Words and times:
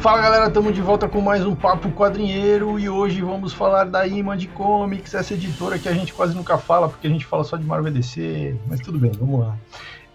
Fala 0.00 0.22
galera, 0.22 0.46
estamos 0.46 0.74
de 0.74 0.80
volta 0.80 1.06
com 1.06 1.20
mais 1.20 1.44
um 1.44 1.54
Papo 1.54 1.90
Quadrinheiro 1.92 2.78
e 2.78 2.88
hoje 2.88 3.20
vamos 3.20 3.52
falar 3.52 3.84
da 3.84 4.06
Image 4.06 4.48
Comics, 4.48 5.12
essa 5.12 5.34
editora 5.34 5.78
que 5.78 5.86
a 5.90 5.92
gente 5.92 6.14
quase 6.14 6.34
nunca 6.34 6.56
fala 6.56 6.88
porque 6.88 7.06
a 7.06 7.10
gente 7.10 7.26
fala 7.26 7.44
só 7.44 7.54
de 7.58 7.66
Marvel 7.66 7.92
DC, 7.92 8.56
mas 8.66 8.80
tudo 8.80 8.98
bem, 8.98 9.12
vamos 9.12 9.40
lá. 9.40 9.58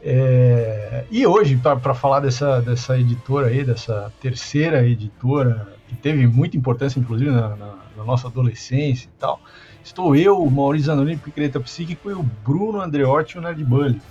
É... 0.02 1.06
E 1.12 1.28
hoje, 1.28 1.56
para 1.58 1.94
falar 1.94 2.20
dessa, 2.22 2.64
dessa 2.64 2.98
editora 2.98 3.46
aí, 3.46 3.64
dessa 3.64 4.12
terceira 4.20 4.84
editora, 4.84 5.68
que 5.88 5.96
teve 5.96 6.26
muita 6.26 6.58
importância 6.58 7.00
inclusive 7.00 7.30
na, 7.30 7.50
na, 7.50 7.76
na 7.96 8.04
nossa 8.04 8.28
adolescência 8.28 9.06
e 9.06 9.20
tal, 9.20 9.40
estou 9.84 10.16
eu, 10.16 10.42
o 10.42 10.50
Maurício 10.50 10.88
Zanolini, 10.88 11.18
Picareta 11.18 11.60
Psíquico, 11.60 12.10
e 12.10 12.14
o 12.14 12.24
Bruno 12.24 12.82
Andreotti, 12.82 13.38
o 13.38 13.42
Nerd 13.42 13.64
Bully. 13.64 14.02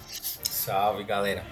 Salve 0.45 1.03
galera! 1.03 1.43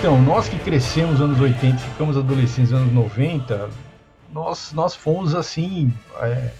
Então, 0.00 0.18
nós 0.22 0.48
que 0.48 0.58
crescemos 0.58 1.20
nos 1.20 1.20
anos 1.20 1.38
80 1.38 1.76
ficamos 1.76 2.16
adolescentes 2.16 2.70
nos 2.70 2.80
anos 2.80 2.94
90, 2.94 3.68
nós, 4.32 4.72
nós 4.72 4.94
fomos 4.94 5.34
assim 5.34 5.92
é, 6.22 6.52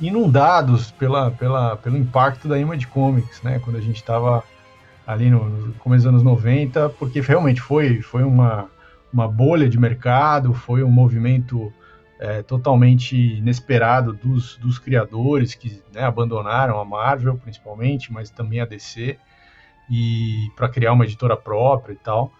inundados 0.00 0.90
pela, 0.92 1.30
pela, 1.30 1.76
pelo 1.76 1.98
impacto 1.98 2.48
da 2.48 2.58
Image 2.58 2.86
Comics, 2.86 3.42
né? 3.42 3.58
Quando 3.62 3.76
a 3.76 3.80
gente 3.82 3.96
estava 3.96 4.42
ali 5.06 5.28
no, 5.28 5.50
no, 5.50 5.74
começo 5.74 6.04
dos 6.04 6.14
anos 6.14 6.22
90, 6.22 6.88
porque 6.98 7.20
realmente 7.20 7.60
foi, 7.60 8.00
foi 8.00 8.22
uma, 8.22 8.70
uma 9.12 9.28
bolha 9.28 9.68
de 9.68 9.78
mercado, 9.78 10.54
foi 10.54 10.82
um 10.82 10.90
movimento 10.90 11.70
é, 12.18 12.42
totalmente 12.42 13.14
inesperado 13.14 14.14
dos, 14.14 14.56
dos 14.56 14.78
criadores 14.78 15.54
que 15.54 15.82
né, 15.92 16.04
abandonaram 16.04 16.80
a 16.80 16.86
Marvel, 16.86 17.36
principalmente, 17.36 18.10
mas 18.10 18.30
também 18.30 18.62
a 18.62 18.64
DC, 18.64 19.18
e 19.90 20.50
para 20.56 20.70
criar 20.70 20.94
uma 20.94 21.04
editora 21.04 21.36
própria 21.36 21.92
e 21.92 21.96
tal. 21.96 22.32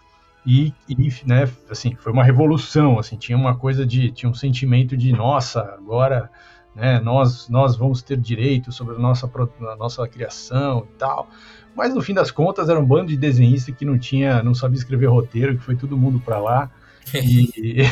E, 0.45 0.73
e, 0.87 0.95
né, 1.25 1.49
assim, 1.69 1.95
foi 1.95 2.11
uma 2.11 2.23
revolução, 2.23 2.97
assim, 2.97 3.17
tinha 3.17 3.37
uma 3.37 3.55
coisa 3.55 3.85
de, 3.85 4.11
tinha 4.11 4.29
um 4.29 4.33
sentimento 4.33 4.95
de, 4.95 5.11
nossa, 5.11 5.61
agora, 5.61 6.29
né, 6.75 6.99
nós, 6.99 7.49
nós 7.49 7.75
vamos 7.75 8.01
ter 8.01 8.17
direito 8.17 8.71
sobre 8.71 8.95
a 8.95 8.99
nossa, 8.99 9.27
a 9.27 9.75
nossa 9.75 10.07
criação 10.07 10.87
e 10.89 10.97
tal. 10.97 11.29
Mas 11.75 11.93
no 11.93 12.01
fim 12.01 12.13
das 12.13 12.31
contas 12.31 12.69
era 12.69 12.79
um 12.79 12.85
bando 12.85 13.07
de 13.07 13.17
desenhistas 13.17 13.75
que 13.75 13.85
não 13.85 13.97
tinha, 13.97 14.41
não 14.41 14.53
sabia 14.53 14.77
escrever 14.77 15.07
roteiro, 15.07 15.57
que 15.57 15.63
foi 15.63 15.75
todo 15.75 15.97
mundo 15.97 16.19
para 16.19 16.39
lá. 16.39 16.71
e, 17.13 17.83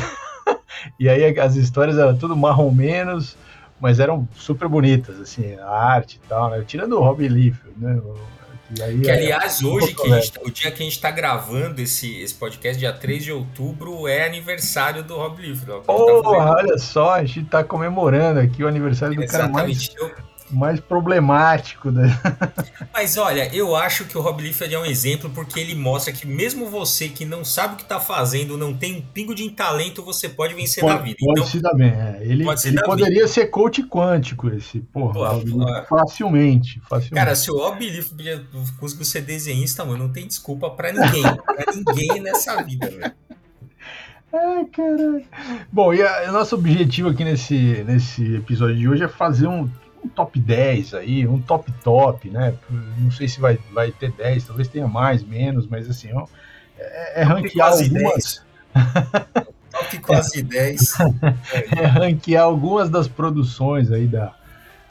e 0.99 1.09
aí 1.09 1.39
as 1.39 1.55
histórias 1.55 1.97
eram 1.97 2.17
tudo 2.17 2.35
marrom 2.35 2.71
menos, 2.71 3.37
mas 3.79 3.99
eram 3.99 4.27
super 4.35 4.67
bonitas, 4.67 5.19
assim, 5.19 5.55
a 5.55 5.69
arte 5.69 6.19
e 6.23 6.27
tal, 6.27 6.49
né? 6.49 6.63
Tirando 6.65 6.93
o 6.93 7.03
Robbie 7.03 7.27
Liefeld, 7.27 7.75
né? 7.77 8.01
Que, 8.73 9.11
aliás, 9.11 9.61
é, 9.61 9.65
hoje, 9.65 9.93
que 9.93 10.09
gente, 10.09 10.31
tá, 10.33 10.41
o 10.43 10.51
dia 10.51 10.71
que 10.71 10.81
a 10.81 10.85
gente 10.85 10.95
está 10.95 11.09
gravando 11.11 11.81
esse, 11.81 12.19
esse 12.19 12.33
podcast, 12.33 12.77
dia 12.77 12.91
3 12.91 13.23
de 13.23 13.31
outubro, 13.31 14.07
é 14.07 14.25
aniversário 14.25 15.03
do 15.03 15.15
Rob 15.15 15.41
Liefeld. 15.41 15.83
Oh, 15.87 16.21
tá 16.21 16.29
olha 16.29 16.77
só, 16.77 17.13
a 17.13 17.23
gente 17.23 17.45
está 17.45 17.63
comemorando 17.63 18.39
aqui 18.39 18.63
o 18.63 18.67
aniversário 18.67 19.15
do 19.15 19.23
Exatamente. 19.23 19.53
cara 19.53 19.67
mais... 19.67 19.95
Eu 19.97 20.36
mais 20.49 20.79
problemático. 20.79 21.91
Né? 21.91 22.07
Mas 22.93 23.17
olha, 23.17 23.53
eu 23.53 23.75
acho 23.75 24.05
que 24.05 24.17
o 24.17 24.21
Rob 24.21 24.41
Liefeld 24.41 24.73
é 24.73 24.79
um 24.79 24.85
exemplo 24.85 25.29
porque 25.29 25.59
ele 25.59 25.75
mostra 25.75 26.13
que 26.13 26.25
mesmo 26.25 26.69
você 26.69 27.09
que 27.09 27.25
não 27.25 27.43
sabe 27.43 27.73
o 27.73 27.77
que 27.77 27.83
está 27.83 27.99
fazendo, 27.99 28.57
não 28.57 28.73
tem 28.73 28.97
um 28.97 29.01
pingo 29.01 29.33
de 29.33 29.49
talento, 29.49 30.03
você 30.03 30.29
pode 30.29 30.53
vencer 30.53 30.81
pode, 30.81 30.95
na 30.95 31.01
vida. 31.01 31.17
Pode 31.19 31.39
então, 31.39 31.51
se 31.51 31.59
dar 31.59 31.73
bem. 31.73 31.89
É. 31.89 32.19
Ele, 32.21 32.45
ele 32.65 32.81
poderia 32.83 33.13
vida. 33.13 33.27
ser 33.27 33.47
coach 33.47 33.83
quântico, 33.83 34.49
esse, 34.49 34.79
porra, 34.79 35.13
porra, 35.13 35.85
facilmente, 35.89 36.79
facilmente. 36.89 37.15
Cara, 37.15 37.35
se 37.35 37.51
o 37.51 37.57
Rob 37.57 37.79
Liefeld 37.79 38.47
conseguiu 38.79 39.05
ser 39.05 39.21
desenhista, 39.21 39.83
mano, 39.83 40.05
não 40.05 40.11
tem 40.11 40.27
desculpa 40.27 40.69
para 40.69 40.91
ninguém, 40.91 41.23
para 41.45 41.73
ninguém 41.73 42.21
nessa 42.21 42.61
vida, 42.63 42.89
velho. 42.89 43.13
Ai, 44.33 44.65
caralho. 44.65 45.23
Bom, 45.71 45.93
e 45.93 46.03
o 46.03 46.31
nosso 46.31 46.55
objetivo 46.55 47.09
aqui 47.09 47.23
nesse, 47.23 47.83
nesse 47.85 48.35
episódio 48.35 48.75
de 48.75 48.87
hoje 48.87 49.03
é 49.03 49.07
fazer 49.07 49.47
um 49.47 49.69
um 50.07 50.09
top 50.09 50.39
10 50.39 50.93
aí, 50.93 51.27
um 51.27 51.39
top 51.41 51.71
top, 51.83 52.29
né? 52.29 52.53
Não 52.97 53.11
sei 53.11 53.27
se 53.27 53.39
vai, 53.39 53.59
vai 53.71 53.91
ter 53.91 54.11
10, 54.11 54.45
talvez 54.45 54.67
tenha 54.67 54.87
mais, 54.87 55.23
menos, 55.23 55.67
mas 55.67 55.89
assim, 55.89 56.09
ó, 56.13 56.25
é, 56.77 57.21
é 57.21 57.23
ranquear 57.23 57.71
algumas. 57.71 58.45
top 59.71 59.99
quase 59.99 60.41
10. 60.41 60.97
é 61.77 61.85
ranquear 61.85 62.43
algumas 62.43 62.89
das 62.89 63.07
produções 63.07 63.91
aí 63.91 64.07
da, 64.07 64.33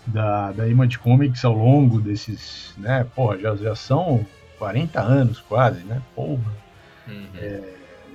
da, 0.07 0.53
da 0.53 0.69
Image 0.69 0.99
Comics 0.99 1.45
ao 1.45 1.55
longo 1.55 2.01
desses, 2.01 2.75
né? 2.77 3.07
Porra, 3.15 3.39
já, 3.39 3.57
já 3.57 3.75
são 3.75 4.25
40 4.59 5.01
anos 5.01 5.41
quase, 5.41 5.83
né? 5.85 6.01
Porra. 6.15 6.67
Uhum. 7.09 7.27
É, 7.39 7.63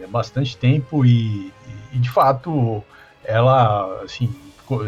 é, 0.02 0.08
bastante 0.08 0.58
tempo 0.58 1.06
e, 1.06 1.52
e, 1.94 1.98
de 1.98 2.10
fato, 2.10 2.84
ela, 3.24 4.02
assim, 4.04 4.34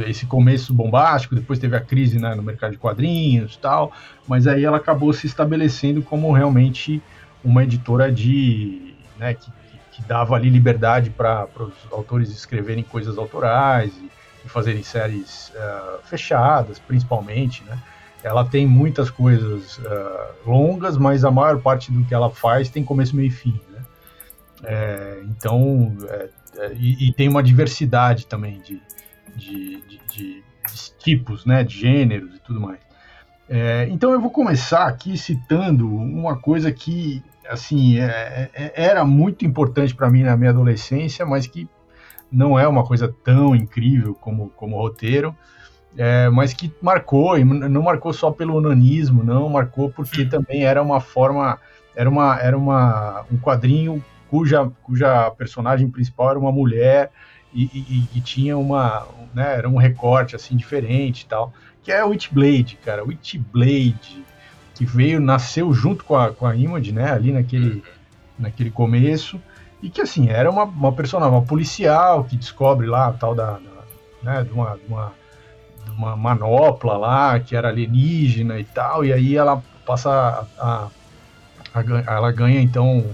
esse 0.08 0.26
começo 0.26 0.74
bombástico, 0.74 1.36
depois 1.36 1.60
teve 1.60 1.76
a 1.76 1.80
crise 1.80 2.20
né, 2.20 2.36
no 2.36 2.44
mercado 2.44 2.72
de 2.72 2.78
quadrinhos 2.78 3.58
tal, 3.58 3.92
mas 4.28 4.48
aí 4.48 4.64
ela 4.64 4.78
acabou 4.78 5.14
se 5.14 5.28
estabelecendo 5.28 6.02
como 6.02 6.32
realmente 6.32 7.02
uma 7.44 7.64
editora 7.64 8.12
de, 8.12 8.94
né, 9.18 9.34
que, 9.34 9.52
que 9.92 10.02
dava 10.04 10.36
ali 10.36 10.50
liberdade 10.50 11.10
para 11.10 11.48
os 11.60 11.74
autores 11.92 12.30
escreverem 12.30 12.84
coisas 12.84 13.18
autorais 13.18 13.92
e, 13.98 14.10
e 14.46 14.50
fazerem 14.50 14.84
séries 14.84 15.52
uh, 15.56 16.00
fechadas, 16.06 16.80
principalmente, 16.80 17.64
né? 17.64 17.78
Ela 18.24 18.46
tem 18.46 18.66
muitas 18.66 19.10
coisas 19.10 19.78
uh, 19.80 20.50
longas, 20.50 20.98
mas 20.98 21.26
a 21.26 21.32
maior 21.32 21.60
parte 21.60 21.92
do 21.92 22.06
que 22.06 22.14
ela 22.14 22.30
faz 22.30 22.70
tem 22.70 22.82
começo, 22.82 23.14
meio 23.14 23.28
e 23.28 23.32
fim, 23.32 23.60
né? 23.70 23.82
É, 24.64 25.22
então, 25.26 25.94
é, 26.08 26.30
e, 26.76 27.10
e, 27.10 27.14
tem 27.14 27.28
uma 27.28 27.44
diversidade 27.44 28.26
também 28.26 28.62
de, 28.62 28.82
de, 29.36 29.82
de, 29.82 30.02
de, 30.12 30.44
tipos, 30.98 31.46
né, 31.46 31.64
de 31.64 31.78
gêneros 31.78 32.36
e 32.36 32.40
tudo 32.40 32.60
mais. 32.60 32.80
É, 33.50 33.88
então 33.90 34.12
eu 34.12 34.22
vou 34.22 34.32
começar 34.32 34.88
aqui 34.88 35.18
citando 35.18 35.88
uma 35.88 36.38
coisa 36.38 36.72
que 36.72 37.22
assim 37.48 38.00
é, 38.00 38.50
é, 38.54 38.72
era 38.76 39.04
muito 39.04 39.46
importante 39.46 39.94
para 39.94 40.10
mim 40.10 40.24
na 40.24 40.38
minha 40.38 40.52
adolescência, 40.52 41.26
mas 41.26 41.46
que 41.46 41.68
não 42.32 42.58
é 42.58 42.68
uma 42.68 42.84
coisa 42.84 43.14
tão 43.24 43.56
incrível 43.56 44.16
como, 44.16 44.50
como 44.56 44.78
roteiro, 44.78 45.36
é, 45.96 46.30
mas 46.30 46.54
que 46.54 46.74
marcou 46.82 47.38
e 47.38 47.44
não 47.44 47.84
marcou 47.84 48.12
só 48.12 48.32
pelo 48.32 48.56
onanismo, 48.56 49.24
não 49.24 49.50
marcou 49.50 49.92
porque 49.92 50.26
também 50.26 50.64
era 50.64 50.82
uma 50.82 51.00
forma, 51.00 51.60
era 51.96 52.10
uma, 52.10 52.40
era 52.40 52.58
uma 52.58 53.26
um 53.32 53.38
quadrinho 53.38 54.04
cuja, 54.30 54.72
cuja 54.82 55.30
personagem 55.32 55.90
principal 55.90 56.32
era 56.32 56.40
uma 56.40 56.52
mulher 56.52 57.12
e, 57.54 57.64
e, 57.74 58.10
e, 58.18 58.22
tinha 58.22 58.58
uma, 58.58 59.08
né, 59.34 59.58
era 59.58 59.70
um 59.70 59.78
recorte 59.78 60.36
assim 60.36 60.56
diferente 60.56 61.22
e 61.22 61.26
tal, 61.26 61.54
que 61.84 61.92
é 61.92 62.04
o 62.04 62.10
Witchblade, 62.10 62.80
cara, 62.84 63.04
o 63.04 63.08
Witchblade, 63.08 64.24
que 64.74 64.86
veio, 64.86 65.20
nasceu 65.20 65.72
junto 65.74 66.04
com 66.04 66.16
a, 66.16 66.32
com 66.32 66.48
a 66.48 66.56
Image, 66.56 66.92
né, 66.92 67.12
ali 67.12 67.32
naquele, 67.32 67.76
uhum. 67.76 67.82
naquele 68.40 68.72
começo, 68.72 69.40
e 69.82 69.90
que 69.90 70.02
assim, 70.02 70.30
era 70.30 70.50
uma, 70.50 70.64
uma 70.64 70.92
personagem, 70.92 71.36
uma 71.36 71.46
policial 71.46 72.24
que 72.24 72.38
descobre 72.38 72.88
lá 72.88 73.08
a 73.08 73.14
tal 73.14 73.36
da, 73.36 73.52
da 73.54 73.74
né, 74.24 74.44
de 74.44 74.52
uma, 74.52 74.78
de 74.78 74.88
uma, 74.88 75.12
de 75.86 75.92
uma 75.92 76.16
manopla 76.16 76.98
lá, 76.98 77.40
que 77.40 77.56
era 77.56 77.70
alienígena 77.70 78.60
e 78.60 78.64
tal, 78.64 79.06
e 79.06 79.14
aí 79.14 79.36
ela 79.36 79.62
passa 79.86 80.10
a, 80.58 80.88
a, 81.74 81.80
a 81.80 82.14
ela 82.14 82.32
ganha 82.32 82.62
então 82.62 83.06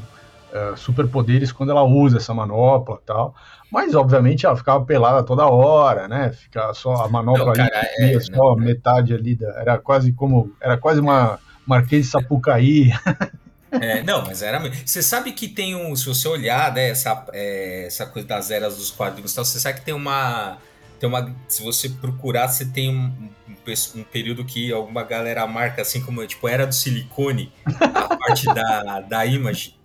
uh, 0.54 0.78
superpoderes 0.78 1.52
quando 1.52 1.72
ela 1.72 1.84
usa 1.84 2.18
essa 2.18 2.34
manopla 2.34 3.00
tal. 3.06 3.36
Mas, 3.72 3.94
obviamente, 3.94 4.46
ela 4.46 4.56
ficava 4.56 4.84
pelada 4.84 5.24
toda 5.24 5.46
hora, 5.48 6.08
né? 6.08 6.32
Ficava 6.32 6.74
só 6.74 7.06
a 7.06 7.10
manopla 7.10 7.46
não, 7.46 7.54
cara, 7.54 7.80
ali, 8.00 8.16
é, 8.16 8.20
só 8.20 8.32
não, 8.32 8.56
metade 8.56 9.14
ali, 9.14 9.36
da, 9.36 9.50
era 9.60 9.78
quase 9.78 10.12
como, 10.12 10.52
era 10.60 10.78
quase 10.78 11.00
uma 11.00 11.40
Marquês 11.66 12.06
de 12.06 12.12
Sapucaí. 12.12 12.92
É, 13.72 14.02
não, 14.02 14.26
mas 14.26 14.42
era. 14.42 14.60
Você 14.84 15.04
sabe 15.04 15.32
que 15.32 15.48
tem 15.48 15.76
um. 15.76 15.96
Se 15.96 16.08
você 16.08 16.28
olhar 16.28 16.74
né, 16.74 16.90
essa, 16.90 17.24
é, 17.32 17.86
essa 17.86 18.06
coisa 18.06 18.28
das 18.28 18.50
eras 18.50 18.78
dos 18.78 18.90
quadrinhos 18.90 19.32
tal, 19.34 19.46
você 19.46 19.60
sabe 19.60 19.78
que 19.78 19.86
tem 19.86 19.94
uma. 19.94 20.58
Tem 21.00 21.08
uma. 21.08 21.32
Se 21.48 21.62
você 21.62 21.88
procurar, 21.88 22.48
você 22.48 22.66
tem 22.66 22.90
um, 22.90 23.30
um, 23.48 24.00
um 24.00 24.04
período 24.04 24.44
que 24.44 24.72
alguma 24.72 25.04
galera 25.04 25.46
marca 25.46 25.84
assim 25.84 26.02
como 26.02 26.26
tipo 26.26 26.48
era 26.48 26.66
do 26.66 26.74
silicone, 26.74 27.54
a 27.80 28.18
parte 28.18 28.46
da, 28.48 29.02
da 29.02 29.26
image. 29.28 29.79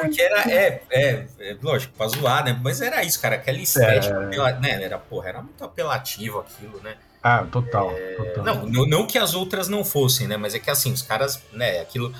Porque 0.00 0.22
era, 0.22 0.50
é, 0.50 0.82
é, 0.90 1.26
é, 1.38 1.56
lógico, 1.62 1.92
pra 1.96 2.08
zoar, 2.08 2.44
né? 2.44 2.58
Mas 2.62 2.80
era 2.80 3.02
isso, 3.04 3.20
cara, 3.20 3.36
aquela 3.36 3.58
estética, 3.58 4.30
é. 4.32 4.60
né? 4.60 4.82
Era, 4.82 4.98
porra, 4.98 5.28
era 5.28 5.42
muito 5.42 5.62
apelativo 5.62 6.40
aquilo, 6.40 6.80
né? 6.82 6.94
Ah, 7.22 7.44
total, 7.50 7.90
é, 7.92 8.14
total. 8.14 8.44
Não, 8.44 8.66
não, 8.66 8.86
não, 8.86 9.06
que 9.06 9.18
as 9.18 9.34
outras 9.34 9.68
não 9.68 9.84
fossem, 9.84 10.26
né? 10.26 10.36
Mas 10.36 10.54
é 10.54 10.58
que 10.58 10.70
assim, 10.70 10.92
os 10.92 11.02
caras, 11.02 11.42
né, 11.52 11.80
aquilo. 11.80 12.12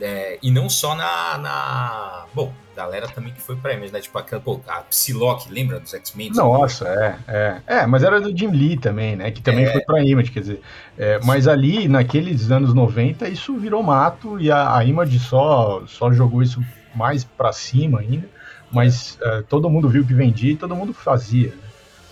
É, 0.00 0.38
e 0.42 0.50
não 0.50 0.68
só 0.68 0.94
na, 0.94 1.38
na. 1.38 2.26
Bom, 2.34 2.52
galera 2.74 3.08
também 3.08 3.32
que 3.32 3.40
foi 3.40 3.56
pra 3.56 3.72
Image, 3.72 3.92
né? 3.92 4.00
Tipo 4.00 4.18
aquela, 4.18 4.40
pô, 4.40 4.60
a 4.66 4.80
Psylocke, 4.82 5.52
lembra 5.52 5.80
dos 5.80 5.94
X-Men? 5.94 6.30
Nossa, 6.32 6.88
é, 6.88 7.16
é. 7.28 7.62
É, 7.66 7.86
mas 7.86 8.02
era 8.02 8.20
do 8.20 8.36
Jim 8.36 8.48
Lee 8.48 8.76
também, 8.76 9.16
né? 9.16 9.30
Que 9.30 9.40
também 9.40 9.64
é. 9.64 9.72
foi 9.72 9.80
pra 9.82 10.02
Image, 10.02 10.30
quer 10.30 10.40
dizer. 10.40 10.60
É, 10.98 11.20
mas 11.24 11.46
ali, 11.46 11.88
naqueles 11.88 12.50
anos 12.50 12.74
90, 12.74 13.28
isso 13.28 13.56
virou 13.56 13.82
mato 13.82 14.38
e 14.40 14.50
a, 14.50 14.76
a 14.76 14.84
Image 14.84 15.18
só, 15.20 15.84
só 15.86 16.12
jogou 16.12 16.42
isso 16.42 16.60
mais 16.94 17.24
pra 17.24 17.52
cima 17.52 18.00
ainda. 18.00 18.28
Mas 18.70 19.18
é. 19.22 19.42
todo 19.42 19.70
mundo 19.70 19.88
viu 19.88 20.04
que 20.04 20.14
vendia 20.14 20.52
e 20.52 20.56
todo 20.56 20.74
mundo 20.74 20.92
fazia. 20.92 21.48
Né? 21.48 21.64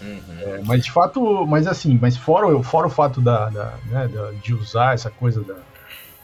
Uhum. 0.02 0.40
É, 0.40 0.62
mas 0.64 0.84
de 0.84 0.90
fato, 0.90 1.46
mas 1.46 1.66
assim, 1.66 1.98
mas 2.00 2.16
fora, 2.16 2.60
fora 2.62 2.86
o 2.86 2.90
fato 2.90 3.20
da, 3.20 3.48
da, 3.48 3.74
né, 3.86 4.08
da 4.08 4.32
de 4.32 4.52
usar 4.52 4.94
essa 4.94 5.10
coisa 5.10 5.42
da, 5.42 5.56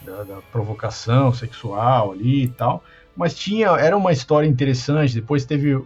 da, 0.03 0.25
da, 0.25 0.37
provocação 0.53 1.33
sexual 1.33 2.13
ali 2.13 2.45
e 2.45 2.49
tal, 2.49 2.83
mas 3.17 3.35
tinha, 3.35 3.69
era 3.69 3.97
uma 3.97 4.13
história 4.13 4.47
interessante. 4.47 5.15
Depois 5.15 5.45
teve, 5.45 5.77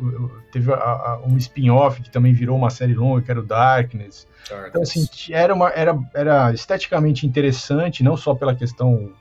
teve 0.53 0.73
a, 0.73 0.77
a, 0.77 1.21
um 1.27 1.37
spin-off 1.37 2.03
que 2.03 2.11
também 2.11 2.33
virou 2.33 2.57
uma 2.57 2.71
série 2.71 2.95
longa, 2.95 3.23
que 3.23 3.31
era 3.31 3.41
o 3.41 3.43
Darkness. 3.43 4.27
Darkness. 4.49 4.69
Então, 4.69 4.83
assim, 4.83 5.07
era, 5.31 5.55
uma, 5.55 5.69
era, 5.71 5.99
era 6.15 6.53
esteticamente 6.53 7.27
interessante, 7.27 8.03
não 8.03 8.17
só 8.17 8.35
pela 8.35 8.55
questão 8.55 9.13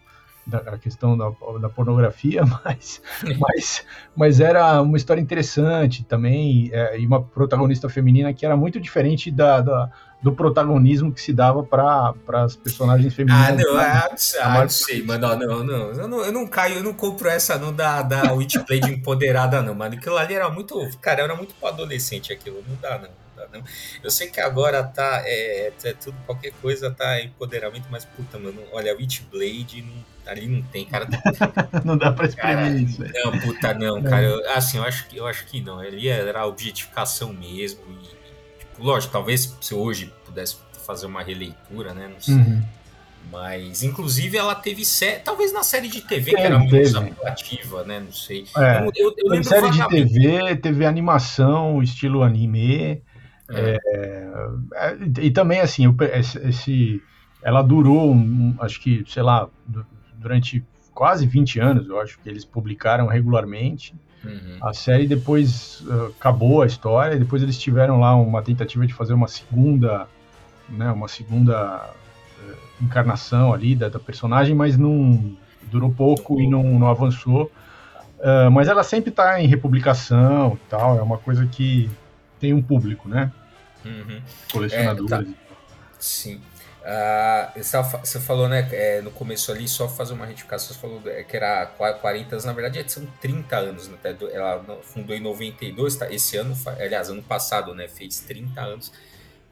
da 0.46 0.78
questão 0.78 1.18
da, 1.18 1.32
da 1.60 1.70
pornografia, 1.70 2.44
mas, 2.66 3.02
mas, 3.40 3.86
mas 4.16 4.40
era 4.40 4.82
uma 4.82 4.98
história 4.98 5.22
interessante 5.22 6.04
também, 6.04 6.70
é, 6.74 7.00
e 7.00 7.06
uma 7.06 7.22
protagonista 7.22 7.88
feminina 7.90 8.34
que 8.34 8.46
era 8.46 8.58
muito 8.58 8.80
diferente 8.80 9.30
da, 9.32 9.62
da 9.62 9.92
do 10.22 10.32
protagonismo 10.32 11.12
que 11.12 11.20
se 11.20 11.34
dava 11.34 11.64
para 11.64 12.14
as 12.44 12.56
personagens 12.56 13.14
femininas. 13.14 13.50
Ah, 13.50 13.72
não, 13.72 13.78
ah, 13.78 14.10
ah, 14.42 14.62
não 14.62 14.70
sei, 14.70 15.02
mano, 15.04 15.36
não, 15.36 15.40
não, 15.40 15.64
não, 15.64 15.92
eu 15.94 16.08
não, 16.08 16.26
eu 16.26 16.32
não 16.32 16.48
caio, 16.48 16.76
eu 16.76 16.84
não 16.84 16.94
compro 16.94 17.28
essa 17.28 17.58
não 17.58 17.74
da, 17.74 18.04
da 18.04 18.32
Witchblade 18.34 18.92
empoderada, 18.94 19.62
não, 19.64 19.74
mano, 19.74 19.96
aquilo 19.96 20.18
ali 20.18 20.36
era 20.36 20.48
muito, 20.50 20.78
cara, 21.02 21.24
era 21.24 21.36
muito 21.36 21.56
para 21.56 21.70
adolescente 21.70 22.32
aquilo, 22.32 22.64
não 22.68 22.78
dá, 22.80 23.00
não. 23.00 23.10
Não. 23.52 23.64
Eu 24.04 24.12
sei 24.12 24.30
que 24.30 24.40
agora 24.40 24.84
tá. 24.84 25.24
É, 25.26 25.72
é, 25.84 25.94
tudo, 25.94 26.18
qualquer 26.26 26.52
coisa 26.62 26.92
tá 26.92 27.22
empoderamento, 27.22 27.88
mas 27.90 28.06
puta, 28.06 28.38
mano, 28.38 28.62
olha, 28.72 28.96
Witchblade 28.96 29.82
não 29.82 30.12
ali 30.26 30.48
não 30.48 30.62
tem, 30.62 30.86
cara. 30.86 31.08
não 31.84 31.98
dá 31.98 32.12
pra 32.12 32.28
espremer 32.28 32.76
isso. 32.82 33.02
Não, 33.02 33.40
puta, 33.40 33.74
não, 33.74 34.02
cara. 34.02 34.24
Eu, 34.24 34.52
assim, 34.52 34.78
eu 34.78 34.84
acho, 34.84 35.08
que, 35.08 35.18
eu 35.18 35.26
acho 35.26 35.46
que 35.46 35.62
não. 35.62 35.80
Ali 35.80 36.08
era 36.08 36.42
a 36.42 36.46
objetificação 36.46 37.34
mesmo. 37.34 37.82
E, 37.90 38.60
tipo, 38.60 38.84
lógico, 38.84 39.12
talvez 39.12 39.58
se 39.60 39.74
hoje 39.74 40.14
pudesse 40.26 40.58
fazer 40.86 41.06
uma 41.06 41.22
releitura, 41.22 41.94
né? 41.94 42.08
Não 42.08 42.22
sei. 42.22 42.36
Uhum. 42.36 42.64
Mas, 43.32 43.84
inclusive, 43.84 44.38
ela 44.38 44.56
teve 44.56 44.84
série. 44.84 45.20
Talvez 45.20 45.54
na 45.54 45.64
série 45.64 45.88
de 45.88 46.02
TV, 46.02 46.32
é, 46.32 46.34
que 46.34 46.42
era 46.42 46.60
muito 46.60 46.98
atrativa, 46.98 47.84
né? 47.84 48.00
Não 48.00 48.12
sei. 48.12 48.46
É, 48.58 48.80
eu, 48.96 49.14
eu, 49.18 49.36
eu 49.36 49.44
série 49.44 49.70
de 49.70 49.88
TV, 49.88 50.56
teve 50.58 50.86
animação, 50.86 51.82
estilo 51.82 52.24
anime. 52.24 53.02
É. 53.54 53.80
É, 54.74 54.98
e 55.22 55.32
também, 55.32 55.60
assim, 55.60 55.84
esse, 56.44 57.02
ela 57.44 57.62
durou, 57.62 58.12
um, 58.12 58.56
acho 58.60 58.80
que, 58.82 59.04
sei 59.08 59.24
lá, 59.24 59.48
durante 60.16 60.64
quase 60.94 61.26
20 61.26 61.60
anos, 61.60 61.88
eu 61.88 62.00
acho 62.00 62.20
que 62.20 62.30
eles 62.30 62.46
publicaram 62.46 63.08
regularmente. 63.08 63.96
Uhum. 64.24 64.58
A 64.62 64.74
série 64.74 65.08
depois 65.08 65.82
uh, 65.82 66.14
acabou 66.18 66.62
a 66.62 66.68
história, 66.68 67.18
depois 67.18 67.42
eles 67.42 67.58
tiveram 67.58 68.00
lá 68.00 68.16
uma 68.16 68.42
tentativa 68.42 68.86
de 68.86 68.94
fazer 68.94 69.14
uma 69.14 69.28
segunda, 69.28 70.08
né, 70.70 70.92
uma 70.92 71.08
segunda 71.08 71.90
uh, 72.38 72.84
encarnação 72.84 73.52
ali 73.52 73.76
da, 73.76 73.90
da, 73.90 74.00
personagem, 74.00 74.56
mas 74.56 74.78
não 74.78 75.36
durou 75.72 75.92
pouco 75.92 76.40
e 76.40 76.48
não, 76.48 76.64
não 76.64 76.88
avançou. 76.88 77.52
Uh, 78.20 78.52
mas 78.52 78.68
ela 78.68 78.84
sempre 78.84 79.10
está 79.10 79.42
em 79.42 79.48
republicação 79.48 80.54
e 80.54 80.70
tal, 80.70 81.00
é 81.00 81.02
uma 81.02 81.18
coisa 81.18 81.48
que 81.48 81.90
tem 82.40 82.54
um 82.54 82.62
público, 82.62 83.10
né? 83.10 83.32
Uhum. 83.86 84.22
Colecionadores. 84.52 85.12
É, 85.12 85.16
tá. 85.16 85.26
Sim. 86.00 86.42
Uh, 86.82 88.00
você 88.04 88.20
falou, 88.20 88.50
né, 88.50 88.68
é, 88.72 89.02
no 89.02 89.12
começo 89.12 89.52
ali, 89.52 89.68
só 89.68 89.88
fazer 89.88 90.14
uma 90.14 90.26
retificação, 90.26 90.74
você 90.74 90.82
falou 90.82 91.00
é, 91.06 91.22
que 91.24 91.38
era 91.38 91.68
40 91.68 92.34
anos, 92.34 92.46
na 92.46 92.54
verdade 92.54 92.92
são 92.92 93.06
30 93.22 93.56
anos, 93.56 93.88
né, 93.88 93.98
ela 94.34 94.66
fundou 94.82 95.16
em 95.16 95.20
92, 95.20 95.96
tá, 95.96 96.12
esse 96.12 96.38
ano, 96.38 96.58
aliás, 96.80 97.08
ano 97.10 97.22
passado, 97.22 97.76
né, 97.76 97.88
fez 97.88 98.22
30 98.22 98.60
anos, 98.60 98.92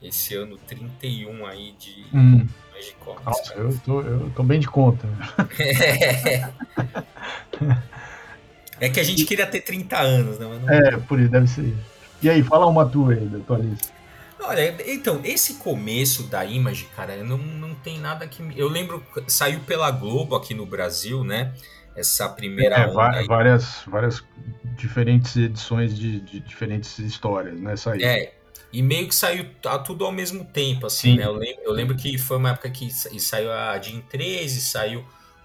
esse 0.02 0.34
ano 0.34 0.58
31 0.58 1.46
aí 1.46 1.75
de 1.78 2.04
hum. 2.12 2.48
Magic 2.74 2.96
Comics. 3.00 3.25
Nossa, 3.25 3.54
eu 3.54 3.78
tô, 3.86 4.02
eu 4.02 4.32
tô 4.36 4.42
bem 4.42 4.60
de 4.60 4.68
conta. 4.68 5.08
É. 5.60 6.50
é 8.88 8.90
que 8.90 9.00
a 9.00 9.04
gente 9.04 9.25
queria 9.25 9.46
ter 9.46 9.62
30 9.62 10.00
anos, 10.00 10.40
né? 10.40 10.48
Não... 10.48 10.74
É, 10.74 10.98
por 10.98 11.20
isso, 11.20 11.30
deve 11.30 11.48
ser. 11.48 11.75
E 12.22 12.30
aí, 12.30 12.42
fala 12.42 12.66
uma 12.66 12.86
tua 12.88 13.14
aí, 13.14 13.25
da 13.25 13.40
tua 13.40 13.58
lista. 13.58 13.99
Olha, 14.41 14.75
então, 14.88 15.19
esse 15.24 15.56
começo 15.56 16.24
da 16.24 16.45
Image, 16.45 16.86
cara, 16.95 17.24
não, 17.24 17.38
não 17.38 17.75
tem 17.75 18.00
nada 18.00 18.25
que. 18.25 18.41
Eu 18.56 18.69
lembro, 18.69 19.06
saiu 19.27 19.59
pela 19.62 19.91
Globo 19.91 20.36
aqui 20.36 20.53
no 20.53 20.65
Brasil, 20.65 21.24
né? 21.24 21.53
Essa 21.95 22.30
primeira. 22.30 22.75
É, 22.75 22.88
várias, 23.25 23.83
várias 23.86 24.24
diferentes 24.77 25.36
edições 25.36 25.97
de, 25.97 26.21
de, 26.21 26.39
diferentes 26.39 26.97
histórias, 27.00 27.59
né? 27.59 27.75
Saiu. 27.75 28.06
É, 28.06 28.31
e 28.71 28.81
meio 28.81 29.07
que 29.07 29.15
saiu 29.15 29.45
tudo 29.86 30.06
ao 30.06 30.12
mesmo 30.12 30.45
tempo, 30.45 30.86
assim, 30.86 31.12
Sim. 31.12 31.18
né? 31.18 31.25
Eu 31.25 31.33
lembro, 31.33 31.62
eu 31.63 31.71
lembro 31.74 31.97
que 31.97 32.18
foi 32.18 32.38
uma 32.38 32.51
época 32.51 32.69
que 32.69 32.89
saiu 32.91 33.51
a 33.51 33.77
Jean 33.80 34.00
13, 34.01 34.62
saiu 34.62 35.03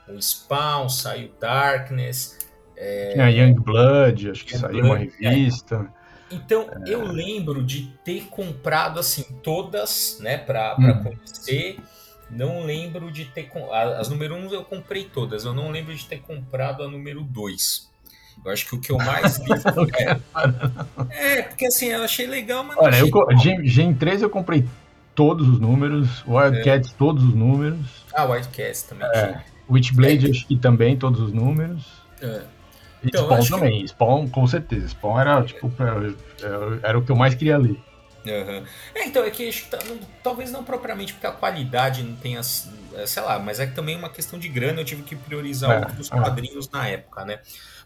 o 0.08 0.20
Spawn, 0.20 0.88
saiu 0.88 1.30
Darkness. 1.40 2.38
É... 2.76 3.12
Tinha 3.12 3.28
Young 3.30 3.54
Blood, 3.54 4.30
acho 4.30 4.44
que 4.44 4.52
Young 4.52 4.60
saiu 4.60 4.82
Blood, 4.82 5.12
uma 5.20 5.30
revista. 5.30 5.90
É. 6.00 6.03
Então, 6.30 6.68
é. 6.86 6.92
eu 6.92 7.04
lembro 7.04 7.62
de 7.62 7.92
ter 8.04 8.24
comprado, 8.26 8.98
assim, 8.98 9.24
todas, 9.42 10.18
né, 10.20 10.38
pra, 10.38 10.74
pra 10.74 10.92
hum. 10.92 11.02
conhecer. 11.02 11.78
Não 12.30 12.64
lembro 12.64 13.12
de 13.12 13.26
ter. 13.26 13.50
As 13.98 14.08
número 14.08 14.34
1 14.34 14.52
eu 14.52 14.64
comprei 14.64 15.04
todas. 15.04 15.44
Eu 15.44 15.52
não 15.52 15.70
lembro 15.70 15.94
de 15.94 16.04
ter 16.06 16.20
comprado 16.20 16.82
a 16.82 16.88
número 16.88 17.22
2. 17.22 17.90
Eu 18.44 18.50
acho 18.50 18.66
que 18.66 18.74
o 18.74 18.80
que 18.80 18.90
eu 18.90 18.96
mais 18.96 19.38
li 19.38 19.52
é, 21.14 21.38
é, 21.38 21.42
porque 21.42 21.66
assim, 21.66 21.86
eu 21.88 22.02
achei 22.02 22.26
legal, 22.26 22.64
mas. 22.64 22.76
Olha, 22.78 22.96
eu, 22.96 23.38
Gen, 23.38 23.64
Gen 23.66 23.94
3 23.94 24.22
eu 24.22 24.30
comprei 24.30 24.66
todos 25.14 25.48
os 25.48 25.60
números, 25.60 26.24
Wildcats 26.26 26.90
é. 26.90 26.94
todos 26.98 27.22
os 27.22 27.34
números. 27.34 28.04
Ah, 28.12 28.24
Wildcats 28.24 28.82
também. 28.82 29.06
É. 29.08 29.40
Witchblade 29.70 30.26
é. 30.26 30.30
acho 30.30 30.46
que 30.46 30.56
também 30.56 30.96
todos 30.96 31.20
os 31.20 31.32
números. 31.32 31.84
É. 32.20 32.42
Então, 33.04 33.42
Spawn 33.42 33.58
também, 33.58 33.82
que... 33.82 33.88
Spawn 33.88 34.28
com 34.28 34.46
certeza. 34.46 34.88
Spawn 34.88 35.20
era, 35.20 35.42
tipo, 35.44 35.70
era 36.82 36.98
o 36.98 37.04
que 37.04 37.12
eu 37.12 37.16
mais 37.16 37.34
queria 37.34 37.58
ler. 37.58 37.78
Uhum. 38.26 38.64
É, 38.94 39.04
então, 39.04 39.22
é 39.22 39.30
que 39.30 39.52
tá, 39.68 39.78
talvez 40.22 40.50
não 40.50 40.64
propriamente 40.64 41.12
porque 41.12 41.26
a 41.26 41.32
qualidade 41.32 42.02
não 42.02 42.16
tenha, 42.16 42.40
é, 42.94 43.06
sei 43.06 43.22
lá, 43.22 43.38
mas 43.38 43.60
é 43.60 43.66
que 43.66 43.74
também 43.74 43.96
é 43.96 43.98
uma 43.98 44.08
questão 44.08 44.38
de 44.38 44.48
grana, 44.48 44.80
eu 44.80 44.84
tive 44.84 45.02
que 45.02 45.14
priorizar 45.14 45.70
é, 45.70 45.78
outros 45.80 46.10
é. 46.10 46.16
quadrinhos 46.16 46.70
na 46.70 46.88
época, 46.88 47.24
né? 47.24 47.40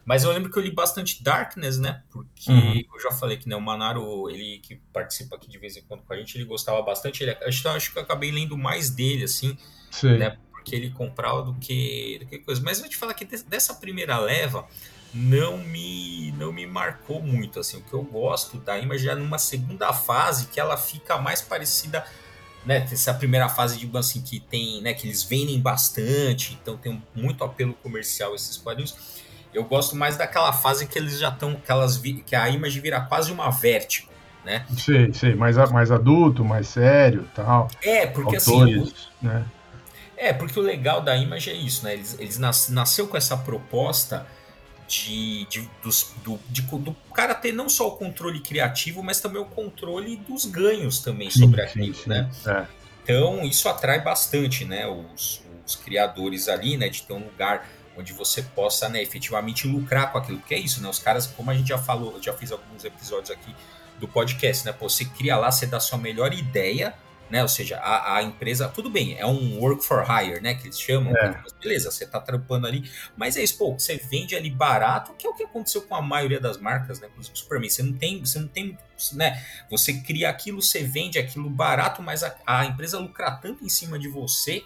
Mas 0.09 0.25
eu 0.25 0.33
lembro 0.33 0.51
que 0.51 0.59
eu 0.59 0.63
li 0.63 0.71
bastante 0.71 1.23
Darkness, 1.23 1.79
né? 1.79 2.03
Porque 2.11 2.51
uhum. 2.51 2.83
eu 2.95 3.01
já 3.01 3.11
falei 3.11 3.37
que 3.37 3.47
né, 3.47 3.55
o 3.55 3.61
Manaro, 3.61 4.31
ele 4.31 4.59
que 4.61 4.77
participa 4.91 5.37
aqui 5.37 5.51
de 5.51 5.59
vez 5.59 5.77
em 5.77 5.83
quando 5.83 6.03
com 6.03 6.13
a 6.15 6.17
gente, 6.17 6.35
ele 6.39 6.47
gostava 6.47 6.81
bastante. 6.81 7.23
Ele, 7.23 7.37
acho, 7.45 7.69
acho 7.69 7.93
que 7.93 7.99
eu 7.99 8.03
acabei 8.03 8.31
lendo 8.31 8.57
mais 8.57 8.89
dele, 8.89 9.25
assim, 9.25 9.59
Sim. 9.91 10.17
né? 10.17 10.39
Porque 10.51 10.75
ele 10.75 10.89
comprava 10.91 11.43
do 11.43 11.53
que, 11.57 12.21
do 12.21 12.27
que 12.27 12.39
coisa. 12.39 12.63
Mas 12.65 12.79
eu 12.79 12.85
vou 12.85 12.91
te 12.91 12.97
falar 12.97 13.13
que 13.13 13.27
dessa 13.27 13.75
primeira 13.75 14.19
leva, 14.19 14.67
não 15.13 15.59
me 15.59 16.33
não 16.37 16.53
me 16.53 16.67
marcou 16.67 17.21
muito 17.21 17.61
assim. 17.61 17.79
O 17.79 17.83
que 17.83 17.93
eu 17.93 18.03
gosto 18.03 18.59
da 18.59 18.79
Image 18.79 19.05
já 19.05 19.15
numa 19.15 19.39
segunda 19.39 19.93
fase 19.93 20.47
que 20.47 20.61
ela 20.61 20.77
fica 20.77 21.19
mais 21.19 21.41
parecida 21.41 22.05
né? 22.65 22.87
Essa 22.91 23.15
primeira 23.15 23.49
fase 23.49 23.79
de 23.79 23.97
assim 23.97 24.21
que 24.21 24.41
tem 24.41 24.81
né 24.83 24.93
que 24.93 25.07
eles 25.07 25.23
vendem 25.23 25.59
bastante 25.61 26.59
então 26.61 26.77
tem 26.77 27.03
muito 27.15 27.43
apelo 27.43 27.75
comercial 27.75 28.35
esses 28.35 28.57
quadrinhos. 28.57 28.97
Eu 29.55 29.65
gosto 29.65 29.97
mais 29.97 30.17
daquela 30.17 30.53
fase 30.53 30.87
que 30.87 30.99
eles 30.99 31.19
já 31.19 31.31
estão 31.31 31.55
que 31.55 31.71
elas 31.71 31.99
que 32.27 32.37
a 32.37 32.49
Image 32.49 32.81
vira 32.81 33.01
quase 33.01 33.33
uma 33.33 33.51
vértigo 33.51 34.09
né? 34.45 34.67
Sei 34.77 35.13
sei. 35.15 35.35
Mais 35.35 35.57
mais 35.71 35.91
adulto 35.91 36.45
mais 36.45 36.69
sério 36.69 37.29
tal. 37.35 37.69
É 37.83 38.07
porque 38.07 38.37
assim, 38.37 38.53
Autores, 38.53 38.89
assim 38.89 39.27
né? 39.27 39.47
é 40.17 40.33
porque 40.33 40.59
o 40.59 40.63
legal 40.63 41.01
da 41.01 41.17
Image 41.17 41.49
é 41.51 41.55
isso 41.55 41.85
né? 41.85 41.95
Eles, 41.95 42.17
eles 42.19 42.39
nas, 42.39 42.69
nasceu 42.69 43.09
com 43.09 43.17
essa 43.17 43.37
proposta 43.37 44.27
de, 44.89 45.45
de, 45.47 45.71
dos, 45.83 46.15
do, 46.25 46.41
de, 46.49 46.63
do 46.63 46.97
cara 47.15 47.35
ter 47.35 47.53
não 47.53 47.69
só 47.69 47.89
o 47.89 47.91
controle 47.93 48.41
criativo, 48.41 49.03
mas 49.03 49.21
também 49.21 49.41
o 49.41 49.45
controle 49.45 50.17
dos 50.17 50.47
ganhos 50.47 51.01
também 51.01 51.31
sim, 51.31 51.41
sobre 51.41 51.63
aquilo, 51.63 51.95
sim, 51.95 52.03
sim. 52.03 52.09
né? 52.09 52.31
É. 52.47 52.67
Então 53.05 53.45
isso 53.45 53.69
atrai 53.69 54.01
bastante, 54.01 54.65
né? 54.65 54.87
Os, 54.87 55.43
os 55.67 55.77
criadores 55.77 56.49
ali, 56.49 56.77
né? 56.79 56.89
De 56.89 57.03
ter 57.03 57.13
um 57.13 57.25
lugar 57.25 57.69
onde 57.99 58.13
você 58.13 58.43
possa, 58.43 58.89
né, 58.89 59.03
efetivamente 59.03 59.67
lucrar 59.67 60.13
com 60.13 60.19
aquilo, 60.19 60.39
porque 60.39 60.55
é 60.55 60.59
isso, 60.59 60.81
né? 60.81 60.89
Os 60.89 61.01
caras, 61.01 61.27
como 61.27 61.51
a 61.51 61.55
gente 61.55 61.69
já 61.69 61.79
falou, 61.79 62.23
já 62.23 62.33
fiz 62.33 62.53
alguns 62.53 62.85
episódios 62.85 63.31
aqui 63.31 63.53
do 63.99 64.07
podcast, 64.07 64.65
né? 64.65 64.73
Pô, 64.73 64.89
você 64.89 65.05
cria 65.05 65.37
lá, 65.37 65.51
você 65.51 65.67
dá 65.67 65.81
sua 65.81 65.99
melhor 65.99 66.33
ideia, 66.33 66.95
né? 67.31 67.43
Ou 67.43 67.49
seja, 67.49 67.79
a, 67.79 68.17
a, 68.17 68.23
empresa, 68.23 68.69
tudo 68.69 68.89
bem, 68.89 69.19
é 69.19 69.27
um 69.27 69.61
work 69.61 69.85
for 69.85 70.05
hire, 70.05 70.41
né? 70.41 70.55
Que 70.55 70.67
eles 70.67 70.81
chamam. 70.81 71.15
É. 71.17 71.43
Beleza, 71.63 71.91
você 71.91 72.07
tá 72.07 72.21
trampando 72.21 72.67
ali. 72.67 72.91
Mas 73.17 73.37
é 73.37 73.43
isso, 73.43 73.59
pô, 73.59 73.73
você 73.73 73.97
vende 73.97 74.35
ali 74.35 74.51
barato, 74.51 75.13
que 75.19 75.27
é 75.27 75.31
o 75.31 75.35
que 75.35 75.43
aconteceu 75.43 75.83
com 75.83 75.95
a 75.95 76.03
maioria 76.03 76.41
das 76.41 76.59
marcas, 76.59 77.01
né? 77.01 77.09
Inclusive 77.09 77.35
o 77.35 77.39
Superman. 77.39 77.71
Você 77.71 77.83
não 77.83 77.93
tem, 77.93 78.21
você 78.21 78.39
não 78.39 78.49
tem, 78.49 78.79
né? 79.13 79.45
Você 79.71 79.95
cria 80.01 80.31
aquilo, 80.31 80.63
você 80.63 80.83
vende 80.83 81.19
aquilo 81.19 81.49
barato, 81.51 82.03
mas 82.03 82.23
a, 82.23 82.35
a 82.47 82.65
empresa 82.65 82.99
lucra 82.99 83.31
tanto 83.33 83.65
em 83.65 83.69
cima 83.69 83.99
de 83.99 84.09
você, 84.09 84.65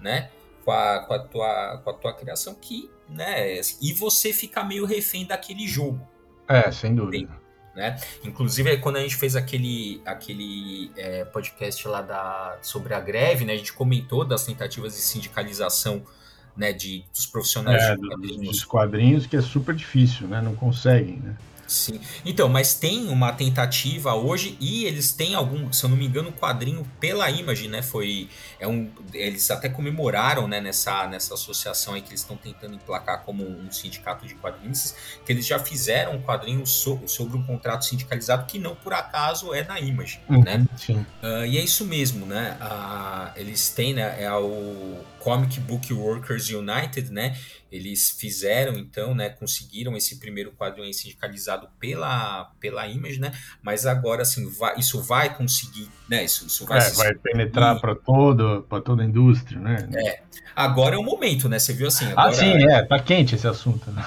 né? 0.00 0.30
Com 0.64 0.72
a, 0.72 1.00
com 1.00 1.14
a, 1.14 1.18
tua, 1.18 1.80
com 1.82 1.90
a 1.90 1.94
tua 1.94 2.14
criação 2.14 2.54
que, 2.54 2.90
né? 3.08 3.60
E 3.80 3.92
você 3.92 4.32
fica 4.32 4.64
meio 4.64 4.84
refém 4.84 5.26
daquele 5.26 5.66
jogo. 5.66 6.06
É, 6.48 6.70
sem 6.70 6.94
dúvida. 6.94 7.47
Né? 7.78 7.96
Inclusive, 8.24 8.76
quando 8.78 8.96
a 8.96 9.00
gente 9.00 9.14
fez 9.14 9.36
aquele, 9.36 10.02
aquele 10.04 10.90
é, 10.96 11.24
podcast 11.24 11.86
lá 11.86 12.02
da, 12.02 12.58
sobre 12.60 12.92
a 12.92 12.98
greve, 12.98 13.44
né, 13.44 13.52
a 13.52 13.56
gente 13.56 13.72
comentou 13.72 14.24
das 14.24 14.44
tentativas 14.44 14.96
de 14.96 15.00
sindicalização 15.00 16.02
né, 16.56 16.72
de, 16.72 17.04
dos 17.14 17.24
profissionais 17.24 17.80
é, 17.80 17.94
de 17.94 18.08
quadrinhos. 18.08 18.48
Dos 18.48 18.64
quadrinhos, 18.64 19.26
que 19.28 19.36
é 19.36 19.40
super 19.40 19.76
difícil, 19.76 20.26
né? 20.26 20.42
Não 20.42 20.56
conseguem, 20.56 21.18
né? 21.18 21.36
Sim. 21.68 22.00
Então, 22.24 22.48
mas 22.48 22.74
tem 22.74 23.08
uma 23.08 23.30
tentativa 23.30 24.14
hoje 24.14 24.56
e 24.58 24.86
eles 24.86 25.12
têm 25.12 25.34
algum, 25.34 25.70
se 25.70 25.84
eu 25.84 25.90
não 25.90 25.96
me 25.98 26.06
engano, 26.06 26.32
quadrinho 26.32 26.84
pela 26.98 27.30
Image, 27.30 27.68
né? 27.68 27.82
Foi 27.82 28.28
é 28.58 28.66
um 28.66 28.90
eles 29.12 29.50
até 29.50 29.68
comemoraram, 29.68 30.48
né, 30.48 30.60
nessa 30.60 31.06
nessa 31.06 31.34
associação 31.34 31.92
aí 31.94 32.00
que 32.00 32.08
eles 32.08 32.20
estão 32.20 32.36
tentando 32.36 32.74
emplacar 32.74 33.22
como 33.22 33.44
um 33.44 33.70
sindicato 33.70 34.26
de 34.26 34.34
quadrinhos, 34.34 34.94
que 35.24 35.30
eles 35.30 35.46
já 35.46 35.58
fizeram 35.58 36.14
um 36.14 36.22
quadrinho 36.22 36.66
so, 36.66 37.00
sobre 37.06 37.36
um 37.36 37.42
contrato 37.42 37.84
sindicalizado 37.84 38.46
que 38.46 38.58
não 38.58 38.74
por 38.74 38.94
acaso 38.94 39.52
é 39.52 39.62
na 39.62 39.78
Image, 39.78 40.20
uhum, 40.28 40.42
né? 40.42 40.66
Sim. 40.76 41.04
Uh, 41.22 41.44
e 41.46 41.58
é 41.58 41.62
isso 41.62 41.84
mesmo, 41.84 42.24
né? 42.24 42.56
Uh, 42.60 43.38
eles 43.38 43.68
têm, 43.70 43.92
né, 43.92 44.22
é 44.22 44.32
o 44.32 44.96
Comic 45.20 45.60
Book 45.60 45.92
Workers 45.92 46.48
United, 46.50 47.12
né? 47.12 47.36
Eles 47.70 48.10
fizeram, 48.10 48.78
então, 48.78 49.14
né? 49.14 49.28
Conseguiram 49.28 49.96
esse 49.96 50.18
primeiro 50.18 50.52
quadrinho 50.52 50.92
sindicalizado 50.92 51.68
pela, 51.78 52.50
pela 52.58 52.86
Image, 52.86 53.20
né? 53.20 53.32
Mas 53.62 53.84
agora, 53.84 54.22
assim, 54.22 54.48
vai, 54.48 54.78
isso 54.78 55.02
vai 55.02 55.36
conseguir, 55.36 55.88
né? 56.08 56.24
Isso, 56.24 56.46
isso 56.46 56.64
vai, 56.64 56.78
é, 56.78 56.90
vai 56.90 57.14
penetrar 57.14 57.78
para 57.80 57.94
todo, 57.94 58.64
para 58.68 58.80
toda 58.80 59.02
a 59.02 59.06
indústria, 59.06 59.60
né? 59.60 59.88
É. 59.94 60.22
Agora 60.56 60.96
é 60.96 60.98
o 60.98 61.02
momento, 61.02 61.48
né? 61.48 61.58
Você 61.58 61.72
viu 61.72 61.86
assim. 61.86 62.06
Ah, 62.06 62.22
agora, 62.22 62.30
ah, 62.30 62.32
sim, 62.32 62.64
é. 62.68 62.82
Tá 62.82 62.98
quente 62.98 63.34
esse 63.34 63.46
assunto. 63.46 63.90
Né? 63.90 64.04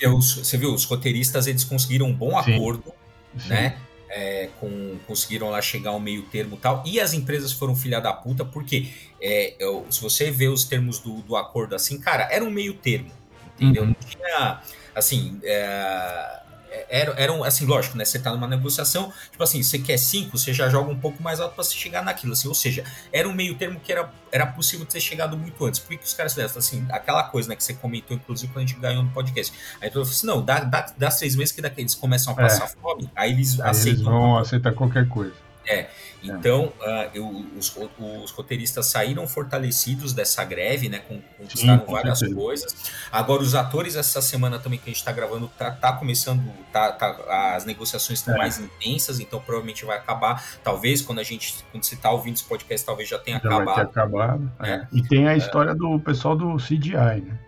É. 0.00 0.08
Os, 0.08 0.34
você 0.34 0.58
viu? 0.58 0.74
Os 0.74 0.84
roteiristas 0.84 1.46
eles 1.46 1.64
conseguiram 1.64 2.06
um 2.06 2.14
bom 2.14 2.42
sim. 2.42 2.54
acordo, 2.54 2.92
sim. 3.38 3.48
né? 3.48 3.76
É, 4.14 4.50
com, 4.60 4.98
conseguiram 5.06 5.48
lá 5.48 5.62
chegar 5.62 5.90
ao 5.90 6.00
meio 6.00 6.22
termo 6.24 6.58
tal, 6.58 6.82
e 6.86 7.00
as 7.00 7.14
empresas 7.14 7.52
foram 7.52 7.74
filha 7.74 7.98
da 7.98 8.12
puta, 8.12 8.44
porque 8.44 8.88
é, 9.20 9.54
eu, 9.58 9.86
se 9.90 10.00
você 10.00 10.30
vê 10.30 10.48
os 10.48 10.64
termos 10.64 10.98
do, 10.98 11.22
do 11.22 11.34
acordo 11.34 11.74
assim, 11.74 11.98
cara, 11.98 12.28
era 12.30 12.44
um 12.44 12.50
meio 12.50 12.74
termo, 12.74 13.10
entendeu? 13.58 13.84
Uhum. 13.84 13.88
Não 13.88 14.08
tinha, 14.08 14.62
assim, 14.94 15.40
é, 15.42 16.41
era, 16.88 17.12
era 17.16 17.32
um, 17.32 17.44
assim, 17.44 17.66
lógico, 17.66 17.96
né? 17.96 18.04
Você 18.04 18.18
tá 18.18 18.32
numa 18.32 18.46
negociação, 18.46 19.12
tipo 19.30 19.42
assim, 19.42 19.62
você 19.62 19.78
quer 19.78 19.98
cinco, 19.98 20.36
você 20.38 20.52
já 20.52 20.68
joga 20.68 20.90
um 20.90 20.98
pouco 20.98 21.22
mais 21.22 21.40
alto 21.40 21.54
para 21.54 21.64
você 21.64 21.74
chegar 21.74 22.02
naquilo, 22.02 22.32
assim, 22.32 22.48
ou 22.48 22.54
seja, 22.54 22.84
era 23.12 23.28
um 23.28 23.32
meio 23.32 23.54
termo 23.56 23.80
que 23.80 23.92
era, 23.92 24.10
era 24.30 24.46
possível 24.46 24.86
ter 24.86 25.00
chegado 25.00 25.36
muito 25.36 25.64
antes. 25.64 25.80
Por 25.80 25.88
que, 25.90 25.98
que 25.98 26.04
os 26.04 26.14
caras 26.14 26.32
fizeram? 26.32 26.52
Assim, 26.56 26.86
aquela 26.90 27.24
coisa, 27.24 27.48
né, 27.48 27.56
que 27.56 27.64
você 27.64 27.74
comentou, 27.74 28.16
inclusive, 28.16 28.52
quando 28.52 28.64
a 28.64 28.66
gente 28.66 28.80
ganhou 28.80 29.02
no 29.02 29.10
podcast. 29.10 29.52
Aí 29.80 29.88
tu 29.88 29.94
falou 29.94 30.08
assim, 30.08 30.26
não, 30.26 30.44
dá, 30.44 30.60
dá, 30.60 30.92
dá 30.96 31.10
seis 31.10 31.36
meses 31.36 31.52
que 31.52 31.60
daqui 31.60 31.80
eles 31.80 31.94
começam 31.94 32.32
a 32.32 32.36
passar 32.36 32.64
é. 32.64 32.68
fome, 32.68 33.10
aí 33.14 33.32
eles 33.32 33.60
aí 33.60 33.70
aceitam. 33.70 33.92
Eles 33.92 34.04
vão 34.04 34.38
aceitar 34.38 34.72
qualquer 34.72 35.08
coisa. 35.08 35.41
É, 35.66 35.78
é. 35.80 35.90
Então, 36.22 36.72
uh, 36.80 37.10
eu, 37.14 37.26
os, 37.56 37.76
os, 37.98 38.30
roteiristas 38.30 38.86
saíram 38.86 39.26
fortalecidos 39.26 40.12
dessa 40.12 40.44
greve, 40.44 40.88
né? 40.88 41.00
Conquistaram 41.38 41.84
Sim, 41.84 41.92
várias 41.92 42.18
certeza. 42.18 42.40
coisas. 42.40 42.92
Agora, 43.10 43.42
os 43.42 43.54
atores, 43.54 43.96
essa 43.96 44.22
semana 44.22 44.58
também 44.58 44.78
que 44.78 44.84
a 44.86 44.92
gente 44.92 44.98
está 44.98 45.12
gravando, 45.12 45.48
tá, 45.58 45.70
tá 45.70 45.92
começando, 45.92 46.42
tá, 46.72 46.92
tá, 46.92 47.54
as 47.54 47.64
negociações 47.64 48.20
estão 48.20 48.34
é. 48.34 48.38
mais 48.38 48.58
intensas, 48.58 49.20
então 49.20 49.40
provavelmente 49.40 49.84
vai 49.84 49.96
acabar. 49.96 50.44
Talvez 50.62 51.02
quando 51.02 51.18
a 51.18 51.24
gente, 51.24 51.64
quando 51.70 51.84
você 51.84 51.94
está 51.94 52.10
ouvindo 52.10 52.34
esse 52.34 52.44
podcast, 52.44 52.86
talvez 52.86 53.08
já 53.08 53.18
tenha 53.18 53.38
já 53.38 53.48
acabado. 53.48 53.76
Vai 53.76 53.86
ter 53.86 53.90
acabado. 53.90 54.52
É. 54.60 54.70
é. 54.70 54.88
E 54.92 55.02
tem 55.02 55.28
a 55.28 55.36
história 55.36 55.74
do 55.74 55.98
pessoal 56.00 56.36
do 56.36 56.56
CGI, 56.56 57.20
né? 57.20 57.38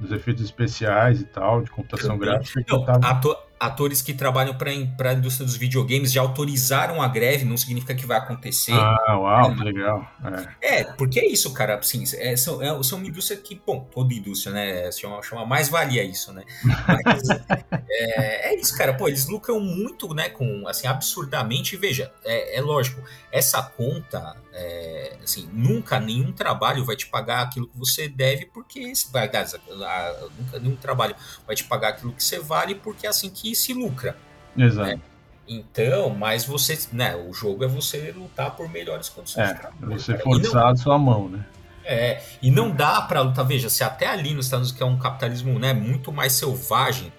Dos 0.00 0.10
efeitos 0.10 0.42
especiais 0.42 1.20
e 1.20 1.24
tal, 1.24 1.62
de 1.62 1.70
computação 1.70 2.18
gráfica. 2.18 2.64
Não, 2.68 2.84
tava... 2.84 3.06
ator, 3.06 3.38
atores 3.64 4.02
que 4.02 4.12
trabalham 4.12 4.54
para 4.54 4.70
a 5.10 5.14
indústria 5.14 5.46
dos 5.46 5.56
videogames 5.56 6.12
já 6.12 6.20
autorizaram 6.20 7.00
a 7.00 7.08
greve, 7.08 7.44
não 7.44 7.56
significa 7.56 7.94
que 7.94 8.06
vai 8.06 8.18
acontecer. 8.18 8.72
Ah, 8.72 9.18
uau, 9.18 9.52
é, 9.52 9.54
que 9.54 9.64
legal. 9.64 10.08
É. 10.60 10.80
é. 10.80 10.84
porque 10.84 11.18
é 11.20 11.26
isso, 11.26 11.52
cara. 11.52 11.76
Assim, 11.76 12.04
é, 12.18 12.36
são, 12.36 12.62
é, 12.62 12.82
são 12.82 12.98
uma 12.98 13.06
indústria 13.06 13.40
que, 13.40 13.60
bom, 13.66 13.80
toda 13.80 14.12
indústria, 14.12 14.52
né? 14.52 14.92
Chama, 14.92 15.22
chama 15.22 15.46
mais 15.46 15.68
valia 15.68 16.04
isso, 16.04 16.32
né? 16.32 16.44
Mas, 16.62 17.22
é, 17.88 18.52
é, 18.52 18.60
isso, 18.60 18.76
cara. 18.76 18.94
Pô, 18.94 19.08
eles 19.08 19.26
lucram 19.26 19.58
muito, 19.60 20.12
né? 20.12 20.28
Com, 20.28 20.68
assim, 20.68 20.86
absurdamente. 20.86 21.76
Veja, 21.76 22.12
é, 22.24 22.58
é 22.58 22.60
lógico, 22.60 23.02
essa 23.32 23.62
conta, 23.62 24.36
é, 24.52 25.16
assim, 25.22 25.48
nunca 25.52 25.98
nenhum 25.98 26.32
trabalho 26.32 26.84
vai 26.84 26.96
te 26.96 27.06
pagar 27.06 27.42
aquilo 27.42 27.66
que 27.66 27.78
você 27.78 28.08
deve, 28.08 28.46
porque, 28.46 28.92
aliás, 29.12 29.56
nunca 30.38 30.58
nenhum 30.60 30.76
trabalho 30.76 31.16
vai 31.46 31.56
te 31.56 31.64
pagar 31.64 31.88
aquilo 31.88 32.12
que 32.12 32.22
você 32.22 32.38
vale, 32.38 32.74
porque 32.74 33.06
é 33.06 33.10
assim 33.10 33.30
que 33.30 33.53
se 33.54 33.72
lucra. 33.72 34.16
Exato. 34.56 34.90
Né? 34.90 35.00
Então, 35.46 36.10
mas 36.10 36.44
você, 36.44 36.78
né, 36.92 37.14
o 37.14 37.32
jogo 37.32 37.64
é 37.64 37.68
você 37.68 38.12
lutar 38.12 38.56
por 38.56 38.68
melhores 38.68 39.08
condições 39.08 39.50
é, 39.50 39.52
de 39.52 39.60
trabalho. 39.60 39.98
Você 39.98 40.18
forçar 40.18 40.72
a 40.72 40.76
sua 40.76 40.98
mão, 40.98 41.28
né? 41.28 41.44
É, 41.84 42.22
e 42.40 42.50
não 42.50 42.70
dá 42.70 43.02
para 43.02 43.20
lutar, 43.20 43.46
veja, 43.46 43.68
se 43.68 43.84
até 43.84 44.06
ali 44.06 44.32
nos 44.32 44.46
Estados 44.46 44.68
Unidos, 44.68 44.78
que 44.78 44.82
é 44.82 44.86
um 44.86 44.98
capitalismo, 44.98 45.58
né, 45.58 45.74
muito 45.74 46.10
mais 46.10 46.32
selvagem, 46.32 47.12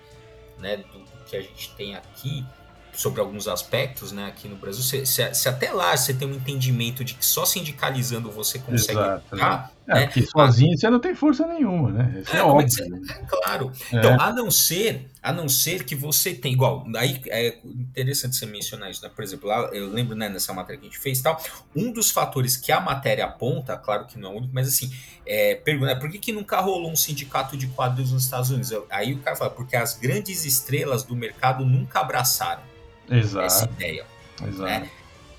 né, 0.57 0.77
do, 0.77 1.05
que 1.27 1.35
a 1.35 1.41
gente 1.41 1.71
tem 1.75 1.95
aqui, 1.95 2.43
sobre 2.91 3.21
alguns 3.21 3.47
aspectos, 3.47 4.11
né, 4.11 4.25
aqui 4.25 4.47
no 4.47 4.55
Brasil, 4.55 4.81
se, 4.81 5.05
se, 5.05 5.33
se, 5.35 5.49
até 5.49 5.71
lá 5.71 5.95
você 5.95 6.13
tem 6.15 6.27
um 6.27 6.33
entendimento 6.33 7.03
de 7.03 7.13
que 7.13 7.25
só 7.25 7.45
sindicalizando 7.45 8.31
você 8.31 8.57
consegue 8.57 8.99
Exato, 8.99 9.35
né? 9.35 9.69
É, 9.87 9.93
né? 9.93 10.05
porque 10.05 10.23
sozinho 10.23 10.77
você 10.77 10.89
não 10.89 10.99
tem 10.99 11.13
força 11.13 11.45
nenhuma, 11.45 11.91
né? 11.91 12.21
Isso 12.21 12.35
é, 12.35 12.39
é 12.39 12.43
óbvio. 12.43 12.69
Você, 12.69 12.83
é 12.83 13.25
claro. 13.27 13.71
É. 13.91 13.97
Então, 13.97 14.19
a 14.19 14.33
não 14.33 14.49
ser, 14.49 15.07
a 15.21 15.31
não 15.31 15.47
ser 15.47 15.83
que 15.83 15.95
você 15.95 16.33
tem 16.33 16.53
igual, 16.53 16.85
aí 16.95 17.21
é 17.27 17.59
interessante 17.63 18.35
você 18.35 18.45
mencionar 18.47 18.89
isso, 18.89 19.03
né? 19.03 19.11
Por 19.13 19.23
exemplo, 19.23 19.47
lá 19.47 19.69
eu 19.73 19.87
lembro, 19.87 20.15
né, 20.15 20.27
nessa 20.27 20.53
matéria 20.53 20.79
que 20.79 20.87
a 20.87 20.89
gente 20.89 20.99
fez, 20.99 21.21
tal, 21.21 21.39
um 21.75 21.91
dos 21.91 22.09
fatores 22.09 22.57
que 22.57 22.71
a 22.71 22.79
matéria 22.79 23.25
aponta, 23.25 23.77
claro 23.77 24.05
que 24.05 24.17
não 24.17 24.31
é 24.31 24.33
o 24.33 24.37
único, 24.37 24.53
mas 24.53 24.67
assim, 24.67 24.91
é, 25.25 25.55
pergunta, 25.55 25.95
por 25.97 26.09
que, 26.09 26.17
que 26.17 26.31
nunca 26.31 26.59
rolou 26.59 26.91
um 26.91 26.95
sindicato 26.95 27.55
de 27.55 27.67
quadros 27.67 28.11
nos 28.11 28.23
Estados 28.23 28.49
Unidos? 28.49 28.71
Aí 28.89 29.13
o 29.13 29.19
cara 29.19 29.35
fala, 29.35 29.51
porque 29.51 29.75
as 29.75 29.97
grandes 29.97 30.45
estrelas 30.45 31.03
do 31.03 31.15
mercado 31.15 31.63
nunca 31.63 31.99
abraçaram. 31.99 32.63
Exato. 33.09 33.45
essa 33.45 33.65
ideia. 33.65 34.05
Exato. 34.41 34.63
Né? 34.63 34.89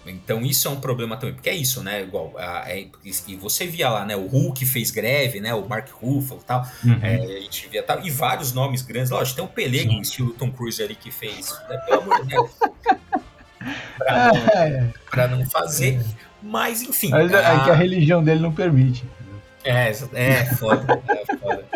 Então 0.07 0.43
isso 0.43 0.69
é 0.69 0.71
um 0.71 0.81
problema 0.81 1.17
também, 1.17 1.35
porque 1.35 1.51
é 1.51 1.55
isso, 1.55 1.83
né? 1.83 2.03
Igual, 2.03 2.35
é, 2.39 2.87
e 3.05 3.37
você 3.37 3.67
via 3.67 3.89
lá, 3.89 4.05
né? 4.05 4.17
O 4.17 4.27
Hulk 4.27 4.65
fez 4.67 4.91
greve, 4.91 5.41
né? 5.41 5.55
O 5.55 5.69
Mark 5.69 5.89
Ruffalo 5.91 6.41
e 6.43 6.45
tal. 6.45 6.67
Uhum. 6.85 6.99
É, 7.03 7.17
a 7.17 7.41
gente 7.41 7.69
via 7.69 7.83
tal. 7.83 8.05
E 8.05 8.11
vários 8.11 8.53
nomes 8.53 8.83
grandes. 8.83 9.11
Lógico, 9.11 9.37
tem 9.37 9.45
o 9.45 9.49
Pelego, 9.49 9.91
Sim. 9.91 10.01
estilo 10.01 10.33
Tom 10.35 10.51
Cruise 10.51 10.83
ali 10.83 10.95
que 10.95 11.11
fez. 11.11 11.51
Né, 11.69 11.77
pelo 11.87 12.03
amor 12.03 12.23
de 12.23 12.29
Deus. 12.29 12.51
pra, 13.99 14.33
não, 14.33 14.37
é. 14.55 14.93
pra 15.11 15.29
não 15.29 15.47
fazer. 15.47 16.01
Mas 16.43 16.83
enfim. 16.83 17.11
Mas 17.11 17.33
é 17.33 17.45
a... 17.45 17.65
que 17.65 17.71
a 17.71 17.75
religião 17.75 18.23
dele 18.23 18.41
não 18.41 18.53
permite. 18.53 19.05
É, 19.65 19.91
é 19.91 20.45
foda. 20.55 21.03
é 21.09 21.37
foda. 21.37 21.67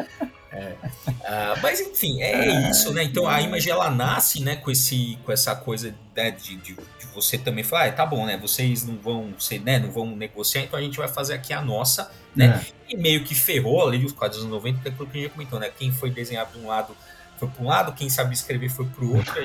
É. 0.61 0.77
Uh, 1.09 1.61
mas 1.63 1.81
enfim, 1.81 2.21
é 2.21 2.69
isso, 2.71 2.93
né? 2.93 3.05
Então 3.05 3.27
a 3.27 3.41
imagem 3.41 3.73
ela 3.73 3.91
nasce, 3.91 4.43
né, 4.43 4.57
com 4.57 4.71
esse, 4.71 5.19
com 5.25 5.33
essa 5.33 5.57
coisa 5.57 5.95
né, 6.15 6.31
de, 6.31 6.57
de, 6.57 6.75
de, 6.75 7.07
você 7.15 7.39
também 7.39 7.65
falar, 7.65 7.87
ah, 7.87 7.93
tá 7.93 8.05
bom, 8.05 8.27
né? 8.27 8.37
Vocês 8.37 8.85
não 8.85 8.97
vão, 8.97 9.33
ser, 9.39 9.61
né, 9.61 9.79
não 9.79 9.91
vão 9.91 10.15
negociar, 10.15 10.63
então 10.63 10.79
a 10.79 10.83
gente 10.83 10.99
vai 10.99 11.09
fazer 11.09 11.35
aqui 11.35 11.53
a 11.53 11.63
nossa, 11.63 12.11
né? 12.37 12.63
É. 12.89 12.93
E 12.93 12.97
meio 12.97 13.25
que 13.25 13.35
ferrou 13.35 13.87
ali 13.87 14.05
os 14.05 14.13
quadros 14.13 14.43
dos 14.43 14.51
90, 14.51 14.81
que 14.83 14.89
é 14.89 14.93
que 14.93 15.19
a 15.19 15.21
gente 15.23 15.31
comentou, 15.31 15.59
né? 15.59 15.71
Quem 15.77 15.91
foi 15.91 16.11
desenhado 16.11 16.53
de 16.53 16.65
um 16.65 16.69
lado 16.69 16.95
foi 17.39 17.49
para 17.49 17.65
um 17.65 17.67
lado, 17.67 17.93
quem 17.93 18.11
sabe 18.11 18.35
escrever 18.35 18.69
foi 18.69 18.85
para 18.85 19.05
o 19.05 19.17
outro, 19.17 19.33
aí, 19.39 19.45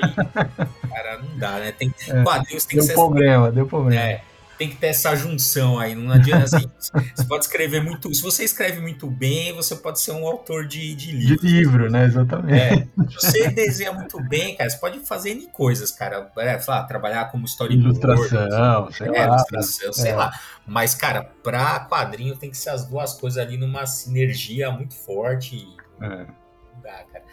cara, 0.90 1.18
não 1.18 1.38
dá, 1.38 1.52
né? 1.52 1.72
Tem 1.72 1.92
é, 2.08 2.22
quadrinhos, 2.22 2.66
tem 2.66 2.76
deu 2.76 2.84
que 2.84 2.88
ser. 2.88 2.94
Problema, 2.94 3.50
deu 3.50 3.66
problema, 3.66 4.02
é, 4.02 4.22
tem 4.58 4.68
que 4.68 4.76
ter 4.76 4.88
essa 4.88 5.14
junção 5.14 5.78
aí. 5.78 5.94
Não 5.94 6.12
adianta 6.12 6.56
assim. 6.56 6.66
você 7.14 7.24
pode 7.24 7.44
escrever 7.44 7.82
muito. 7.82 8.12
Se 8.14 8.22
você 8.22 8.44
escreve 8.44 8.80
muito 8.80 9.08
bem, 9.10 9.52
você 9.52 9.76
pode 9.76 10.00
ser 10.00 10.12
um 10.12 10.26
autor 10.26 10.66
de, 10.66 10.94
de 10.94 11.12
livro. 11.12 11.36
De 11.42 11.46
livro, 11.46 11.90
né? 11.90 12.04
Exatamente. 12.04 12.54
É, 12.54 13.08
se 13.08 13.14
você 13.14 13.50
desenha 13.50 13.92
muito 13.92 14.20
bem, 14.22 14.56
cara, 14.56 14.68
você 14.70 14.78
pode 14.78 15.00
fazer 15.00 15.30
N 15.30 15.46
coisas, 15.48 15.90
cara. 15.90 16.30
É, 16.38 16.60
lá, 16.66 16.84
trabalhar 16.84 17.26
como 17.26 17.44
storyboard. 17.44 17.98
Ilustração, 17.98 18.92
sei 18.92 19.08
é, 19.08 19.10
lá. 19.10 19.26
Ilustração, 19.26 19.92
sei 19.92 20.10
é. 20.10 20.16
lá. 20.16 20.32
Mas, 20.66 20.94
cara, 20.94 21.22
pra 21.42 21.80
quadrinho 21.88 22.36
tem 22.36 22.50
que 22.50 22.56
ser 22.56 22.70
as 22.70 22.86
duas 22.86 23.14
coisas 23.14 23.38
ali 23.38 23.56
numa 23.56 23.86
sinergia 23.86 24.70
muito 24.70 24.94
forte. 24.94 25.66
É. 26.00 26.08
Não 26.08 26.82
dá, 26.82 27.04
cara 27.12 27.24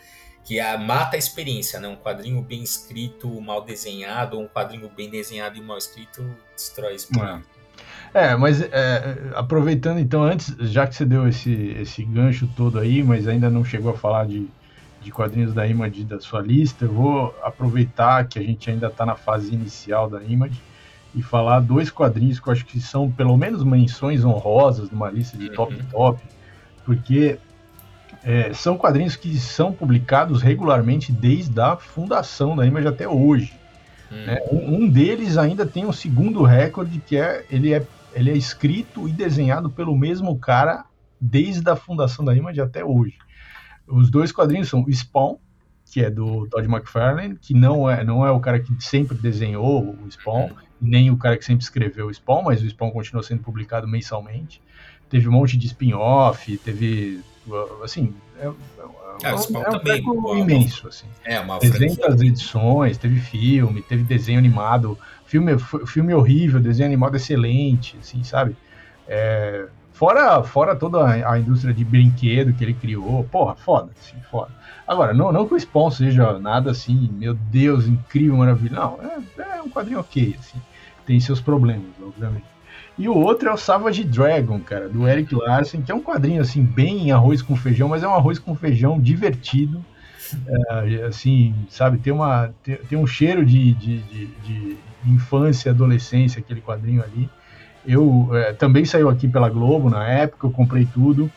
que 0.44 0.60
a, 0.60 0.78
mata 0.78 1.16
a 1.16 1.20
experiência, 1.20 1.80
né? 1.80 1.88
Um 1.88 1.96
quadrinho 1.96 2.42
bem 2.42 2.62
escrito, 2.62 3.30
mal 3.42 3.64
desenhado, 3.64 4.38
ou 4.38 4.44
um 4.44 4.48
quadrinho 4.48 4.90
bem 4.96 5.10
desenhado 5.10 5.58
e 5.58 5.62
mal 5.62 5.78
escrito 5.78 6.24
destrói 6.56 6.94
a 6.94 6.96
experiência. 6.96 7.54
É, 8.14 8.36
mas 8.36 8.62
é, 8.62 9.32
aproveitando 9.34 10.00
então, 10.00 10.22
antes, 10.22 10.56
já 10.60 10.86
que 10.86 10.96
você 10.96 11.06
deu 11.06 11.28
esse, 11.28 11.52
esse 11.80 12.04
gancho 12.04 12.48
todo 12.56 12.78
aí, 12.78 13.02
mas 13.02 13.28
ainda 13.28 13.50
não 13.50 13.66
chegou 13.66 13.92
a 13.92 13.98
falar 13.98 14.28
de, 14.28 14.48
de 15.02 15.12
quadrinhos 15.12 15.54
da 15.54 15.66
Image 15.66 16.04
da 16.04 16.20
sua 16.20 16.42
lista, 16.42 16.86
eu 16.86 16.94
vou 16.94 17.36
aproveitar 17.42 18.28
que 18.28 18.38
a 18.38 18.42
gente 18.42 18.70
ainda 18.70 18.88
está 18.88 19.04
na 19.06 19.16
fase 19.16 19.54
inicial 19.54 20.08
da 20.08 20.22
Image 20.24 20.62
e 21.16 21.24
falar 21.24 21.60
dois 21.60 21.90
quadrinhos 21.90 22.40
que 22.40 22.48
eu 22.48 22.54
acho 22.54 22.66
que 22.66 22.80
são 22.80 23.10
pelo 23.10 23.36
menos 23.36 23.64
menções 23.64 24.24
honrosas 24.24 24.92
numa 24.92 25.10
lista 25.10 25.36
de 25.36 25.50
top 25.50 25.74
uhum. 25.74 25.86
top, 25.92 26.24
porque 26.86 27.40
é, 28.24 28.54
são 28.54 28.78
quadrinhos 28.78 29.16
que 29.16 29.38
são 29.38 29.74
publicados 29.74 30.42
regularmente 30.42 31.12
desde 31.12 31.60
a 31.60 31.76
fundação 31.76 32.56
da 32.56 32.66
Image 32.66 32.88
até 32.88 33.08
hoje. 33.08 33.54
Hum. 34.12 34.26
Né? 34.26 34.40
Um, 34.52 34.76
um, 34.76 34.90
deles 34.90 35.38
ainda 35.38 35.66
tem 35.66 35.86
um 35.86 35.92
segundo 35.92 36.44
recorde 36.44 37.00
que 37.00 37.18
é 37.18 37.46
ele 37.50 37.74
é 37.74 37.86
ele 38.14 38.30
é 38.30 38.38
escrito 38.38 39.10
e 39.10 39.12
desenhado 39.12 39.72
pelo 39.72 39.98
mesmo 39.98 40.38
cara 40.38 40.86
desde 41.20 41.68
a 41.68 41.76
fundação 41.76 42.24
da 42.24 42.36
Image 42.36 42.62
até 42.62 42.86
hoje. 42.86 43.18
Os 43.88 44.10
dois 44.10 44.32
quadrinhos 44.32 44.70
são 44.70 44.86
Spawn, 44.88 45.38
que 45.86 46.04
é 46.04 46.12
do 46.12 46.48
Todd 46.48 46.68
McFarlane, 46.68 47.36
que 47.42 47.54
não 47.54 47.90
é, 47.90 48.04
não 48.04 48.26
é 48.26 48.32
o 48.32 48.40
cara 48.40 48.60
que 48.60 48.72
sempre 48.80 49.18
desenhou 49.18 49.98
o 50.00 50.12
Spawn, 50.12 50.44
uhum. 50.44 50.56
nem 50.80 51.10
o 51.10 51.18
cara 51.18 51.38
que 51.38 51.44
sempre 51.44 51.64
escreveu 51.64 52.08
o 52.08 52.14
Spawn, 52.14 52.44
mas 52.44 52.62
o 52.62 52.70
Spawn 52.70 52.92
continua 52.92 53.24
sendo 53.24 53.42
publicado 53.42 53.88
mensalmente. 53.88 54.62
Teve 55.10 55.28
um 55.28 55.32
monte 55.32 55.58
de 55.58 55.66
spin-off, 55.68 56.56
teve 56.60 57.22
assim, 57.84 58.14
é, 58.40 58.46
é, 58.46 58.48
é, 58.48 59.34
um, 59.34 59.62
é 59.62 60.10
um 60.10 60.22
pô, 60.22 60.36
imenso, 60.36 60.88
assim. 60.88 61.06
É, 61.24 61.40
uma 61.40 61.60
300 61.60 61.96
franquia. 61.98 62.28
edições, 62.28 62.98
teve 62.98 63.20
filme, 63.20 63.82
teve 63.82 64.04
desenho 64.04 64.40
animado, 64.40 64.98
filme, 65.26 65.58
filme 65.86 66.14
horrível, 66.14 66.60
desenho 66.60 66.88
animado 66.88 67.16
excelente, 67.16 67.98
assim, 68.00 68.24
sabe? 68.24 68.56
É, 69.08 69.68
fora, 69.92 70.44
fora 70.44 70.76
toda 70.76 71.00
a, 71.00 71.34
a, 71.34 71.40
indústria 71.40 71.74
de 71.74 71.84
brinquedo 71.84 72.54
que 72.54 72.64
ele 72.64 72.74
criou, 72.74 73.24
porra, 73.26 73.56
foda, 73.56 73.92
assim, 74.00 74.18
foda. 74.32 74.52
Agora, 74.88 75.14
não, 75.14 75.32
não 75.32 75.48
que 75.48 75.54
o 75.54 75.60
Spawn 75.60 75.92
seja 75.92 76.40
nada 76.40 76.72
assim, 76.72 77.10
meu 77.14 77.34
Deus, 77.34 77.86
incrível, 77.88 78.38
maravilhoso, 78.38 78.76
não, 78.76 79.00
é, 79.02 79.58
é 79.58 79.62
um 79.62 79.70
quadrinho 79.70 80.00
ok, 80.00 80.36
assim, 80.40 80.62
tem 81.06 81.20
seus 81.20 81.40
problemas, 81.40 81.88
obviamente. 82.02 82.53
E 82.98 83.10
o 83.10 83.16
outro 83.16 83.50
é 83.50 83.52
o 83.54 83.58
Savage 83.58 84.04
Dragon, 84.04 84.60
cara, 84.60 84.88
do 84.88 85.08
Eric 85.08 85.34
Larsen, 85.34 85.82
que 85.82 85.92
é 85.92 85.96
um 85.96 86.02
quadrinho 86.02 86.42
assim 86.42 86.64
bem 86.64 87.12
arroz 87.12 87.42
com 87.42 87.56
feijão, 87.56 87.90
mas 87.90 88.04
é 88.04 88.08
um 88.08 88.14
arroz 88.14 88.38
com 88.38 88.56
feijão 88.56 89.00
divertido. 89.00 89.84
É, 90.48 91.06
assim, 91.06 91.54
sabe, 91.70 91.98
tem, 91.98 92.14
uma, 92.14 92.54
tem, 92.64 92.76
tem 92.78 92.98
um 92.98 93.06
cheiro 93.06 93.46
de, 93.46 93.74
de, 93.74 94.00
de, 94.00 94.26
de, 94.26 94.78
infância, 95.06 95.72
adolescência, 95.72 96.40
aquele 96.40 96.62
quadrinho 96.62 97.04
ali. 97.04 97.30
Eu 97.86 98.30
é, 98.34 98.54
também 98.54 98.86
saiu 98.86 99.10
aqui 99.10 99.28
pela 99.28 99.50
Globo 99.50 99.90
na 99.90 100.08
época, 100.08 100.48
eu 100.48 100.52
comprei 100.52 100.88
tudo. 100.92 101.30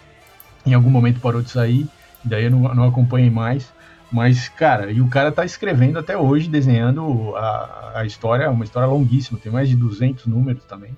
Em 0.65 0.75
algum 0.75 0.91
momento 0.91 1.21
parou 1.21 1.43
de 1.43 1.51
sair, 1.51 1.87
daí 2.25 2.45
eu 2.45 2.51
não, 2.51 2.75
não 2.75 2.85
acompanhei 2.85 3.31
mais. 3.31 3.73
Mas, 4.11 4.49
cara, 4.49 4.91
e 4.91 5.01
o 5.01 5.09
cara 5.09 5.33
tá 5.33 5.45
escrevendo 5.45 5.99
até 5.99 6.17
hoje, 6.17 6.49
desenhando 6.49 7.35
a, 7.37 7.93
a 7.97 8.05
história, 8.05 8.49
uma 8.51 8.65
história 8.65 8.87
longuíssima, 8.87 9.39
tem 9.39 9.51
mais 9.51 9.69
de 9.69 9.75
200 9.75 10.27
números 10.27 10.63
também. 10.65 10.97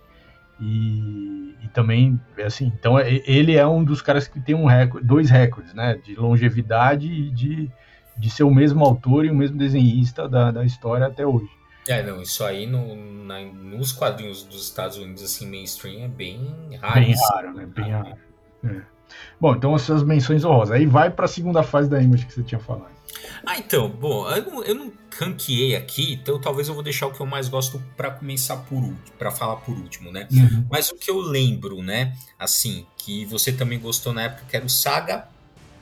E, 0.60 1.54
e, 1.62 1.68
também, 1.72 2.20
assim, 2.44 2.66
então 2.66 2.98
é, 2.98 3.22
ele 3.26 3.56
é 3.56 3.66
um 3.66 3.84
dos 3.84 4.02
caras 4.02 4.26
que 4.26 4.40
tem 4.40 4.54
um 4.54 4.66
recorde, 4.66 5.06
dois 5.06 5.30
recordes, 5.30 5.72
né? 5.74 5.94
De 5.96 6.14
longevidade 6.14 7.06
e 7.06 7.30
de, 7.30 7.70
de 8.16 8.30
ser 8.30 8.42
o 8.42 8.50
mesmo 8.50 8.84
autor 8.84 9.24
e 9.24 9.30
o 9.30 9.34
mesmo 9.34 9.56
desenhista 9.56 10.28
da, 10.28 10.50
da 10.50 10.64
história 10.64 11.06
até 11.06 11.26
hoje. 11.26 11.48
É, 11.86 12.02
não, 12.02 12.20
isso 12.20 12.44
aí 12.44 12.66
no, 12.66 13.24
na, 13.24 13.40
nos 13.40 13.92
quadrinhos 13.92 14.42
dos 14.42 14.64
Estados 14.64 14.98
Unidos, 14.98 15.22
assim, 15.22 15.48
mainstream 15.48 16.04
é 16.04 16.08
bem 16.08 16.78
raro. 16.82 17.00
Bem 17.00 17.14
raro, 17.14 17.54
né? 17.54 17.66
Bem 17.66 17.90
raro. 17.90 18.16
É. 18.64 18.97
Bom, 19.40 19.54
então 19.54 19.74
essas 19.74 20.02
menções 20.02 20.44
honrosas. 20.44 20.76
Aí 20.76 20.86
vai 20.86 21.10
para 21.10 21.24
a 21.24 21.28
segunda 21.28 21.62
fase 21.62 21.88
da 21.88 22.02
Image 22.02 22.26
que 22.26 22.34
você 22.34 22.42
tinha 22.42 22.60
falado. 22.60 22.98
Ah, 23.46 23.58
então, 23.58 23.88
bom, 23.88 24.28
eu 24.30 24.42
não, 24.44 24.64
eu 24.64 24.74
não 24.74 24.92
ranqueei 25.18 25.74
aqui, 25.74 26.14
então 26.14 26.40
talvez 26.40 26.68
eu 26.68 26.74
vou 26.74 26.82
deixar 26.82 27.06
o 27.06 27.12
que 27.12 27.20
eu 27.20 27.26
mais 27.26 27.48
gosto 27.48 27.82
para 27.96 28.10
começar 28.10 28.56
por 28.56 28.76
último, 28.76 29.16
para 29.18 29.30
falar 29.30 29.56
por 29.56 29.76
último, 29.76 30.12
né? 30.12 30.28
Uhum. 30.30 30.66
Mas 30.70 30.90
o 30.90 30.96
que 30.96 31.10
eu 31.10 31.18
lembro, 31.18 31.82
né, 31.82 32.14
assim, 32.38 32.86
que 32.96 33.24
você 33.24 33.52
também 33.52 33.78
gostou 33.78 34.12
na 34.12 34.22
época, 34.22 34.44
que 34.48 34.56
era 34.56 34.64
o 34.64 34.68
Saga. 34.68 35.28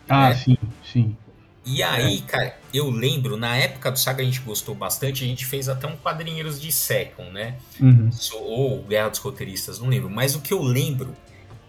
Ah, 0.08 0.30
né? 0.30 0.34
sim, 0.36 0.58
sim. 0.84 1.16
E 1.64 1.82
aí, 1.82 2.18
é. 2.18 2.30
cara, 2.30 2.56
eu 2.72 2.88
lembro, 2.88 3.36
na 3.36 3.56
época 3.56 3.90
do 3.90 3.98
Saga 3.98 4.22
a 4.22 4.24
gente 4.24 4.40
gostou 4.40 4.74
bastante, 4.74 5.24
a 5.24 5.26
gente 5.26 5.44
fez 5.44 5.68
até 5.68 5.88
um 5.88 5.96
quadrinheiros 5.96 6.60
de 6.60 6.70
Second, 6.70 7.32
né? 7.32 7.56
Uhum. 7.80 8.08
Ou 8.34 8.84
Guerra 8.84 9.08
dos 9.08 9.18
Roteiristas, 9.18 9.80
não 9.80 9.88
lembro. 9.88 10.08
Mas 10.08 10.36
o 10.36 10.40
que 10.40 10.52
eu 10.52 10.62
lembro 10.62 11.12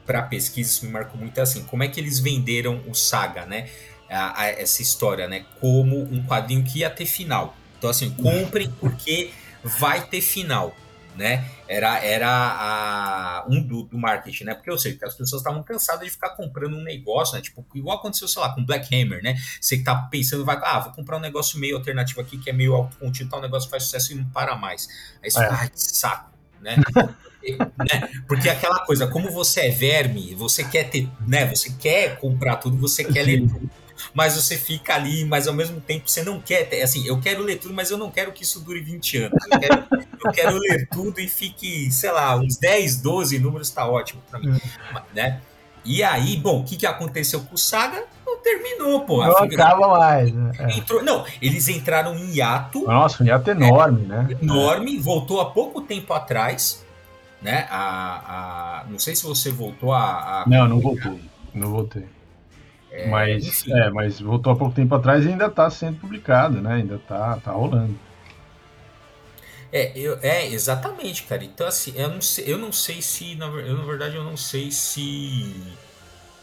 para 0.08 0.24
pesquisa, 0.24 0.72
isso 0.72 0.86
me 0.86 0.92
marcou 0.92 1.20
muito, 1.20 1.38
é 1.38 1.42
assim, 1.42 1.64
como 1.66 1.84
é 1.84 1.88
que 1.88 2.00
eles 2.00 2.18
venderam 2.20 2.82
o 2.88 2.96
Saga, 2.96 3.46
né? 3.46 3.70
a, 4.10 4.42
a, 4.42 4.48
essa 4.48 4.82
história, 4.82 5.28
né? 5.28 5.46
Como 5.60 6.02
um 6.04 6.26
quadrinho 6.26 6.64
que 6.64 6.80
ia 6.80 6.90
ter 6.90 7.06
final. 7.06 7.56
Então, 7.78 7.90
assim, 7.90 8.10
comprem 8.12 8.70
porque 8.80 9.32
vai 9.64 10.06
ter 10.06 10.22
final, 10.22 10.76
né? 11.16 11.50
Era, 11.68 12.00
era 12.04 12.30
a, 12.30 13.46
um 13.50 13.62
do, 13.62 13.84
do 13.84 13.98
marketing, 13.98 14.46
né? 14.46 14.56
Porque 14.56 14.70
eu 14.70 14.80
sei 14.80 14.94
que 14.94 15.06
as 15.06 15.16
pessoas 15.16 15.42
estavam 15.42 15.62
cansadas 15.62 16.06
de 16.06 16.10
ficar 16.10 16.30
comprando 16.32 16.76
um 16.76 16.84
negócio, 16.84 17.36
né? 17.36 17.42
Tipo, 17.42 17.66
igual 17.76 17.98
aconteceu, 17.98 18.28
sei 18.28 18.42
lá, 18.42 18.54
com 18.54 18.66
Black 18.66 18.94
Hammer, 18.96 19.22
né? 19.22 19.36
Você 19.60 19.78
que 19.78 19.84
tá 19.84 19.96
pensando, 19.96 20.46
vai, 20.46 20.60
ah, 20.64 20.80
vou 20.80 20.94
comprar 20.94 21.18
um 21.18 21.22
negócio 21.22 21.60
meio 21.60 21.76
alternativo 21.76 22.22
aqui, 22.22 22.38
que 22.38 22.50
é 22.50 22.54
meio 22.54 22.74
autocontido, 22.74 23.30
tal, 23.30 23.40
o 23.40 23.42
negócio 23.42 23.70
faz 23.70 23.84
sucesso 23.84 24.14
e 24.14 24.16
não 24.16 24.26
para 24.30 24.56
mais. 24.56 24.88
Aí 25.22 25.30
você 25.30 25.44
é. 25.44 25.50
ai, 25.50 25.70
que 25.70 25.80
saco, 25.80 26.32
né? 26.62 26.78
né? 27.60 28.10
Porque 28.28 28.50
aquela 28.50 28.86
coisa, 28.86 29.08
como 29.08 29.32
você 29.32 29.62
é 29.62 29.70
verme, 29.70 30.36
você 30.36 30.64
quer 30.64 30.90
ter, 30.90 31.10
né? 31.26 31.46
Você 31.46 31.72
quer 31.80 32.18
comprar 32.20 32.58
tudo, 32.58 32.78
você 32.78 33.04
quer 33.04 33.24
ler 33.24 33.48
tudo 33.48 33.70
mas 34.14 34.36
você 34.36 34.58
fica 34.58 34.96
ali, 34.96 35.26
mas 35.26 35.48
ao 35.48 35.54
mesmo 35.54 35.82
tempo 35.82 36.10
você 36.10 36.24
não 36.24 36.40
quer, 36.40 36.68
ter, 36.70 36.82
assim, 36.82 37.06
eu 37.08 37.20
quero 37.20 37.44
ler 37.44 37.58
tudo, 37.58 37.74
mas 37.74 37.92
eu 37.92 37.98
não 37.98 38.12
quero 38.12 38.32
que 38.32 38.44
isso 38.44 38.60
dure 38.60 38.80
20 38.82 39.18
anos. 39.18 39.40
Eu 39.52 39.60
quero, 39.60 39.88
eu 40.26 40.32
quero 40.32 40.58
ler 40.58 40.88
tudo 40.90 41.20
e 41.20 41.28
fique, 41.28 41.92
sei 41.92 42.12
lá, 42.12 42.36
uns 42.36 42.58
10, 42.58 43.02
12 43.02 43.40
números 43.40 43.70
tá 43.70 43.88
ótimo 43.88 44.22
para 44.30 44.40
mim, 44.40 44.52
hum. 44.52 45.00
né? 45.14 45.42
E 45.86 46.04
aí, 46.04 46.36
bom, 46.36 46.60
o 46.60 46.64
que, 46.66 46.76
que 46.76 46.86
aconteceu 46.86 47.40
com 47.42 47.56
o 47.56 47.58
Saga? 47.58 48.04
Não 48.26 48.40
terminou, 48.40 49.02
pô. 49.02 49.24
Não 49.24 49.38
acaba 49.38 49.88
mais. 49.88 50.34
Né? 50.34 50.52
É. 50.60 50.78
Entrou, 50.78 51.02
não, 51.02 51.26
eles 51.42 51.70
entraram 51.70 52.14
em 52.14 52.36
hiato. 52.36 52.84
Nossa, 52.84 53.24
um 53.24 53.26
hiato 53.26 53.50
enorme, 53.52 54.04
é, 54.04 54.08
né? 54.08 54.28
Enorme, 54.42 55.00
voltou 55.00 55.40
há 55.40 55.46
pouco 55.46 55.82
tempo 55.82 56.14
atrás, 56.14 56.86
né? 57.42 57.68
A, 57.70 58.82
a, 58.82 58.86
não 58.90 59.00
sei 59.00 59.16
se 59.16 59.24
você 59.24 59.52
voltou 59.52 59.94
a. 59.94 60.44
a 60.44 60.46
não, 60.48 60.68
não 60.68 60.80
voltei. 60.80 61.22
Não 61.54 61.72
voltei. 61.72 62.06
É, 62.92 63.08
mas, 63.10 63.68
é, 63.68 63.90
mas 63.90 64.20
voltou 64.20 64.54
há 64.54 64.56
pouco 64.56 64.74
tempo 64.74 64.96
atrás 64.96 65.26
e 65.26 65.30
ainda 65.30 65.48
está 65.48 65.70
sendo 65.70 66.00
publicado, 66.00 66.62
né? 66.62 66.76
Ainda 66.76 66.96
está 66.96 67.38
tá 67.38 67.52
rolando. 67.52 67.98
É, 69.72 69.92
eu, 69.96 70.18
é, 70.22 70.48
exatamente, 70.48 71.24
cara. 71.24 71.44
Então, 71.44 71.68
assim, 71.68 71.94
eu 71.96 72.10
não 72.10 72.22
sei, 72.22 72.46
eu 72.48 72.58
não 72.58 72.72
sei 72.72 73.02
se, 73.02 73.36
na, 73.36 73.48
eu, 73.48 73.78
na 73.78 73.84
verdade, 73.84 74.16
eu 74.16 74.24
não 74.24 74.38
sei 74.38 74.72
se 74.72 75.54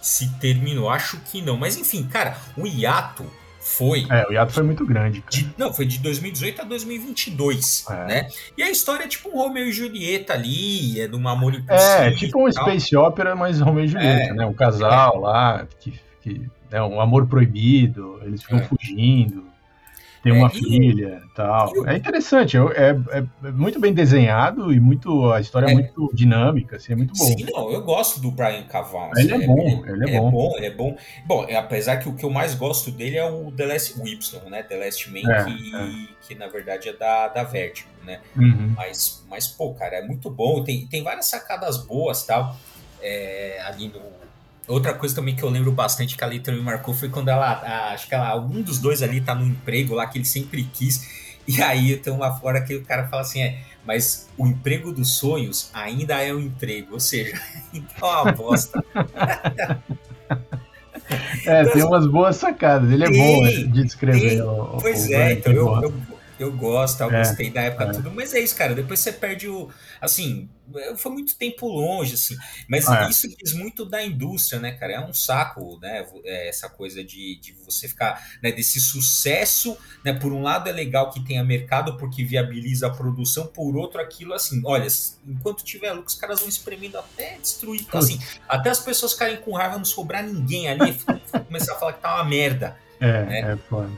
se 0.00 0.28
terminou. 0.38 0.90
Acho 0.90 1.18
que 1.20 1.40
não. 1.40 1.56
Mas, 1.56 1.78
enfim, 1.78 2.06
cara, 2.06 2.36
o 2.56 2.66
hiato 2.66 3.24
foi. 3.64 4.06
É, 4.10 4.26
o 4.28 4.32
hiato 4.32 4.52
foi 4.52 4.62
muito 4.62 4.86
grande. 4.86 5.24
De, 5.30 5.52
não, 5.56 5.72
foi 5.72 5.86
de 5.86 5.98
2018 5.98 6.62
a 6.62 6.64
2022, 6.64 7.86
é. 7.90 8.06
né? 8.06 8.28
E 8.56 8.62
a 8.62 8.70
história 8.70 9.04
é 9.04 9.08
tipo 9.08 9.30
um 9.30 9.42
Romeo 9.42 9.66
e 9.66 9.72
Julieta 9.72 10.34
ali, 10.34 11.00
é 11.00 11.08
de 11.08 11.16
uma 11.16 11.32
amor 11.32 11.54
impossível. 11.54 12.04
É, 12.04 12.10
tipo 12.12 12.46
um 12.46 12.52
space 12.52 12.94
opera, 12.96 13.34
mas 13.34 13.60
Romeo 13.60 13.84
e 13.84 13.88
Julieta, 13.88 14.30
é, 14.30 14.34
né? 14.34 14.46
Um 14.46 14.54
casal 14.54 15.16
é. 15.16 15.18
lá 15.18 15.68
que 15.80 15.92
que 16.24 16.40
é 16.70 16.82
um 16.82 16.98
amor 16.98 17.26
proibido, 17.26 18.18
eles 18.22 18.42
ficam 18.42 18.58
é. 18.58 18.62
fugindo, 18.62 19.44
tem 20.24 20.32
uma 20.32 20.46
é, 20.46 20.50
filha 20.50 21.22
e 21.22 21.34
tal. 21.34 21.86
é 21.86 21.96
interessante, 21.96 22.56
é, 22.56 22.60
é, 22.60 23.18
é, 23.18 23.50
muito 23.50 23.78
bem 23.78 23.92
desenhado 23.92 24.72
e 24.72 24.80
muito 24.80 25.30
a 25.30 25.38
história 25.38 25.66
é, 25.66 25.70
é, 25.70 25.74
muito 25.74 26.10
dinâmica, 26.14 26.76
assim, 26.76 26.94
é 26.94 26.96
muito 26.96 27.12
bom. 27.12 27.24
Sim, 27.24 27.46
não, 27.52 27.70
eu 27.70 27.82
gosto 27.82 28.20
do 28.20 28.30
Brian 28.30 28.62
Cavan. 28.62 29.10
Ele 29.16 29.34
é, 29.34 29.46
bom, 29.46 29.84
ele 29.86 30.10
é, 30.10 30.18
bom. 30.18 30.30
bom. 30.30 30.52
Ele 30.56 30.66
é 30.66 30.70
bom, 30.70 30.96
Bom, 31.26 31.46
apesar 31.54 31.98
que 31.98 32.08
o 32.08 32.14
que 32.14 32.24
eu 32.24 32.30
mais 32.30 32.54
gosto 32.54 32.90
dele 32.90 33.18
é 33.18 33.30
o 33.30 33.52
The 33.52 33.66
Last 33.66 34.00
Y, 34.00 34.50
né? 34.50 34.62
The 34.62 34.78
Last 34.78 35.10
Man, 35.10 35.44
que, 35.44 36.16
que 36.26 36.34
na 36.34 36.46
verdade 36.46 36.88
é 36.88 36.94
da, 36.94 37.28
da 37.28 37.44
Vertigo, 37.44 37.90
né? 38.02 38.20
Uhum. 38.34 38.72
Mas, 38.74 39.22
mas, 39.28 39.46
pô, 39.46 39.74
cara, 39.74 39.96
é 39.96 40.02
muito 40.02 40.30
bom. 40.30 40.64
Tem, 40.64 40.86
tem 40.86 41.02
várias 41.02 41.26
sacadas 41.26 41.76
boas 41.76 42.24
tal. 42.24 42.56
ali 43.66 43.88
no, 43.88 44.23
Outra 44.66 44.94
coisa 44.94 45.14
também 45.14 45.36
que 45.36 45.42
eu 45.42 45.50
lembro 45.50 45.70
bastante 45.70 46.16
que 46.16 46.24
a 46.24 46.26
letra 46.26 46.54
me 46.54 46.60
marcou 46.60 46.94
foi 46.94 47.08
quando 47.08 47.28
ela, 47.28 47.46
a, 47.46 47.92
acho 47.92 48.08
que 48.08 48.14
ela, 48.14 48.28
algum 48.28 48.62
dos 48.62 48.78
dois 48.78 49.02
ali 49.02 49.20
tá 49.20 49.34
no 49.34 49.44
emprego 49.44 49.94
lá 49.94 50.06
que 50.06 50.18
ele 50.18 50.24
sempre 50.24 50.64
quis. 50.64 51.24
E 51.46 51.60
aí 51.60 51.94
tem 51.98 52.10
uma 52.10 52.34
fora 52.34 52.62
que 52.62 52.74
o 52.74 52.82
cara 52.82 53.06
fala 53.06 53.20
assim, 53.20 53.42
é, 53.42 53.58
mas 53.86 54.30
o 54.34 54.46
emprego 54.46 54.90
dos 54.90 55.18
sonhos 55.18 55.68
ainda 55.74 56.18
é 56.22 56.32
um 56.32 56.40
emprego, 56.40 56.94
ou 56.94 57.00
seja, 57.00 57.38
então 57.70 58.08
é 58.08 58.22
uma 58.22 58.32
bosta. 58.32 58.82
é, 61.44 61.64
tem 61.66 61.82
umas 61.82 62.06
boas 62.06 62.36
sacadas, 62.36 62.90
ele 62.90 63.04
é 63.04 63.10
bom 63.10 63.44
de 63.44 63.82
descrever. 63.82 64.40
O, 64.40 64.78
pois 64.80 65.06
o 65.06 65.12
é, 65.12 65.34
então 65.34 65.52
eu, 65.52 65.82
eu, 65.82 65.92
Eu 66.38 66.52
gosto, 66.52 67.00
eu 67.00 67.10
é, 67.10 67.18
gostei 67.18 67.50
da 67.50 67.62
época 67.62 67.84
é. 67.84 67.92
tudo, 67.92 68.10
mas 68.10 68.34
é 68.34 68.40
isso, 68.40 68.56
cara. 68.56 68.74
Depois 68.74 69.00
você 69.00 69.12
perde 69.12 69.48
o. 69.48 69.70
Assim, 70.00 70.48
foi 70.96 71.12
muito 71.12 71.36
tempo 71.36 71.68
longe, 71.68 72.14
assim. 72.14 72.36
Mas 72.68 72.88
é. 72.88 73.08
isso 73.08 73.28
diz 73.36 73.52
muito 73.52 73.84
da 73.84 74.02
indústria, 74.02 74.58
né, 74.58 74.72
cara? 74.72 74.94
É 74.94 75.00
um 75.00 75.12
saco, 75.12 75.78
né? 75.80 76.06
É, 76.24 76.48
essa 76.48 76.68
coisa 76.68 77.04
de, 77.04 77.38
de 77.40 77.52
você 77.64 77.86
ficar, 77.86 78.20
né, 78.42 78.50
desse 78.50 78.80
sucesso, 78.80 79.76
né? 80.04 80.12
Por 80.12 80.32
um 80.32 80.42
lado 80.42 80.68
é 80.68 80.72
legal 80.72 81.10
que 81.10 81.24
tenha 81.24 81.44
mercado 81.44 81.96
porque 81.96 82.24
viabiliza 82.24 82.88
a 82.88 82.90
produção, 82.90 83.46
por 83.46 83.76
outro, 83.76 84.00
aquilo 84.00 84.34
assim, 84.34 84.60
olha, 84.64 84.88
enquanto 85.26 85.62
tiver 85.62 85.92
lucro, 85.92 86.08
os 86.08 86.16
caras 86.16 86.40
vão 86.40 86.48
espremendo 86.48 86.98
até 86.98 87.38
destruir. 87.38 87.82
Então, 87.82 88.00
assim, 88.00 88.18
até 88.48 88.70
as 88.70 88.80
pessoas 88.80 89.12
ficarem 89.12 89.36
com 89.36 89.52
raiva, 89.52 89.76
não 89.76 89.84
sobrar 89.84 90.24
ninguém 90.24 90.68
ali, 90.68 90.98
começar 91.46 91.74
a 91.74 91.78
falar 91.78 91.92
que 91.92 92.00
tá 92.00 92.14
uma 92.16 92.24
merda. 92.24 92.76
É, 93.00 93.24
né? 93.24 93.52
é 93.52 93.56
foda. 93.68 93.90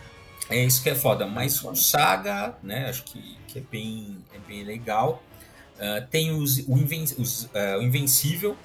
É 0.48 0.64
isso 0.64 0.82
que 0.82 0.90
é 0.90 0.94
foda. 0.94 1.26
Mas 1.26 1.62
o 1.62 1.74
Saga, 1.74 2.54
né? 2.62 2.88
Acho 2.88 3.04
que, 3.04 3.36
que 3.48 3.58
é, 3.58 3.62
bem, 3.70 4.16
é 4.34 4.38
bem 4.46 4.64
legal. 4.64 5.22
Uh, 5.76 6.06
tem 6.08 6.30
os, 6.30 6.58
o, 6.66 6.76
Inven 6.76 7.04
os, 7.18 7.44
uh, 7.44 7.78
o 7.78 7.82
Invencível, 7.82 8.56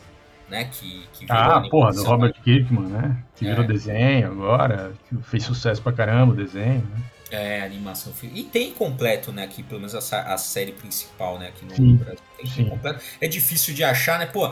né? 0.50 0.65
Que, 0.65 1.06
que 1.13 1.26
ah, 1.30 1.62
porra, 1.70 1.91
do 1.91 2.04
Robert 2.04 2.34
Kirkman, 2.44 2.88
né? 2.88 3.24
Que 3.36 3.46
virou 3.46 3.65
é. 3.65 3.67
desenho 3.67 4.32
agora, 4.32 4.94
que 5.10 5.17
fez 5.24 5.44
sucesso 5.44 5.82
pra 5.82 5.91
caramba 5.91 6.34
o 6.34 6.36
desenho, 6.36 6.84
né? 6.86 7.04
É, 7.32 7.62
animação. 7.62 8.12
E 8.24 8.44
tem 8.44 8.74
completo, 8.74 9.32
né? 9.32 9.46
Aqui, 9.46 9.63
pelo 9.63 9.80
menos 9.80 10.13
a, 10.13 10.34
a 10.34 10.38
série 10.38 10.74
principal, 10.74 11.39
né? 11.39 11.48
Aqui 11.48 11.63
no 11.63 11.74
sim, 11.74 11.96
Brasil. 11.96 12.20
Tem, 12.38 12.52
tem, 12.52 12.70
completo. 12.70 13.02
É 13.22 13.28
difícil 13.28 13.74
de 13.74 13.86
achar, 13.86 14.20
né? 14.20 14.26
Pô, 14.26 14.52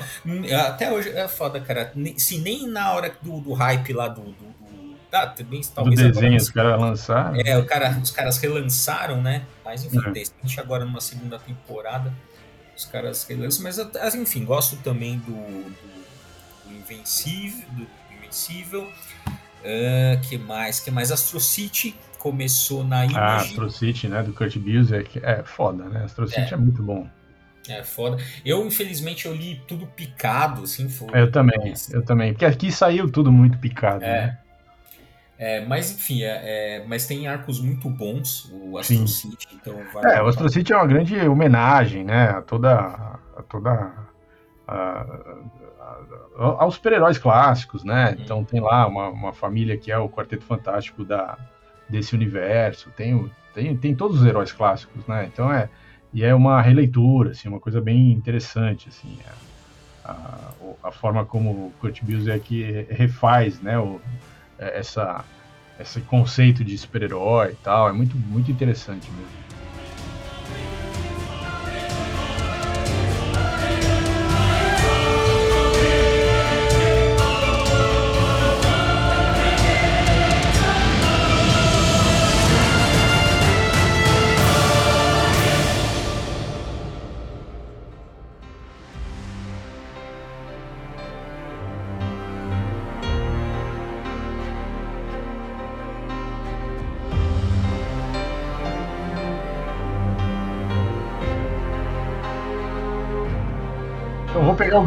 até 0.65 0.91
hoje 0.91 1.09
é 1.09 1.27
foda, 1.27 1.59
cara. 1.59 1.93
Se 2.15 2.37
nem 2.39 2.67
na 2.67 2.93
hora 2.93 3.13
do, 3.21 3.41
do 3.41 3.51
hype 3.51 3.91
lá 3.91 4.07
do, 4.07 4.21
do 4.21 4.58
Tá, 5.11 5.25
também, 5.25 5.61
talvez 5.73 5.99
do 5.99 6.11
desenho, 6.11 6.37
os 6.37 6.49
caras 6.51 6.79
lançaram. 6.79 7.35
É, 7.43 7.57
o 7.57 7.65
cara, 7.65 7.97
os 8.01 8.11
caras 8.11 8.37
relançaram, 8.37 9.21
né? 9.21 9.43
Mas 9.65 9.83
enfim, 9.83 9.97
é. 9.97 10.11
de 10.11 10.19
repente 10.19 10.59
agora 10.59 10.85
numa 10.85 11.01
segunda 11.01 11.39
temporada, 11.39 12.13
os 12.77 12.85
caras 12.85 13.25
relançam. 13.27 13.63
Mas 13.63 13.79
enfim, 14.15 14.45
gosto 14.45 14.75
também 14.77 15.17
do, 15.17 15.33
do, 15.33 16.69
do 16.69 16.75
Invencível. 16.75 17.67
Do 17.71 17.87
Invencível. 18.17 18.87
Uh, 19.61 20.21
que 20.29 20.37
mais? 20.37 20.79
Que 20.79 20.91
mais? 20.91 21.11
Astro 21.11 21.39
City 21.39 21.95
começou 22.19 22.83
na 22.83 23.05
Image. 23.05 23.19
Ah, 23.19 23.37
Astro 23.37 23.69
City, 23.71 24.07
né? 24.07 24.21
Do 24.21 24.31
Kurt 24.31 24.57
Busiek. 24.57 25.19
É 25.23 25.41
foda, 25.43 25.85
né? 25.85 26.03
Astro 26.03 26.27
City 26.27 26.51
é, 26.51 26.53
é 26.53 26.57
muito 26.57 26.83
bom. 26.83 27.09
É 27.67 27.83
foda. 27.83 28.17
Eu, 28.45 28.65
infelizmente, 28.65 29.25
eu 29.25 29.35
li 29.35 29.61
tudo 29.67 29.85
picado, 29.87 30.63
assim. 30.63 30.87
Foi... 30.87 31.07
Eu 31.13 31.31
também, 31.31 31.73
eu 31.91 32.03
também. 32.03 32.31
Porque 32.33 32.45
aqui 32.45 32.71
saiu 32.71 33.11
tudo 33.11 33.31
muito 33.31 33.57
picado, 33.57 34.03
é. 34.03 34.27
né? 34.27 34.38
É, 35.39 35.65
mas 35.65 35.91
enfim, 35.91 36.21
é, 36.21 36.79
é, 36.81 36.85
mas 36.85 37.07
tem 37.07 37.25
arcos 37.25 37.61
muito 37.61 37.89
bons, 37.89 38.51
o 38.51 38.77
Astro. 38.77 39.07
City, 39.07 39.47
então 39.53 39.73
vale 39.93 40.11
É, 40.11 40.21
o 40.21 40.27
Astro 40.27 40.49
City 40.49 40.73
é 40.73 40.75
uma 40.75 40.85
grande 40.85 41.17
homenagem, 41.27 42.03
né, 42.03 42.31
a 42.31 42.41
toda, 42.41 42.73
a 42.75 43.43
toda 43.47 43.93
a, 44.67 45.05
a, 45.79 45.97
aos 46.37 46.75
super-heróis 46.75 47.17
clássicos, 47.17 47.85
né? 47.85 48.09
Uhum. 48.09 48.21
Então 48.21 48.43
tem 48.43 48.59
lá 48.59 48.85
uma, 48.85 49.07
uma 49.07 49.31
família 49.31 49.77
que 49.77 49.89
é 49.89 49.97
o 49.97 50.09
Quarteto 50.09 50.43
Fantástico 50.43 51.05
da, 51.05 51.37
desse 51.87 52.13
universo, 52.13 52.91
tem, 52.91 53.31
tem, 53.53 53.77
tem 53.77 53.95
todos 53.95 54.19
os 54.19 54.27
heróis 54.27 54.51
clássicos, 54.51 55.07
né? 55.07 55.29
Então 55.31 55.51
é 55.51 55.69
e 56.13 56.23
é 56.23 56.33
uma 56.33 56.61
releitura, 56.61 57.31
assim, 57.31 57.47
uma 57.47 57.59
coisa 57.59 57.79
bem 57.79 58.11
interessante, 58.11 58.89
assim, 58.89 59.17
a, 60.03 60.11
a, 60.11 60.87
a 60.89 60.91
forma 60.91 61.23
como 61.23 61.49
o 61.51 61.73
Kurt 61.79 62.03
Busiek 62.03 62.87
refaz, 62.89 63.61
né, 63.61 63.77
o, 63.77 64.01
é, 64.01 64.09
essa, 64.59 65.27
esse 65.77 66.03
conceito 66.03 66.63
de 66.63 66.77
super-herói 66.77 67.53
e 67.53 67.57
tal. 67.57 67.89
É 67.89 67.93
muito, 67.93 68.17
muito 68.19 68.51
interessante 68.51 69.13
mesmo. 69.13 69.39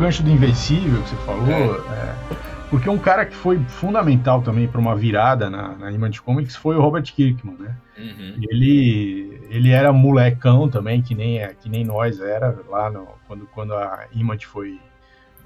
Gancho 0.03 0.23
do 0.25 0.31
Invencível 0.31 1.01
que 1.03 1.11
você 1.11 1.17
falou, 1.25 1.49
é. 1.49 2.33
É, 2.33 2.37
porque 2.69 2.91
um 2.91 2.99
cara 2.99 3.25
que 3.25 3.37
foi 3.37 3.59
fundamental 3.69 4.43
também 4.43 4.67
para 4.67 4.81
uma 4.81 4.97
virada 4.97 5.49
na, 5.49 5.77
na 5.77 5.93
Image 5.93 6.21
Comics 6.21 6.57
foi 6.57 6.75
o 6.75 6.81
Robert 6.81 7.05
Kirkman, 7.05 7.57
né? 7.57 7.77
Uhum. 7.97 8.37
Ele, 8.51 9.41
ele 9.49 9.71
era 9.71 9.93
molecão 9.93 10.69
também, 10.69 11.01
que 11.01 11.15
nem, 11.15 11.39
que 11.61 11.69
nem 11.69 11.85
nós 11.85 12.19
era 12.19 12.59
lá 12.69 12.91
no, 12.91 13.07
quando, 13.29 13.47
quando 13.55 13.75
a 13.75 14.07
Image 14.13 14.45
foi 14.47 14.81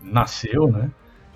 nasceu, 0.02 0.68
né? 0.68 0.90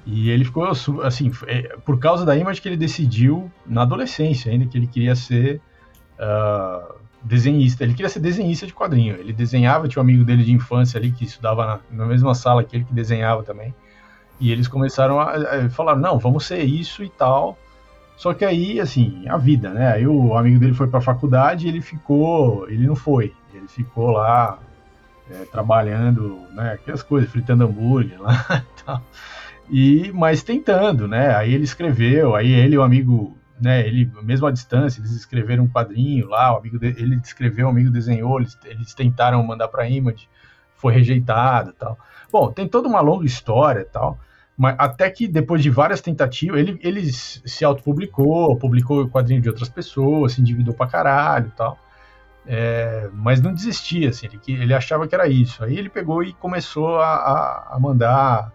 E 0.07 0.31
ele 0.31 0.47
ficou 0.47 0.65
assim, 1.03 1.31
é, 1.47 1.77
por 1.85 1.99
causa 1.99 2.25
da 2.25 2.35
Image 2.35 2.63
que 2.63 2.69
ele 2.69 2.77
decidiu 2.77 3.53
na 3.67 3.83
adolescência 3.83 4.51
ainda 4.51 4.65
que 4.65 4.79
ele 4.79 4.87
queria 4.87 5.15
ser 5.15 5.61
uh, 6.19 6.95
desenhista. 7.23 7.85
Ele 7.85 7.95
queria 7.95 8.09
ser 8.09 8.21
desenhista 8.21 8.67
de 8.67 8.75
quadrinho. 8.75 9.17
Ele 9.17 9.33
desenhava, 9.33 9.89
tinha 9.89 10.01
um 10.01 10.05
amigo 10.05 10.25
dele 10.25 10.45
de 10.45 10.53
infância 10.53 10.99
ali 10.99 11.13
que 11.13 11.25
estudava 11.25 11.67
na, 11.67 11.81
na 11.91 12.07
mesma 12.07 12.35
sala 12.35 12.65
que 12.65 12.77
ele 12.77 12.85
que 12.85 12.95
desenhava 12.95 13.43
também. 13.43 13.75
E 14.39 14.51
eles 14.51 14.67
começaram 14.67 15.21
a, 15.21 15.33
a 15.33 15.71
falar, 15.71 15.97
não, 15.97 16.19
vamos 16.19 16.47
ser 16.47 16.63
isso 16.63 17.05
e 17.05 17.09
tal. 17.11 17.59
Só 18.17 18.35
que 18.35 18.45
aí, 18.45 18.81
assim, 18.81 19.27
a 19.29 19.37
vida, 19.37 19.71
né? 19.71 19.93
Aí 19.93 20.07
o 20.07 20.37
amigo 20.37 20.59
dele 20.59 20.75
foi 20.75 20.89
para 20.89 20.99
a 20.99 21.03
faculdade 21.03 21.67
e 21.67 21.71
ele 21.71 21.81
ficou, 21.81 22.69
ele 22.69 22.87
não 22.87 22.97
foi. 22.97 23.35
Ele 23.55 23.67
ficou 23.69 24.11
lá 24.11 24.59
é, 25.31 25.45
trabalhando, 25.47 26.39
né? 26.53 26.73
Aquelas 26.73 27.03
coisas, 27.03 27.31
fritando 27.31 27.65
hambúrguer 27.65 28.21
lá 28.21 28.45
e 28.79 28.85
tal. 28.85 29.03
E, 29.71 30.13
mas 30.13 30.43
tentando, 30.43 31.07
né? 31.07 31.35
Aí 31.35 31.55
ele 31.55 31.65
escreveu, 31.65 32.35
aí 32.35 32.51
ele 32.51 32.75
e 32.75 32.79
o 32.79 32.83
amigo 32.83 33.39
né, 33.61 33.87
ele, 33.87 34.11
mesmo 34.23 34.47
à 34.47 34.51
distância, 34.51 35.01
eles 35.01 35.13
escreveram 35.13 35.65
um 35.65 35.69
quadrinho 35.69 36.29
lá, 36.29 36.53
o 36.55 36.59
amigo 36.59 36.79
de, 36.79 36.89
ele 36.89 37.17
escreveu, 37.23 37.67
o 37.67 37.71
amigo 37.71 37.91
desenhou, 37.91 38.41
eles, 38.41 38.59
eles 38.65 38.95
tentaram 38.95 39.43
mandar 39.43 39.69
para 39.69 39.89
Image, 39.89 40.29
foi 40.77 40.95
rejeitado 40.95 41.73
tal. 41.75 41.99
Bom, 42.33 42.51
tem 42.51 42.67
toda 42.67 42.89
uma 42.89 43.01
longa 43.01 43.27
história 43.27 43.85
tal, 43.85 44.19
mas 44.57 44.75
até 44.79 45.11
que 45.11 45.29
depois 45.29 45.63
de 45.63 45.71
várias 45.71 46.01
tentativas, 46.01 46.59
ele, 46.59 46.79
ele 46.83 47.13
se 47.13 47.65
autopublicou, 47.65 48.57
publicou 48.57 49.03
o 49.03 49.11
quadrinho 49.11 49.43
de 49.43 49.49
outras 49.49 49.69
pessoas, 49.69 50.33
se 50.33 50.41
endividou 50.41 50.73
pra 50.73 50.87
caralho 50.87 51.53
tal, 51.57 51.79
é, 52.47 53.11
mas 53.13 53.41
não 53.41 53.53
desistia, 53.53 54.09
assim, 54.09 54.27
ele, 54.27 54.63
ele 54.63 54.75
achava 54.75 55.07
que 55.07 55.15
era 55.15 55.29
isso. 55.29 55.63
Aí 55.63 55.77
ele 55.77 55.91
pegou 55.91 56.23
e 56.23 56.33
começou 56.33 56.99
a, 56.99 57.15
a, 57.15 57.77
a 57.77 57.79
mandar... 57.79 58.53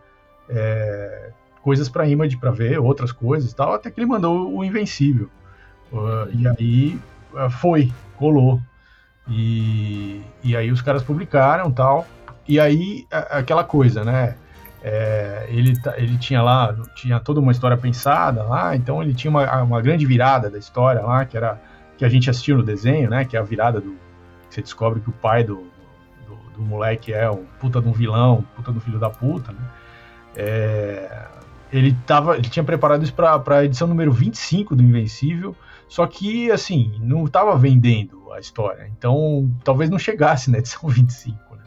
É, 0.47 1.31
coisas 1.65 1.89
para 1.89 2.07
Image 2.07 2.37
para 2.37 2.51
ver, 2.51 2.77
outras 2.77 3.11
coisas 3.11 3.51
e 3.51 3.55
tal, 3.55 3.73
até 3.73 3.89
que 3.89 3.99
ele 3.99 4.05
mandou 4.05 4.55
o 4.55 4.63
Invencível. 4.63 5.31
Uh, 5.91 6.29
e 6.31 6.47
aí 6.47 6.99
uh, 7.33 7.49
foi, 7.49 7.91
colou. 8.17 8.61
E, 9.27 10.21
e 10.43 10.55
aí 10.55 10.71
os 10.71 10.79
caras 10.83 11.01
publicaram 11.01 11.71
tal. 11.71 12.05
E 12.47 12.59
aí 12.59 13.07
aquela 13.09 13.63
coisa, 13.63 14.03
né? 14.03 14.35
É, 14.83 15.47
ele, 15.49 15.73
ele 15.95 16.15
tinha 16.19 16.43
lá, 16.43 16.75
tinha 16.93 17.19
toda 17.19 17.39
uma 17.39 17.51
história 17.51 17.75
pensada 17.75 18.43
lá, 18.43 18.75
então 18.75 19.01
ele 19.01 19.15
tinha 19.15 19.31
uma, 19.31 19.63
uma 19.63 19.81
grande 19.81 20.05
virada 20.05 20.47
da 20.47 20.59
história 20.59 21.01
lá, 21.01 21.25
que 21.25 21.35
era 21.35 21.59
que 21.97 22.05
a 22.05 22.09
gente 22.09 22.29
assistiu 22.29 22.57
no 22.57 22.63
desenho, 22.63 23.09
né? 23.09 23.25
Que 23.25 23.35
é 23.35 23.39
a 23.39 23.43
virada 23.43 23.81
do. 23.81 23.97
você 24.47 24.61
descobre 24.61 25.01
que 25.01 25.09
o 25.09 25.13
pai 25.13 25.43
do, 25.43 25.65
do, 26.27 26.35
do 26.57 26.61
moleque 26.61 27.11
é 27.11 27.27
um 27.31 27.43
puta 27.59 27.81
de 27.81 27.87
um 27.87 27.91
vilão, 27.91 28.45
puta 28.55 28.71
de 28.71 28.77
um 28.77 28.81
filho 28.81 28.99
da 28.99 29.09
puta, 29.09 29.51
né? 29.51 29.61
É, 30.35 31.25
ele, 31.77 31.95
tava, 32.05 32.37
ele 32.37 32.49
tinha 32.49 32.63
preparado 32.63 33.03
isso 33.03 33.13
para 33.13 33.41
a 33.57 33.65
edição 33.65 33.87
número 33.87 34.11
25 34.11 34.75
do 34.75 34.83
Invencível, 34.83 35.55
só 35.87 36.07
que, 36.07 36.49
assim, 36.51 36.93
não 36.99 37.25
estava 37.25 37.55
vendendo 37.57 38.31
a 38.31 38.39
história. 38.39 38.89
Então, 38.97 39.51
talvez 39.63 39.89
não 39.89 39.99
chegasse 39.99 40.49
na 40.49 40.59
edição 40.59 40.81
25. 40.89 41.37
Né? 41.55 41.63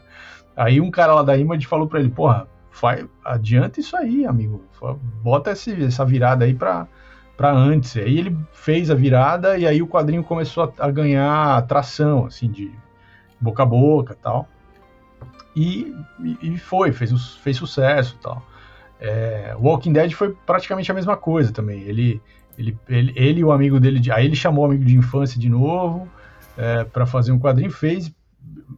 Aí 0.55 0.81
um 0.81 0.91
cara 0.91 1.13
lá 1.13 1.23
da 1.23 1.37
Image 1.37 1.67
falou 1.67 1.87
para 1.87 1.99
ele, 1.99 2.09
porra, 2.09 2.47
faz, 2.71 3.05
adianta 3.23 3.79
isso 3.79 3.95
aí, 3.95 4.25
amigo. 4.25 4.63
Bota 5.21 5.51
esse, 5.51 5.83
essa 5.83 6.05
virada 6.05 6.45
aí 6.45 6.53
para 6.53 6.87
para 7.37 7.53
antes. 7.53 7.95
Aí 7.95 8.17
ele 8.17 8.37
fez 8.51 8.91
a 8.91 8.95
virada 8.95 9.57
e 9.57 9.65
aí 9.65 9.81
o 9.81 9.87
quadrinho 9.87 10.21
começou 10.21 10.73
a, 10.77 10.87
a 10.87 10.91
ganhar 10.91 11.65
tração, 11.67 12.25
assim, 12.25 12.51
de 12.51 12.69
boca 13.39 13.63
a 13.63 13.65
boca 13.65 14.13
tal. 14.21 14.45
E, 15.55 15.95
e, 16.41 16.57
foi, 16.57 16.91
fez, 16.91 17.11
fez 17.37 17.55
sucesso 17.55 18.17
tal. 18.21 18.43
É, 18.99 19.55
Walking 19.57 19.93
Dead 19.93 20.11
foi 20.13 20.35
praticamente 20.45 20.91
a 20.91 20.93
mesma 20.93 21.15
coisa 21.15 21.51
também. 21.51 21.81
Ele, 21.83 22.21
ele, 22.57 22.77
ele, 22.87 23.13
ele 23.15 23.39
e 23.41 23.43
o 23.43 23.51
amigo 23.51 23.79
dele, 23.79 24.11
aí 24.11 24.25
ele 24.25 24.35
chamou 24.35 24.65
o 24.65 24.67
amigo 24.67 24.83
de 24.83 24.95
infância 24.95 25.39
de 25.39 25.49
novo, 25.49 26.07
é, 26.57 26.83
para 26.83 27.05
fazer 27.05 27.31
um 27.31 27.39
quadrinho, 27.39 27.71
fez. 27.71 28.13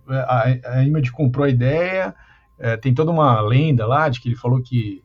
É, 0.09 0.15
a, 0.15 0.77
a 0.77 0.83
Image 0.83 1.11
comprou 1.11 1.45
a 1.45 1.49
ideia, 1.49 2.13
é, 2.59 2.77
tem 2.77 2.93
toda 2.93 3.11
uma 3.11 3.41
lenda 3.41 3.85
lá 3.87 4.07
de 4.07 4.21
que 4.21 4.29
ele 4.29 4.35
falou 4.35 4.61
que 4.61 5.03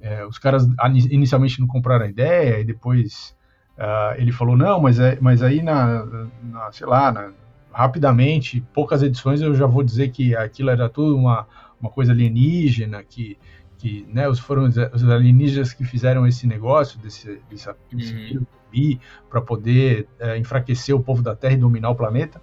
é, 0.00 0.24
os 0.26 0.38
caras 0.38 0.68
inicialmente 1.10 1.60
não 1.60 1.66
compraram 1.66 2.04
a 2.04 2.08
ideia 2.08 2.60
e 2.60 2.64
depois 2.64 3.34
uh, 3.78 4.14
ele 4.18 4.32
falou 4.32 4.54
não, 4.54 4.78
mas, 4.78 5.00
é, 5.00 5.16
mas 5.18 5.42
aí 5.42 5.62
na, 5.62 6.04
na 6.42 6.70
sei 6.72 6.86
lá, 6.86 7.10
na, 7.10 7.32
rapidamente, 7.72 8.62
poucas 8.72 9.02
edições 9.02 9.40
eu 9.40 9.54
já 9.54 9.66
vou 9.66 9.82
dizer 9.82 10.10
que 10.10 10.36
aquilo 10.36 10.68
era 10.68 10.90
tudo 10.90 11.16
uma, 11.16 11.46
uma 11.80 11.90
coisa 11.90 12.12
alienígena, 12.12 13.02
que, 13.02 13.38
que 13.84 14.08
né, 14.10 14.26
os, 14.26 14.38
foram 14.38 14.62
os 14.64 15.04
alienígenas 15.10 15.74
que 15.74 15.84
fizeram 15.84 16.26
esse 16.26 16.46
negócio, 16.46 16.98
desse, 16.98 17.38
desse, 17.50 17.68
uhum. 17.68 18.46
para 19.28 19.42
poder 19.42 20.08
é, 20.18 20.38
enfraquecer 20.38 20.96
o 20.96 21.00
povo 21.00 21.20
da 21.20 21.36
Terra 21.36 21.52
e 21.52 21.58
dominar 21.58 21.90
o 21.90 21.94
planeta. 21.94 22.40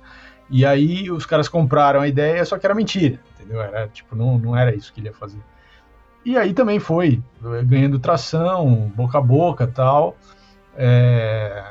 E 0.51 0.63
aí 0.63 1.10
os 1.10 1.25
caras 1.25 1.49
compraram 1.49 1.99
a 1.99 2.08
ideia, 2.08 2.45
só 2.45 2.60
que 2.60 2.65
era 2.67 2.75
mentira, 2.75 3.19
entendeu? 3.34 3.60
Era 3.60 3.88
tipo, 3.88 4.15
não, 4.15 4.38
não 4.38 4.56
era 4.56 4.75
isso 4.75 4.93
que 4.93 4.99
ele 4.99 5.08
ia 5.08 5.13
fazer. 5.15 5.39
E 6.23 6.38
aí 6.38 6.54
também 6.54 6.77
foi 6.80 7.23
eh, 7.43 7.63
ganhando 7.63 7.97
tração, 7.97 8.91
boca 8.95 9.17
a 9.17 9.21
boca 9.21 9.65
tal. 9.65 10.15
É, 10.75 11.63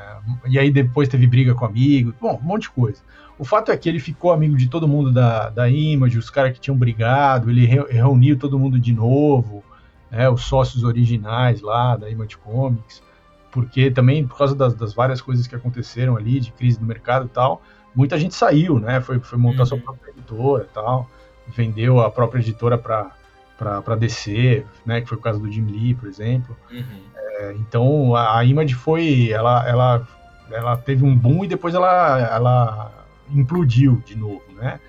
e 0.48 0.58
aí 0.58 0.72
depois 0.72 1.08
teve 1.08 1.28
briga 1.28 1.54
com 1.54 1.64
amigo, 1.64 2.12
bom, 2.20 2.40
um 2.42 2.44
monte 2.44 2.62
de 2.62 2.70
coisa. 2.70 3.00
O 3.40 3.44
fato 3.46 3.72
é 3.72 3.76
que 3.78 3.88
ele 3.88 3.98
ficou 3.98 4.32
amigo 4.32 4.54
de 4.54 4.68
todo 4.68 4.86
mundo 4.86 5.10
da, 5.10 5.48
da 5.48 5.66
Image, 5.66 6.18
os 6.18 6.28
caras 6.28 6.52
que 6.52 6.60
tinham 6.60 6.76
brigado, 6.76 7.48
ele 7.48 7.64
re, 7.64 7.82
reuniu 7.88 8.38
todo 8.38 8.58
mundo 8.58 8.78
de 8.78 8.92
novo, 8.92 9.64
né, 10.10 10.28
os 10.28 10.42
sócios 10.42 10.84
originais 10.84 11.62
lá 11.62 11.96
da 11.96 12.10
Image 12.10 12.36
Comics, 12.36 13.02
porque 13.50 13.90
também 13.90 14.26
por 14.26 14.36
causa 14.36 14.54
das, 14.54 14.74
das, 14.74 14.92
várias 14.92 15.22
coisas 15.22 15.46
que 15.46 15.54
aconteceram 15.54 16.18
ali, 16.18 16.38
de 16.38 16.52
crise 16.52 16.78
do 16.78 16.84
mercado 16.84 17.24
e 17.24 17.28
tal, 17.30 17.62
muita 17.94 18.18
gente 18.18 18.34
saiu, 18.34 18.78
né, 18.78 19.00
foi, 19.00 19.18
foi 19.18 19.38
montar 19.38 19.60
uhum. 19.60 19.66
sua 19.66 19.78
própria 19.78 20.10
editora 20.10 20.64
e 20.64 20.74
tal, 20.74 21.08
vendeu 21.48 21.98
a 21.98 22.10
própria 22.10 22.40
editora 22.40 22.76
para 22.76 23.10
para 23.56 23.96
DC, 23.96 24.66
né, 24.84 25.00
que 25.00 25.08
foi 25.08 25.16
o 25.16 25.20
caso 25.20 25.38
do 25.38 25.50
Jim 25.50 25.64
Lee, 25.64 25.94
por 25.94 26.08
exemplo. 26.08 26.54
Uhum. 26.70 27.00
É, 27.14 27.52
então 27.54 28.14
a, 28.14 28.38
a, 28.38 28.44
Image 28.44 28.74
foi, 28.74 29.30
ela, 29.30 29.66
ela, 29.68 30.08
ela 30.50 30.76
teve 30.76 31.04
um 31.04 31.14
boom 31.14 31.44
e 31.44 31.48
depois 31.48 31.74
ela, 31.74 32.18
ela 32.34 32.99
implodiu 33.32 34.02
de 34.04 34.16
novo, 34.16 34.44
né? 34.54 34.80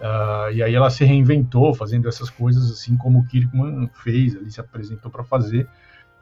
Uh, 0.00 0.50
e 0.52 0.62
aí 0.62 0.74
ela 0.74 0.88
se 0.88 1.04
reinventou 1.04 1.74
fazendo 1.74 2.08
essas 2.08 2.30
coisas 2.30 2.70
assim 2.70 2.96
como 2.96 3.18
o 3.18 3.26
Kirkman 3.26 3.90
fez, 4.02 4.34
ali 4.34 4.50
se 4.50 4.58
apresentou 4.58 5.10
para 5.10 5.22
fazer, 5.22 5.68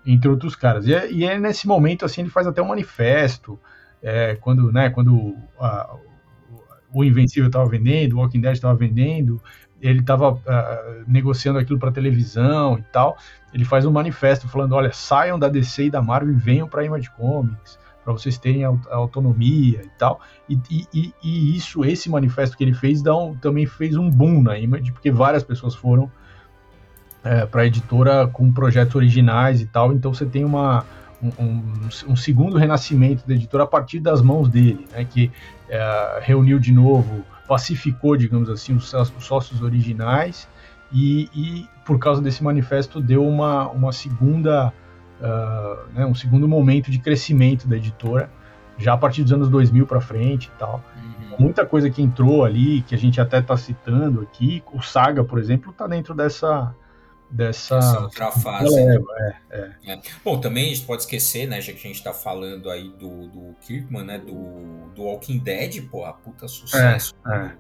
entre 0.05 0.29
outros 0.29 0.57
caras. 0.57 0.87
E 0.87 0.95
é, 0.95 1.11
e 1.11 1.25
é, 1.25 1.39
nesse 1.39 1.67
momento 1.67 2.05
assim 2.05 2.23
ele 2.23 2.31
faz 2.31 2.47
até 2.47 2.61
um 2.61 2.69
manifesto, 2.69 3.59
é, 4.03 4.35
quando, 4.37 4.73
né, 4.73 4.91
quando 4.91 5.37
a, 5.61 5.95
o 6.93 7.05
Invencível 7.05 7.47
estava 7.47 7.69
vendendo, 7.69 8.15
o 8.15 8.21
Walking 8.21 8.41
Dead 8.41 8.55
estava 8.55 8.75
vendendo, 8.75 9.41
ele 9.81 10.01
estava 10.01 10.33
uh, 10.33 10.41
ah, 10.47 11.05
negociando 11.07 11.59
aquilo 11.59 11.79
para 11.79 11.93
televisão 11.93 12.79
e 12.79 12.83
tal. 12.83 13.17
Ele 13.55 13.65
faz 13.65 13.87
um 13.87 13.93
manifesto 13.93 14.49
falando: 14.49 14.73
olha, 14.73 14.93
saiam 14.93 15.39
da 15.39 15.49
DC 15.49 15.85
e 15.85 15.91
da 15.91 16.03
Marvel 16.03 16.35
e 16.35 16.37
venham 16.37 16.69
para 16.69 16.83
a 16.83 16.85
Image 16.85 17.11
Comics 17.11 17.79
para 18.09 18.15
vocês 18.15 18.39
terem 18.39 18.65
autonomia 18.65 19.83
e 19.85 19.91
tal. 19.99 20.19
E, 20.49 20.59
e, 20.71 21.13
e, 21.23 21.57
isso, 21.57 21.85
esse 21.85 22.09
manifesto 22.09 22.57
que 22.57 22.65
ele 22.65 22.73
fez, 22.73 23.05
um, 23.05 23.35
também 23.35 23.67
fez 23.67 23.99
um 23.99 24.09
boom 24.09 24.43
na 24.43 24.59
Image, 24.59 24.93
porque 24.93 25.11
várias 25.11 25.43
pessoas 25.43 25.75
foram 25.75 26.11
é, 27.23 27.45
para 27.45 27.63
a 27.63 27.67
editora 27.67 28.27
com 28.27 28.51
projetos 28.51 28.95
originais 28.95 29.61
e 29.61 29.67
tal. 29.67 29.93
Então 29.93 30.15
você 30.15 30.25
tem 30.25 30.43
uma, 30.43 30.87
um, 31.23 31.63
um, 32.09 32.17
segundo 32.17 32.57
renascimento 32.57 33.29
da 33.29 33.35
editora 33.35 33.65
a 33.65 33.67
partir 33.67 34.01
das 34.01 34.23
mãos 34.23 34.49
dele, 34.49 34.89
né, 34.91 35.05
que 35.05 35.31
é, 35.69 36.21
reuniu 36.23 36.59
de 36.59 36.73
novo 36.73 37.23
pacificou, 37.47 38.17
digamos 38.17 38.49
assim, 38.49 38.75
os, 38.75 38.93
os 38.95 39.25
sócios 39.25 39.61
originais 39.61 40.49
e, 40.91 41.29
e, 41.35 41.69
por 41.85 41.99
causa 41.99 42.23
desse 42.23 42.43
manifesto 42.43 43.01
deu 43.03 43.27
uma, 43.27 43.69
uma 43.69 43.93
segunda, 43.93 44.73
uh, 45.21 45.93
né, 45.93 46.07
um 46.07 46.15
segundo 46.15 46.49
momento 46.49 46.91
de 46.91 46.99
crescimento 46.99 47.67
da 47.67 47.77
editora, 47.77 48.31
já 48.77 48.95
a 48.95 48.97
partir 48.97 49.23
dos 49.23 49.33
anos 49.33 49.49
2000 49.49 49.87
para 49.87 50.01
frente 50.01 50.47
e 50.47 50.59
tal. 50.59 50.83
Uhum. 50.97 51.37
Muita 51.39 51.67
coisa 51.67 51.91
que 51.91 52.01
entrou 52.01 52.45
ali, 52.45 52.83
que 52.83 52.95
a 52.95 52.99
gente 52.99 53.21
até 53.21 53.39
está 53.39 53.57
citando 53.57 54.23
aqui, 54.23 54.63
o 54.73 54.81
Saga, 54.81 55.25
por 55.25 55.39
exemplo, 55.39 55.71
está 55.71 55.87
dentro 55.87 56.15
dessa, 56.15 56.75
dessa 57.31 57.77
Essa 57.77 58.01
outra 58.01 58.31
fase. 58.31 58.79
É, 58.79 59.37
é. 59.51 59.73
É. 59.85 60.01
Bom, 60.25 60.41
também 60.41 60.67
a 60.67 60.75
gente 60.75 60.87
pode 60.87 61.03
esquecer, 61.03 61.47
né, 61.47 61.61
já 61.61 61.73
que 61.73 61.79
a 61.79 61.83
gente 61.83 61.97
está 61.97 62.13
falando 62.13 62.71
aí 62.71 62.89
do, 62.91 63.27
do 63.29 63.57
Kirkman, 63.61 64.05
né, 64.05 64.19
do, 64.19 64.89
do 64.95 65.03
Walking 65.03 65.39
Dead, 65.39 65.89
porra, 65.89 66.13
puta 66.13 66.47
sucesso. 66.49 67.15
É, 67.27 67.37
é. 67.37 67.53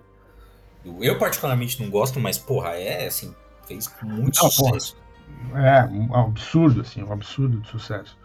Do, 0.84 1.04
eu 1.04 1.18
particularmente 1.18 1.82
não 1.82 1.90
gosto, 1.90 2.20
mas, 2.20 2.38
porra, 2.38 2.70
é, 2.70 3.06
assim, 3.06 3.34
fez 3.66 3.92
muito 4.02 4.42
não, 4.42 4.50
sucesso. 4.50 4.94
Porra, 4.94 5.07
é, 5.54 5.84
um 5.84 6.14
absurdo, 6.14 6.80
assim, 6.80 7.02
um 7.02 7.12
absurdo 7.12 7.60
de 7.60 7.68
sucesso. 7.68 8.16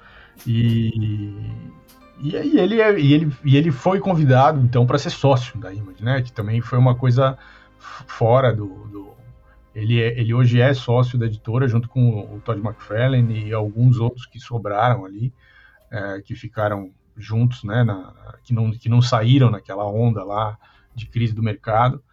E, 0.45 1.51
e, 2.19 2.35
e, 2.35 2.59
ele, 2.59 2.81
é, 2.81 2.99
e, 2.99 3.13
ele, 3.13 3.31
e 3.43 3.57
ele 3.57 3.71
foi 3.71 3.99
convidado, 3.99 4.59
então, 4.59 4.85
para 4.85 4.97
ser 4.97 5.09
sócio 5.09 5.59
da 5.59 5.73
Image, 5.73 6.03
né, 6.03 6.21
que 6.21 6.31
também 6.31 6.61
foi 6.61 6.77
uma 6.77 6.95
coisa 6.95 7.37
fora 7.77 8.53
do, 8.53 8.67
do 8.87 9.13
ele, 9.75 10.01
é, 10.01 10.19
ele 10.19 10.33
hoje 10.33 10.61
é 10.61 10.73
sócio 10.73 11.17
da 11.17 11.25
editora, 11.25 11.67
junto 11.67 11.89
com 11.89 12.35
o 12.35 12.39
Todd 12.41 12.59
McFarlane 12.59 13.47
e 13.47 13.53
alguns 13.53 13.97
outros 13.97 14.25
que 14.25 14.39
sobraram 14.39 15.05
ali, 15.05 15.33
é, 15.89 16.21
que 16.21 16.35
ficaram 16.35 16.91
juntos, 17.17 17.63
né, 17.63 17.83
na, 17.83 18.13
que, 18.43 18.53
não, 18.53 18.71
que 18.71 18.89
não 18.89 19.01
saíram 19.01 19.49
naquela 19.49 19.85
onda 19.85 20.23
lá 20.23 20.57
de 20.93 21.07
crise 21.07 21.33
do 21.33 21.41
mercado. 21.41 22.03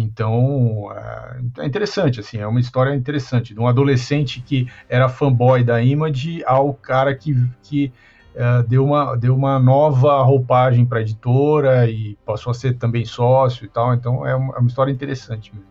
Então, 0.00 0.92
é, 0.92 1.62
é 1.62 1.66
interessante, 1.66 2.20
assim, 2.20 2.38
é 2.38 2.46
uma 2.46 2.60
história 2.60 2.94
interessante, 2.94 3.52
de 3.52 3.58
um 3.58 3.66
adolescente 3.66 4.40
que 4.40 4.68
era 4.88 5.08
fanboy 5.08 5.64
da 5.64 5.82
Image 5.82 6.44
ao 6.46 6.72
cara 6.72 7.12
que, 7.16 7.34
que 7.64 7.92
é, 8.32 8.62
deu, 8.62 8.84
uma, 8.84 9.16
deu 9.16 9.34
uma 9.34 9.58
nova 9.58 10.22
roupagem 10.22 10.86
para 10.86 10.98
a 10.98 11.00
editora 11.00 11.90
e 11.90 12.16
passou 12.24 12.52
a 12.52 12.54
ser 12.54 12.78
também 12.78 13.04
sócio 13.04 13.64
e 13.64 13.68
tal, 13.68 13.92
então 13.92 14.24
é 14.24 14.36
uma, 14.36 14.54
é 14.54 14.58
uma 14.58 14.68
história 14.68 14.92
interessante 14.92 15.52
mesmo. 15.52 15.68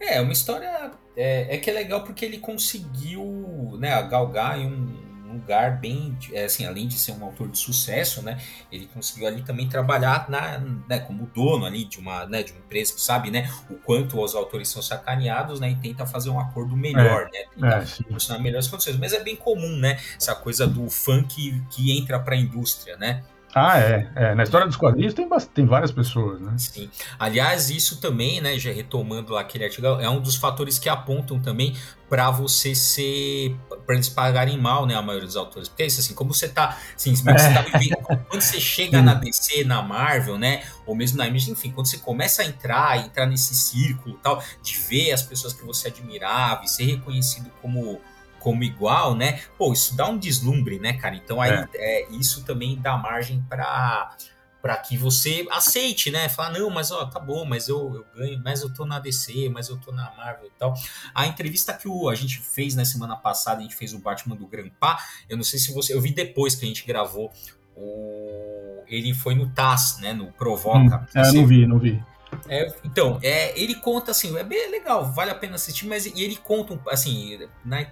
É, 0.00 0.18
uma 0.22 0.32
história. 0.32 0.90
É, 1.14 1.54
é, 1.54 1.58
que 1.58 1.68
é 1.68 1.74
legal 1.74 2.02
porque 2.04 2.24
ele 2.24 2.38
conseguiu 2.38 3.76
né, 3.78 4.02
galgar 4.04 4.58
em 4.58 4.66
um 4.66 5.15
lugar 5.32 5.78
bem. 5.78 6.16
É, 6.32 6.44
assim, 6.44 6.66
além 6.66 6.86
de 6.88 6.94
ser 6.94 7.12
um 7.12 7.24
autor 7.24 7.48
de 7.48 7.58
sucesso, 7.58 8.22
né? 8.22 8.38
Ele 8.70 8.86
conseguiu 8.86 9.26
ali 9.26 9.42
também 9.42 9.68
trabalhar 9.68 10.28
na, 10.28 10.58
né, 10.88 10.98
como 11.00 11.26
dono 11.34 11.64
ali 11.64 11.84
de 11.84 11.98
uma, 11.98 12.26
né, 12.26 12.42
de 12.42 12.52
uma 12.52 12.60
empresa 12.60 12.94
que 12.94 13.00
sabe 13.00 13.30
né, 13.30 13.50
o 13.70 13.74
quanto 13.74 14.20
os 14.20 14.34
autores 14.34 14.68
são 14.68 14.82
sacaneados 14.82 15.60
né, 15.60 15.70
e 15.70 15.76
tenta 15.76 16.06
fazer 16.06 16.30
um 16.30 16.40
acordo 16.40 16.76
melhor, 16.76 17.28
é, 17.32 17.38
né? 17.38 17.44
Tenta 17.54 17.76
é, 17.76 17.86
funcionar 18.12 18.42
melhores 18.42 18.68
condições. 18.68 18.96
Mas 18.96 19.12
é 19.12 19.22
bem 19.22 19.36
comum, 19.36 19.76
né? 19.76 19.98
Essa 20.16 20.34
coisa 20.34 20.66
do 20.66 20.88
funk 20.88 21.26
que, 21.26 21.62
que 21.70 21.98
entra 21.98 22.18
para 22.18 22.34
a 22.34 22.38
indústria, 22.38 22.96
né? 22.96 23.22
Ah, 23.54 23.78
é, 23.78 24.10
é. 24.14 24.34
Na 24.34 24.42
história 24.42 24.66
dos 24.66 24.76
quadrinhos 24.76 25.14
tem, 25.14 25.26
tem 25.54 25.64
várias 25.64 25.90
pessoas, 25.90 26.40
né? 26.40 26.52
Sim. 26.58 26.90
Aliás, 27.18 27.70
isso 27.70 28.00
também, 28.00 28.38
né, 28.40 28.58
já 28.58 28.70
retomando 28.70 29.32
lá 29.32 29.40
aquele 29.40 29.64
artigo, 29.64 29.86
é 29.86 30.08
um 30.10 30.20
dos 30.20 30.36
fatores 30.36 30.78
que 30.78 30.90
apontam 30.90 31.40
também 31.40 31.74
para 32.08 32.30
você 32.30 32.74
ser. 32.74 33.56
Para 33.86 33.94
eles 33.94 34.08
pagarem 34.08 34.58
mal, 34.58 34.84
né, 34.84 34.94
a 34.94 35.02
maioria 35.02 35.26
dos 35.26 35.36
autores. 35.36 35.68
Porque 35.68 35.84
é 35.84 35.86
isso, 35.86 36.00
assim, 36.00 36.14
como 36.14 36.34
você 36.34 36.48
tá. 36.48 36.76
Assim, 36.94 37.12
é. 37.12 37.14
você 37.14 37.54
tá 37.54 37.62
vivendo, 37.62 37.96
quando 38.28 38.42
você 38.42 38.60
chega 38.60 39.00
na 39.00 39.14
DC, 39.14 39.64
na 39.64 39.80
Marvel, 39.80 40.36
né, 40.36 40.64
ou 40.84 40.94
mesmo 40.94 41.16
na 41.16 41.26
Image, 41.26 41.50
enfim, 41.50 41.70
quando 41.70 41.86
você 41.86 41.98
começa 41.98 42.42
a 42.42 42.44
entrar, 42.44 42.98
entrar 42.98 43.26
nesse 43.26 43.54
círculo 43.54 44.18
tal, 44.22 44.42
de 44.62 44.76
ver 44.76 45.12
as 45.12 45.22
pessoas 45.22 45.52
que 45.52 45.64
você 45.64 45.88
admirava 45.88 46.64
e 46.64 46.68
ser 46.68 46.84
reconhecido 46.84 47.50
como 47.62 48.00
como 48.38 48.62
igual, 48.62 49.16
né? 49.16 49.40
Pô, 49.58 49.72
isso 49.72 49.96
dá 49.96 50.08
um 50.08 50.16
deslumbre, 50.16 50.78
né, 50.78 50.92
cara? 50.92 51.16
Então 51.16 51.40
aí 51.40 51.50
é. 51.50 51.68
É, 51.74 52.10
isso 52.12 52.44
também 52.44 52.78
dá 52.78 52.96
margem 52.96 53.44
para 53.48 54.16
para 54.66 54.76
que 54.78 54.96
você 54.96 55.46
aceite, 55.48 56.10
né? 56.10 56.28
Falar, 56.28 56.58
não, 56.58 56.68
mas 56.68 56.90
ó, 56.90 57.06
tá 57.06 57.20
bom, 57.20 57.44
mas 57.44 57.68
eu, 57.68 57.94
eu 57.94 58.04
ganho, 58.16 58.42
mas 58.42 58.62
eu 58.62 58.74
tô 58.74 58.84
na 58.84 58.98
DC, 58.98 59.48
mas 59.48 59.68
eu 59.68 59.76
tô 59.76 59.92
na 59.92 60.12
Marvel 60.16 60.48
e 60.48 60.58
tal. 60.58 60.74
A 61.14 61.24
entrevista 61.24 61.72
que 61.72 61.86
o, 61.86 62.08
a 62.08 62.16
gente 62.16 62.40
fez 62.40 62.74
na 62.74 62.84
semana 62.84 63.14
passada, 63.14 63.60
a 63.60 63.62
gente 63.62 63.76
fez 63.76 63.94
o 63.94 64.00
Batman 64.00 64.34
do 64.34 64.44
Grampa, 64.44 64.98
eu 65.28 65.36
não 65.36 65.44
sei 65.44 65.60
se 65.60 65.72
você. 65.72 65.94
Eu 65.94 66.00
vi 66.00 66.12
depois 66.12 66.56
que 66.56 66.64
a 66.64 66.68
gente 66.68 66.84
gravou 66.84 67.30
o. 67.76 68.82
Ele 68.88 69.14
foi 69.14 69.36
no 69.36 69.48
TAS, 69.50 70.00
né? 70.00 70.12
No 70.12 70.32
Provoca. 70.32 71.06
Hum, 71.14 71.20
é, 71.20 71.32
não 71.32 71.46
vi, 71.46 71.64
não 71.64 71.78
vi. 71.78 72.02
É, 72.48 72.74
então, 72.84 73.18
é, 73.22 73.58
ele 73.60 73.74
conta 73.76 74.10
assim, 74.10 74.36
é 74.36 74.44
bem 74.44 74.70
legal, 74.70 75.12
vale 75.12 75.30
a 75.30 75.34
pena 75.34 75.54
assistir, 75.54 75.86
mas 75.86 76.06
e 76.06 76.22
ele 76.22 76.36
conta, 76.36 76.78
assim, 76.90 77.38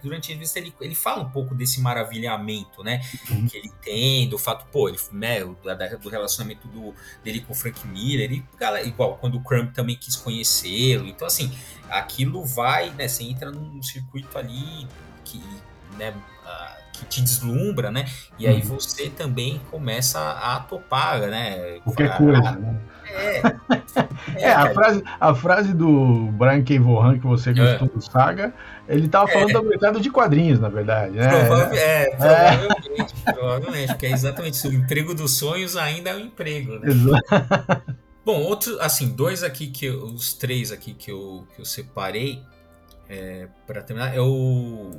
durante 0.02 0.30
a 0.30 0.34
entrevista 0.34 0.58
ele, 0.58 0.74
ele 0.80 0.94
fala 0.94 1.22
um 1.22 1.30
pouco 1.30 1.54
desse 1.54 1.80
maravilhamento, 1.80 2.82
né, 2.82 3.00
uhum. 3.30 3.46
que 3.46 3.56
ele 3.56 3.70
tem, 3.82 4.28
do 4.28 4.38
fato, 4.38 4.66
pô, 4.70 4.88
ele, 4.88 4.98
né, 5.12 5.40
do, 5.44 6.08
relacionamento 6.08 6.68
do, 6.68 6.94
dele 7.22 7.40
com 7.40 7.52
o 7.52 7.56
Frank 7.56 7.86
Miller, 7.86 8.30
ele, 8.30 8.44
igual 8.84 9.16
quando 9.16 9.36
o 9.36 9.40
Crump 9.42 9.72
também 9.72 9.96
quis 9.96 10.16
conhecê-lo, 10.16 11.06
então 11.06 11.26
assim, 11.26 11.52
aquilo 11.88 12.44
vai, 12.44 12.90
né, 12.90 13.08
você 13.08 13.24
entra 13.24 13.50
num 13.50 13.82
circuito 13.82 14.36
ali 14.38 14.86
que, 15.24 15.42
né, 15.98 16.14
que 16.94 17.04
te 17.06 17.20
deslumbra, 17.20 17.90
né? 17.90 18.06
E 18.38 18.46
aí 18.46 18.62
uhum. 18.62 18.68
você 18.68 19.10
também 19.10 19.60
começa 19.70 20.20
a 20.30 20.60
topar, 20.60 21.20
né? 21.22 21.80
Qualquer 21.80 22.16
coisa, 22.16 22.52
né? 22.52 22.80
É, 23.14 23.42
é, 24.36 24.42
é 24.42 24.52
a, 24.52 24.72
frase, 24.72 25.04
a 25.20 25.34
frase 25.34 25.74
do 25.74 26.26
Brian 26.32 26.62
K. 26.62 26.78
Vaughan 26.78 27.18
que 27.18 27.26
você 27.26 27.52
gostou 27.52 27.88
é. 27.88 27.90
do 27.90 28.00
Saga, 28.00 28.54
ele 28.88 29.08
tava 29.08 29.28
falando 29.28 29.50
é. 29.50 29.52
da 29.52 29.62
mercado 29.62 30.00
de 30.00 30.10
quadrinhos, 30.10 30.60
na 30.60 30.68
verdade, 30.68 31.14
né? 31.16 31.28
Prova 31.28 31.76
é, 31.76 32.10
provavelmente, 32.16 33.14
provavelmente, 33.24 33.88
porque 33.88 34.06
é 34.06 34.10
exatamente 34.10 34.54
isso. 34.54 34.68
O 34.68 34.72
emprego 34.72 35.14
dos 35.14 35.36
sonhos 35.36 35.76
ainda 35.76 36.10
é 36.10 36.16
um 36.16 36.20
emprego, 36.20 36.78
né? 36.78 36.88
Exato. 36.90 37.94
Bom, 38.24 38.40
outro, 38.40 38.80
assim, 38.80 39.08
dois 39.08 39.42
aqui 39.42 39.66
que 39.66 39.86
eu, 39.86 40.04
os 40.04 40.32
três 40.32 40.72
aqui 40.72 40.94
que 40.94 41.10
eu, 41.10 41.46
que 41.54 41.60
eu 41.60 41.64
separei 41.64 42.42
é, 43.08 43.48
para 43.66 43.82
terminar 43.82 44.14
é 44.14 44.20
o 44.20 44.90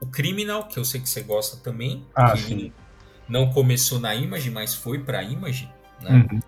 o 0.00 0.06
Criminal, 0.06 0.64
que 0.64 0.78
eu 0.78 0.84
sei 0.84 1.00
que 1.00 1.08
você 1.08 1.22
gosta 1.22 1.56
também. 1.56 2.04
Ah, 2.14 2.36
sim. 2.36 2.72
Não 3.28 3.50
começou 3.50 3.98
na 3.98 4.14
Image, 4.14 4.50
mas 4.50 4.74
foi 4.74 4.98
pra 4.98 5.22
Image, 5.22 5.68
né? 6.02 6.26
Uhum. 6.30 6.40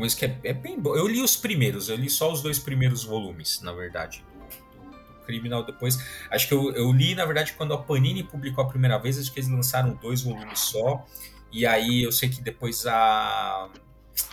Começo 0.00 0.16
que 0.16 0.24
é, 0.24 0.34
é, 0.44 0.54
bem 0.54 0.80
bom. 0.80 0.96
Eu 0.96 1.06
li 1.06 1.20
os 1.20 1.36
primeiros, 1.36 1.90
eu 1.90 1.96
li 1.96 2.08
só 2.08 2.32
os 2.32 2.40
dois 2.40 2.58
primeiros 2.58 3.04
volumes, 3.04 3.60
na 3.60 3.70
verdade. 3.70 4.24
Do, 4.32 4.88
do, 4.88 4.90
do 4.96 5.26
Criminal 5.26 5.62
depois. 5.62 5.98
Acho 6.30 6.48
que 6.48 6.54
eu, 6.54 6.72
eu, 6.72 6.90
li, 6.90 7.14
na 7.14 7.26
verdade, 7.26 7.52
quando 7.52 7.74
a 7.74 7.78
Panini 7.78 8.24
publicou 8.24 8.64
a 8.64 8.66
primeira 8.66 8.96
vez, 8.96 9.18
acho 9.18 9.30
que 9.30 9.40
eles 9.40 9.50
lançaram 9.50 9.92
dois 10.00 10.22
volumes 10.22 10.58
só. 10.58 11.04
E 11.52 11.66
aí 11.66 12.02
eu 12.02 12.10
sei 12.12 12.30
que 12.30 12.40
depois 12.40 12.86
a. 12.86 13.68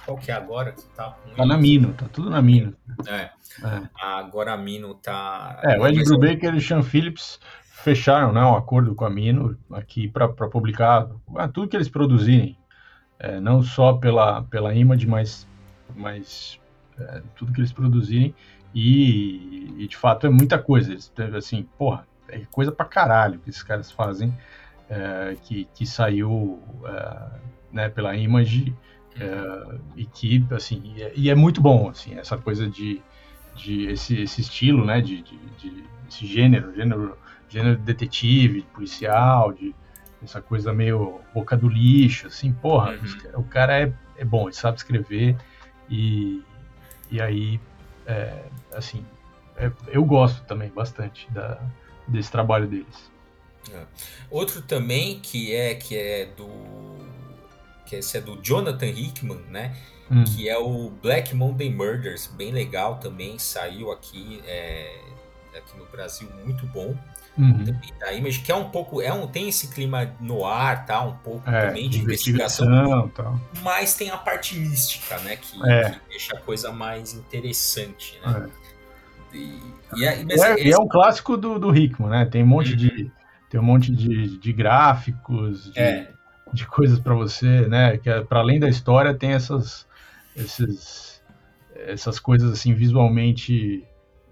Qual 0.05 0.17
que 0.17 0.31
é 0.31 0.35
agora 0.35 0.71
que 0.71 0.83
tá? 0.95 1.17
Tá 1.35 1.45
na 1.45 1.57
Mino, 1.57 1.93
tá 1.95 2.07
tudo 2.13 2.29
na 2.29 2.41
Mino. 2.41 2.73
É. 3.05 3.13
é. 3.21 3.31
Agora 4.01 4.53
a 4.53 4.57
Mino 4.57 4.93
tá. 4.95 5.59
É, 5.63 5.77
o 5.77 5.85
Ed 5.85 6.01
Brubaker 6.01 6.53
e 6.53 6.59
o 6.59 6.61
Sean 6.61 6.81
Phillips 6.81 7.41
fecharam 7.83 8.31
né, 8.31 8.39
um 8.39 8.55
acordo 8.55 8.95
com 8.95 9.03
a 9.03 9.09
Mino 9.09 9.57
aqui 9.69 10.07
para 10.07 10.29
publicar 10.29 11.09
tudo 11.53 11.67
que 11.67 11.75
eles 11.75 11.89
produzirem, 11.89 12.57
é, 13.19 13.37
não 13.41 13.61
só 13.61 13.91
pela, 13.91 14.43
pela 14.43 14.73
Image, 14.73 15.05
mas, 15.05 15.45
mas 15.95 16.59
é, 16.99 17.21
tudo 17.35 17.51
que 17.51 17.59
eles 17.59 17.71
produzirem. 17.71 18.33
E, 18.73 19.73
e, 19.77 19.87
de 19.87 19.97
fato 19.97 20.27
é 20.27 20.29
muita 20.29 20.57
coisa. 20.59 20.91
Eles, 20.91 21.11
assim, 21.35 21.67
porra, 21.77 22.07
é 22.29 22.39
coisa 22.51 22.71
pra 22.71 22.85
caralho 22.85 23.39
que 23.39 23.49
esses 23.49 23.63
caras 23.63 23.91
fazem, 23.91 24.35
é, 24.89 25.35
que, 25.43 25.67
que 25.73 25.85
saiu 25.85 26.61
é, 26.85 27.29
né, 27.71 27.89
pela 27.89 28.15
Image. 28.15 28.73
É, 29.19 29.79
e 29.95 30.05
que 30.05 30.45
assim 30.51 30.93
e 30.95 31.01
é, 31.01 31.11
e 31.15 31.29
é, 31.31 31.33
muito 31.33 31.59
bom 31.59 31.89
assim 31.89 32.19
essa 32.19 32.37
coisa 32.37 32.69
de, 32.69 33.01
de 33.55 33.87
esse, 33.87 34.21
esse 34.21 34.41
estilo 34.41 34.85
né 34.85 35.01
de, 35.01 35.23
de, 35.23 35.37
de 35.57 35.83
esse 36.07 36.27
gênero 36.27 36.71
gênero 36.75 37.17
gênero 37.49 37.77
de 37.77 37.83
detetive, 37.83 38.61
de 38.61 38.67
policial, 38.67 39.53
de 39.53 39.73
essa 40.23 40.41
coisa 40.41 40.73
meio 40.73 41.21
boca 41.33 41.55
do 41.55 41.69
lixo, 41.69 42.27
assim, 42.27 42.51
porra, 42.51 42.91
uhum. 42.91 43.39
o 43.41 43.43
cara 43.43 43.79
é, 43.79 43.93
é 44.17 44.25
bom, 44.25 44.47
ele 44.47 44.55
sabe 44.55 44.77
escrever 44.77 45.37
e, 45.89 46.43
e 47.09 47.21
aí, 47.21 47.59
é, 48.05 48.43
assim, 48.73 49.05
é, 49.55 49.71
eu 49.87 50.03
gosto 50.03 50.43
também 50.45 50.69
bastante 50.69 51.29
da, 51.31 51.59
desse 52.07 52.31
trabalho 52.31 52.67
deles. 52.67 53.11
É. 53.73 53.85
Outro 54.29 54.61
também 54.61 55.19
que 55.19 55.53
é 55.53 55.75
que 55.75 55.97
é 55.97 56.25
do 56.25 56.47
que 57.85 57.95
esse 57.95 58.17
é 58.17 58.21
do 58.21 58.41
Jonathan 58.41 58.87
Hickman, 58.87 59.41
né? 59.49 59.75
Hum. 60.09 60.23
Que 60.23 60.47
é 60.47 60.57
o 60.57 60.89
Black 60.89 61.35
Monday 61.35 61.69
Murders, 61.69 62.27
bem 62.27 62.51
legal 62.51 62.97
também, 62.97 63.37
saiu 63.39 63.91
aqui 63.91 64.41
é, 64.45 65.01
aqui 65.55 65.77
no 65.77 65.85
Brasil, 65.85 66.29
muito 66.45 66.65
bom 66.67 66.95
uhum. 67.37 67.65
da 67.99 68.13
Image, 68.13 68.39
que 68.39 68.51
é 68.51 68.55
um 68.55 68.69
pouco, 68.69 69.01
é 69.01 69.11
um, 69.13 69.27
tem 69.27 69.47
esse 69.49 69.67
clima 69.67 70.11
no 70.19 70.45
ar, 70.45 70.85
tá? 70.85 71.01
Um 71.01 71.13
pouco 71.17 71.49
é, 71.49 71.67
também 71.67 71.89
de 71.89 71.99
investigação, 71.99 72.67
investigação 72.67 73.41
mas 73.61 73.95
tem 73.95 74.09
a 74.09 74.17
parte 74.17 74.57
mística, 74.57 75.17
né? 75.19 75.35
Que, 75.35 75.69
é. 75.69 75.91
que 75.91 75.99
deixa 76.09 76.35
a 76.35 76.39
coisa 76.39 76.71
mais 76.71 77.13
interessante, 77.13 78.19
né? 78.25 78.49
É. 79.33 79.35
E, 79.35 79.61
e, 79.95 80.05
é, 80.05 80.23
mas 80.23 80.41
é, 80.41 80.53
esse... 80.55 80.71
é 80.71 80.77
um 80.77 80.87
clássico 80.87 81.37
do, 81.37 81.59
do 81.59 81.75
Hickman, 81.75 82.09
né? 82.09 82.25
Tem 82.25 82.43
um 82.43 82.47
monte 82.47 82.71
uhum. 82.71 82.77
de 82.77 83.11
tem 83.49 83.59
um 83.59 83.63
monte 83.63 83.93
de, 83.93 84.37
de 84.37 84.51
gráficos, 84.51 85.71
de, 85.71 85.79
é. 85.79 86.11
de 86.51 86.65
coisas 86.67 86.99
para 86.99 87.13
você, 87.13 87.67
né? 87.67 87.97
Que 87.97 88.09
é, 88.09 88.21
para 88.21 88.39
além 88.39 88.59
da 88.59 88.67
história 88.67 89.13
tem 89.13 89.31
essas 89.31 89.87
esses, 90.35 91.21
essas 91.75 92.19
coisas 92.19 92.51
assim 92.51 92.73
visualmente 92.73 93.83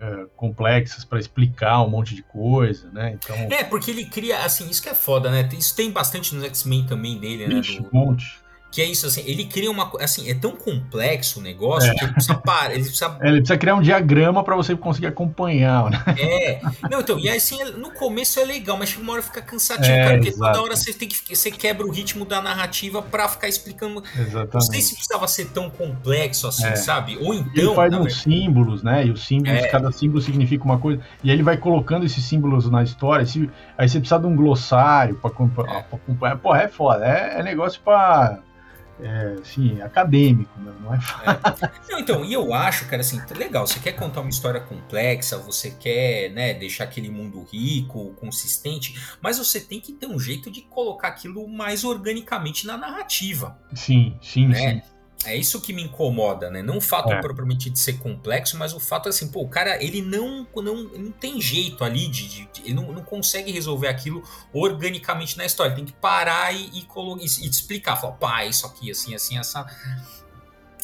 é, 0.05 0.25
complexas 0.35 1.03
para 1.03 1.19
explicar 1.19 1.81
um 1.81 1.89
monte 1.89 2.13
de 2.13 2.21
coisa, 2.21 2.89
né? 2.91 3.13
Então 3.13 3.35
é 3.35 3.63
porque 3.63 3.89
ele 3.89 4.05
cria 4.05 4.39
assim 4.45 4.69
isso 4.69 4.81
que 4.81 4.89
é 4.89 4.93
foda, 4.93 5.31
né? 5.31 5.47
Isso 5.57 5.75
tem 5.75 5.91
bastante 5.91 6.35
nos 6.35 6.43
X-Men 6.43 6.85
também 6.85 7.19
dele, 7.19 7.47
né? 7.47 7.59
Ixi, 7.59 7.81
Do, 7.81 7.87
um 7.87 7.89
monte. 7.91 8.39
Que 8.75 8.81
é 8.81 8.85
isso, 8.87 9.07
assim, 9.07 9.23
ele 9.25 9.45
cria 9.45 9.71
uma. 9.71 9.89
Assim, 10.01 10.29
é 10.29 10.33
tão 10.33 10.51
complexo 10.51 11.39
o 11.39 11.41
negócio 11.41 11.89
é. 11.89 11.95
que 11.95 12.03
ele 12.03 12.11
precisa 12.11 12.35
parar. 12.35 12.73
Ele 12.73 12.83
precisa... 12.83 13.17
É, 13.21 13.27
ele 13.29 13.37
precisa 13.37 13.57
criar 13.57 13.75
um 13.75 13.81
diagrama 13.81 14.43
para 14.43 14.53
você 14.53 14.75
conseguir 14.75 15.07
acompanhar, 15.07 15.89
né? 15.89 16.03
É. 16.19 16.59
Não, 16.91 16.99
então, 16.99 17.17
e 17.17 17.29
assim, 17.29 17.57
no 17.77 17.91
começo 17.91 18.37
é 18.37 18.43
legal, 18.43 18.75
mas 18.75 18.93
uma 18.97 19.13
hora 19.13 19.21
fica 19.21 19.41
cansativo, 19.41 19.93
é, 19.93 20.03
cara, 20.03 20.15
porque 20.15 20.27
exato. 20.27 20.51
toda 20.51 20.65
hora 20.65 20.75
você 20.75 20.91
tem 20.91 21.07
que. 21.07 21.15
Você 21.33 21.51
quebra 21.51 21.87
o 21.87 21.89
ritmo 21.89 22.25
da 22.25 22.41
narrativa 22.41 23.01
para 23.01 23.29
ficar 23.29 23.47
explicando. 23.47 24.03
Exatamente. 24.13 24.53
Não 24.53 24.59
sei 24.59 24.81
se 24.81 24.93
precisava 24.95 25.25
ser 25.29 25.45
tão 25.51 25.69
complexo 25.69 26.45
assim, 26.45 26.65
é. 26.65 26.75
sabe? 26.75 27.17
Ou 27.21 27.33
então. 27.33 27.53
Ele 27.55 27.75
faz 27.75 27.93
uns 27.93 28.23
símbolos, 28.23 28.83
né? 28.83 29.05
E 29.05 29.11
os 29.11 29.25
símbolos, 29.25 29.57
é. 29.57 29.67
cada 29.69 29.89
símbolo 29.93 30.21
significa 30.21 30.65
uma 30.65 30.79
coisa. 30.79 31.01
E 31.23 31.29
aí 31.29 31.35
ele 31.37 31.43
vai 31.43 31.55
colocando 31.55 32.05
esses 32.05 32.25
símbolos 32.25 32.69
na 32.69 32.83
história. 32.83 33.25
Aí 33.77 33.87
você 33.87 33.99
precisa 33.99 34.19
de 34.19 34.27
um 34.27 34.35
glossário 34.35 35.15
para 35.15 35.29
acompanhar. 35.29 35.85
Porra, 36.39 36.63
é 36.63 36.67
foda. 36.67 37.05
É, 37.05 37.39
é 37.39 37.43
negócio 37.43 37.79
para 37.79 38.39
é, 38.99 39.35
assim, 39.41 39.81
acadêmico, 39.81 40.51
né? 40.59 40.73
não 40.79 40.93
é 40.93 41.01
fácil. 41.01 41.65
É. 41.65 41.71
Não, 41.91 41.99
então, 41.99 42.23
e 42.23 42.33
eu 42.33 42.53
acho, 42.53 42.87
cara, 42.87 43.01
assim, 43.01 43.21
legal, 43.35 43.67
você 43.67 43.79
quer 43.79 43.93
contar 43.93 44.21
uma 44.21 44.29
história 44.29 44.59
complexa, 44.59 45.37
você 45.37 45.71
quer, 45.71 46.29
né, 46.31 46.53
deixar 46.53 46.85
aquele 46.85 47.09
mundo 47.09 47.45
rico, 47.51 48.13
consistente, 48.15 48.95
mas 49.21 49.37
você 49.37 49.59
tem 49.59 49.79
que 49.79 49.93
ter 49.93 50.07
um 50.07 50.19
jeito 50.19 50.49
de 50.49 50.61
colocar 50.61 51.09
aquilo 51.09 51.47
mais 51.47 51.83
organicamente 51.83 52.65
na 52.65 52.77
narrativa. 52.77 53.57
Sim, 53.73 54.17
sim, 54.21 54.47
né? 54.47 54.81
sim. 54.83 54.94
É 55.25 55.35
isso 55.35 55.59
que 55.59 55.73
me 55.73 55.83
incomoda, 55.83 56.49
né? 56.49 56.61
Não 56.61 56.77
o 56.77 56.81
fato 56.81 57.11
é. 57.11 57.19
propriamente 57.19 57.69
de 57.69 57.79
ser 57.79 57.93
complexo, 57.93 58.57
mas 58.57 58.73
o 58.73 58.79
fato 58.79 59.09
assim, 59.09 59.27
pô, 59.27 59.41
o 59.41 59.47
cara, 59.47 59.83
ele 59.83 60.01
não, 60.01 60.45
não, 60.55 60.83
não 60.83 61.11
tem 61.11 61.41
jeito 61.41 61.83
ali 61.83 62.07
de. 62.07 62.27
de, 62.27 62.49
ele 62.63 62.73
não, 62.73 62.91
não, 62.91 63.01
consegue 63.01 63.51
resolver 63.51 63.87
aquilo 63.87 64.23
organicamente 64.53 65.37
na 65.37 65.45
história. 65.45 65.71
Ele 65.71 65.77
tem 65.77 65.85
que 65.85 65.93
parar 65.93 66.53
e, 66.53 66.69
e, 66.73 66.79
e, 66.79 67.25
e 67.25 67.49
te 67.49 67.53
explicar. 67.53 67.95
Falar, 67.95 68.13
pá, 68.13 68.45
isso 68.45 68.65
aqui, 68.65 68.91
assim, 68.91 69.15
assim, 69.15 69.37
essa. 69.37 69.65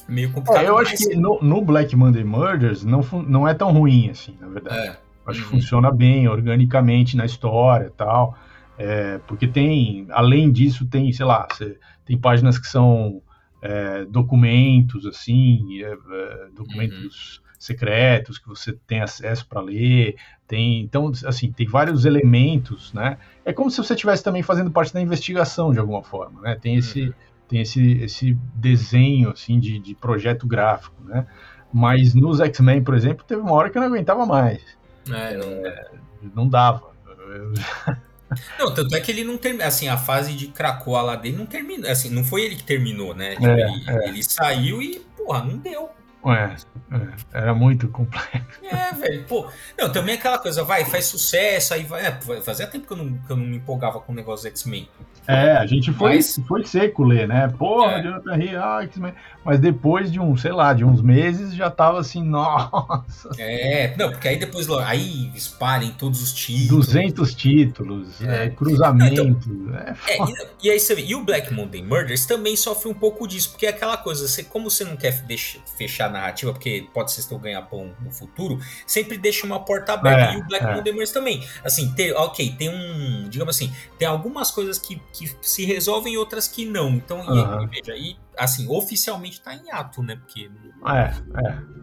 Meio 0.08 0.32
complicado. 0.32 0.63
É, 0.63 0.69
eu 0.69 0.75
mas... 0.75 0.88
acho 0.88 0.97
que 0.97 1.15
no, 1.15 1.39
no, 1.41 1.62
Black 1.62 1.95
Monday 1.95 2.23
Murders 2.23 2.84
não, 2.84 3.01
não 3.27 3.47
é 3.47 3.54
tão 3.54 3.71
ruim, 3.71 4.10
assim, 4.10 4.36
na 4.39 4.47
verdade. 4.47 4.89
É. 4.89 4.97
Acho 5.25 5.39
uhum. 5.39 5.45
que 5.45 5.51
funciona 5.51 5.91
bem, 5.91 6.27
organicamente 6.27 7.15
na 7.15 7.25
história 7.25 7.88
e 7.88 7.91
tal. 7.91 8.36
É, 8.77 9.19
porque 9.27 9.47
tem, 9.47 10.08
além 10.10 10.51
disso, 10.51 10.86
tem, 10.88 11.12
sei 11.13 11.25
lá, 11.25 11.47
tem 12.04 12.17
páginas 12.17 12.58
que 12.58 12.67
são 12.67 13.21
é, 13.62 14.06
documentos, 14.06 15.06
assim, 15.06 15.82
é, 15.82 15.91
é, 15.91 16.47
documentos 16.54 17.38
uhum. 17.38 17.52
secretos 17.60 18.39
que 18.39 18.47
você 18.47 18.74
tem 18.88 19.02
acesso 19.02 19.47
para 19.47 19.62
ler. 19.62 20.15
Tem, 20.47 20.82
então, 20.82 21.12
assim, 21.26 21.52
tem 21.52 21.67
vários 21.67 22.06
elementos, 22.06 22.91
né? 22.93 23.17
É 23.45 23.54
como 23.54 23.69
se 23.69 23.78
você 23.78 23.93
estivesse 23.93 24.24
também 24.24 24.41
fazendo 24.41 24.71
parte 24.71 24.93
da 24.93 25.02
investigação 25.02 25.71
de 25.71 25.80
alguma 25.80 26.04
forma, 26.04 26.41
né? 26.41 26.58
Tem 26.60 26.76
esse, 26.76 27.04
uhum. 27.04 27.13
tem 27.47 27.62
esse, 27.62 27.91
esse 28.04 28.38
desenho, 28.56 29.30
assim, 29.30 29.60
de, 29.60 29.80
de 29.80 29.93
projeto 29.95 30.47
gráfico, 30.47 30.95
né? 31.04 31.28
Mas 31.71 32.13
nos 32.13 32.41
X-Men, 32.41 32.84
por 32.84 32.95
exemplo, 32.95 33.24
teve 33.26 33.41
uma 33.41 33.54
hora 33.54 33.69
que 33.69 33.78
eu 33.78 33.82
não 33.82 33.88
aguentava 33.88 34.26
mais. 34.26 34.62
É, 35.10 35.38
não, 35.38 35.65
é, 35.65 35.91
não 36.36 36.50
dava. 36.50 36.91
Não, 38.58 38.74
tanto 38.74 38.96
é 38.96 39.00
que 39.00 39.12
ele 39.12 39.24
não 39.24 39.38
terminou. 39.38 39.67
Assim, 39.67 39.88
a 39.88 39.98
fase 39.98 40.34
de 40.34 40.48
Krakoa 40.48 41.02
lá 41.02 41.15
dele 41.15 41.38
não 41.38 41.46
terminou. 41.46 41.89
Assim, 41.89 42.10
não 42.10 42.24
foi 42.24 42.44
ele 42.44 42.56
que 42.56 42.63
terminou, 42.63 43.13
né? 43.13 43.36
Tipo, 43.36 43.48
é, 43.48 43.62
ele, 43.62 43.89
é. 43.89 44.08
ele, 44.08 44.24
saiu 44.24 44.82
e, 44.82 45.00
porra, 45.17 45.44
não 45.44 45.58
deu. 45.58 45.90
É, 46.26 46.56
é, 46.96 47.08
era 47.34 47.54
muito 47.54 47.88
complexo. 47.88 48.46
É, 48.63 48.94
velho, 48.94 49.24
pô. 49.26 49.48
Não, 49.78 49.92
também 49.92 50.15
aquela 50.15 50.38
coisa, 50.38 50.63
vai, 50.63 50.86
faz 50.86 51.06
sucesso, 51.06 51.74
aí 51.74 51.84
vai. 51.84 52.06
É, 52.06 52.12
fazia 52.42 52.67
tempo 52.67 52.86
que 52.86 52.94
eu, 52.94 52.98
não, 52.98 53.17
que 53.17 53.32
eu 53.32 53.36
não 53.36 53.46
me 53.46 53.58
empolgava 53.58 54.00
com 54.00 54.12
o 54.12 54.15
negócio 54.15 54.50
do 54.50 54.54
X-Men. 54.54 54.88
É, 55.28 55.52
a 55.52 55.65
gente 55.65 55.94
foi, 55.94 56.15
mas... 56.15 56.40
foi 56.48 56.65
seco 56.65 57.04
ler, 57.04 57.28
né? 57.28 57.48
Porra, 57.58 57.94
é. 57.94 58.04
Jonathan 58.04 58.38
Hill, 58.38 58.60
ah, 58.60 58.82
mas 59.46 59.60
depois 59.60 60.12
de 60.12 60.19
um, 60.19 60.36
sei 60.36 60.52
lá, 60.52 60.74
de 60.74 60.84
uns 60.84 61.02
meses 61.02 61.54
já 61.54 61.69
tava 61.69 62.00
assim, 62.00 62.24
nossa. 62.26 63.30
É, 63.38 63.96
não, 63.98 64.12
porque 64.12 64.28
aí 64.28 64.38
depois 64.38 64.69
aí 64.69 65.32
espalhem 65.36 65.92
todos 65.92 66.22
os 66.22 66.34
títulos. 66.34 66.88
200 66.88 67.36
títulos, 67.36 68.22
é. 68.22 68.46
É, 68.46 68.50
cruzamento. 68.50 69.22
Então, 69.22 69.76
é, 70.08 70.17
e, 70.63 70.67
e, 70.67 70.72
aí 70.72 70.80
você 70.80 70.96
vê, 70.96 71.04
e 71.06 71.15
o 71.15 71.24
Black 71.24 71.54
Monday 71.54 71.84
Murders 71.84 72.26
também 72.26 72.56
sofre 72.56 72.90
um 72.90 72.94
pouco 72.94 73.28
disso, 73.28 73.52
porque 73.52 73.67
é 73.67 73.69
aquela 73.69 73.98
coisa, 73.98 74.28
você, 74.28 74.44
como 74.44 74.69
você 74.69 74.84
não 74.84 74.96
quer 74.96 75.22
deixar, 75.22 75.60
fechar 75.78 76.11
narrativa, 76.12 76.52
porque 76.52 76.88
pode 76.94 77.12
ser 77.12 77.22
seu 77.22 77.40
ganha-pão 77.40 77.96
no 78.00 78.12
futuro, 78.12 78.60
sempre 78.86 79.18
deixa 79.18 79.46
uma 79.46 79.64
porta 79.64 79.94
aberta. 79.94 80.34
É, 80.34 80.34
e 80.36 80.38
o 80.38 80.48
Black 80.48 80.66
Monday 80.66 80.92
Murders 80.92 81.12
também. 81.12 81.48
Assim, 81.64 81.92
ter, 81.94 82.14
ok, 82.14 82.56
tem 82.58 82.70
um, 82.70 83.30
digamos 83.30 83.56
assim, 83.56 83.74
tem 83.98 84.08
algumas 84.08 84.52
coisas 84.52 84.78
que, 84.78 85.02
que 85.14 85.36
se 85.42 85.66
resolvem 85.66 86.14
e 86.14 86.18
outras 86.18 86.48
que 86.48 86.66
não. 86.66 86.90
Então, 86.90 87.22
uhum. 87.22 87.64
e, 87.64 87.68
veja, 87.68 87.96
e 87.96 88.18
assim, 88.38 88.68
oficialmente 88.70 89.40
está 89.40 89.56
em 89.56 89.72
ato, 89.72 90.04
né? 90.04 90.16
Porque. 90.16 90.50
É, 90.86 91.48
é. 91.48 91.82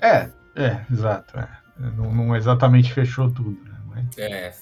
É, 0.00 0.30
é, 0.56 0.80
exato. 0.92 1.38
É. 1.38 1.48
Não, 1.78 2.12
não 2.12 2.36
exatamente 2.36 2.92
fechou 2.92 3.30
tudo, 3.30 3.58
né? 3.64 3.76
Mas... 3.86 4.18
É, 4.18 4.54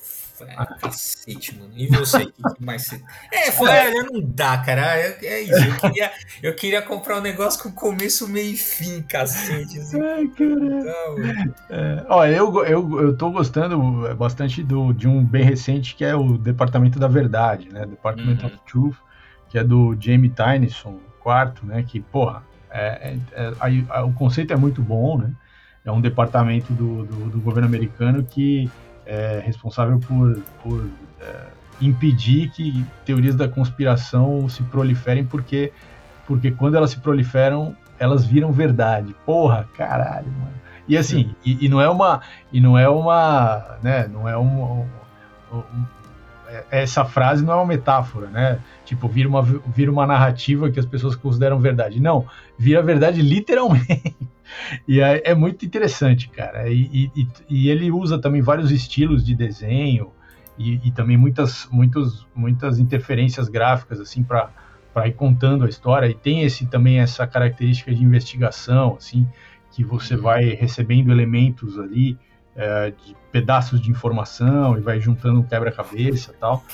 é, 0.49 0.55
ah. 0.57 0.66
cacete, 0.66 1.59
mano. 1.59 1.72
E 1.76 1.86
você, 1.88 2.26
que, 2.26 2.43
mais 2.61 2.86
você... 2.86 3.03
É, 3.32 3.51
foi, 3.53 3.68
olha, 3.68 4.03
não 4.05 4.20
dá, 4.22 4.59
cara. 4.59 4.97
É, 4.97 5.18
é, 5.24 5.40
isso. 5.43 5.55
Eu 5.55 5.76
queria, 5.76 6.12
eu 6.43 6.55
queria 6.55 6.82
comprar 6.82 7.18
um 7.18 7.20
negócio 7.20 7.62
com 7.62 7.72
começo, 7.72 8.28
meio 8.28 8.55
e 8.55 8.57
fim, 8.57 9.03
cacete. 9.03 9.78
Assim. 9.78 10.01
Ai, 10.01 10.28
caralho. 10.28 11.55
É, 11.70 12.05
ó, 12.09 12.26
eu, 12.26 12.64
eu, 12.64 13.01
eu 13.01 13.16
tô 13.16 13.30
gostando 13.30 14.14
bastante 14.16 14.62
do, 14.62 14.93
de 14.93 15.09
um 15.09 15.24
bem 15.24 15.45
recente 15.45 15.95
que 15.95 16.05
é 16.05 16.14
o 16.14 16.38
Departamento 16.38 16.99
da 16.99 17.09
Verdade, 17.09 17.68
né? 17.70 17.86
Department 17.86 18.38
uhum. 18.40 18.47
of 18.47 18.59
Truth, 18.66 18.97
que 19.49 19.59
é 19.59 19.64
do 19.64 19.97
Jamie 20.01 20.30
Tyneson, 20.30 20.99
quarto, 21.20 21.64
né? 21.64 21.82
Que, 21.86 22.01
porra, 22.01 22.43
é, 22.70 23.16
é, 23.32 23.45
é, 23.45 24.01
o 24.01 24.12
conceito 24.12 24.53
é 24.53 24.57
muito 24.57 24.82
bom, 24.82 25.18
né? 25.18 25.32
É 25.84 25.90
um 25.90 26.01
departamento 26.01 26.72
do, 26.72 27.05
do, 27.05 27.30
do 27.30 27.40
governo 27.40 27.68
americano 27.68 28.22
que 28.24 28.70
é 29.07 29.42
responsável 29.44 29.98
por, 29.98 30.38
por 30.62 30.88
é, 31.20 31.46
impedir 31.80 32.50
que 32.50 32.84
teorias 33.05 33.34
da 33.34 33.48
conspiração 33.48 34.48
se 34.48 34.62
proliferem, 34.64 35.24
porque, 35.24 35.72
porque 36.26 36.50
quando 36.50 36.76
elas 36.76 36.90
se 36.90 37.00
proliferam, 37.00 37.76
elas 37.98 38.24
viram 38.24 38.53
verdade. 38.53 39.14
Porra, 39.24 39.68
caralho, 39.76 40.26
mano. 40.26 40.62
E 40.88 40.96
assim, 40.96 41.34
e, 41.44 41.64
e 41.64 41.68
não 41.68 41.80
é 41.80 41.88
uma, 41.88 42.20
e 42.53 42.61
não 42.61 42.76
é 42.76 42.88
uma, 42.88 43.78
né, 43.82 44.09
não 44.09 44.28
é 44.28 44.36
uma, 44.36 44.66
um, 44.72 44.86
um, 45.53 45.86
é, 46.48 46.82
essa 46.82 47.05
frase 47.05 47.44
não 47.44 47.53
é 47.53 47.57
uma 47.57 47.66
metáfora, 47.66 48.26
né? 48.26 48.59
Tipo, 48.84 49.09
vira 49.09 49.28
uma, 49.28 49.42
vira 49.42 49.90
uma 49.90 50.07
narrativa 50.07 50.70
que 50.70 50.78
as 50.78 50.84
pessoas 50.84 51.16
consideram 51.16 51.59
verdade. 51.59 52.00
Não, 52.00 52.26
vira 52.59 52.82
verdade 52.82 53.22
literalmente. 53.22 54.16
E 54.86 55.00
é, 55.00 55.22
é, 55.30 55.34
muito 55.34 55.64
interessante, 55.64 56.28
cara. 56.28 56.68
E, 56.68 57.11
e, 57.14 57.28
e, 57.48 57.68
ele 57.68 57.90
usa 57.90 58.18
também 58.18 58.40
vários 58.40 58.70
estilos 58.70 59.24
de 59.24 59.34
desenho 59.34 60.12
e, 60.59 60.80
e 60.86 60.90
também 60.90 61.16
muitas, 61.16 61.68
muitas, 61.70 62.26
muitas 62.34 62.78
interferências 62.78 63.48
gráficas, 63.48 64.00
assim, 64.00 64.22
para 64.22 64.50
ir 65.07 65.12
contando 65.12 65.64
a 65.64 65.68
história. 65.68 66.07
E 66.07 66.14
tem 66.14 66.42
esse 66.42 66.66
também 66.66 67.00
essa 67.00 67.26
característica 67.26 67.94
de 67.94 68.03
investigação, 68.03 68.96
assim, 68.96 69.26
que 69.70 69.82
você 69.82 70.16
vai 70.16 70.50
recebendo 70.50 71.11
elementos 71.11 71.78
ali, 71.78 72.18
é, 72.55 72.90
de 72.90 73.16
pedaços 73.30 73.80
de 73.80 73.90
informação 73.90 74.76
e 74.76 74.80
vai 74.80 75.00
juntando 75.00 75.40
um 75.40 75.42
quebra-cabeça 75.42 76.34
tal. 76.38 76.64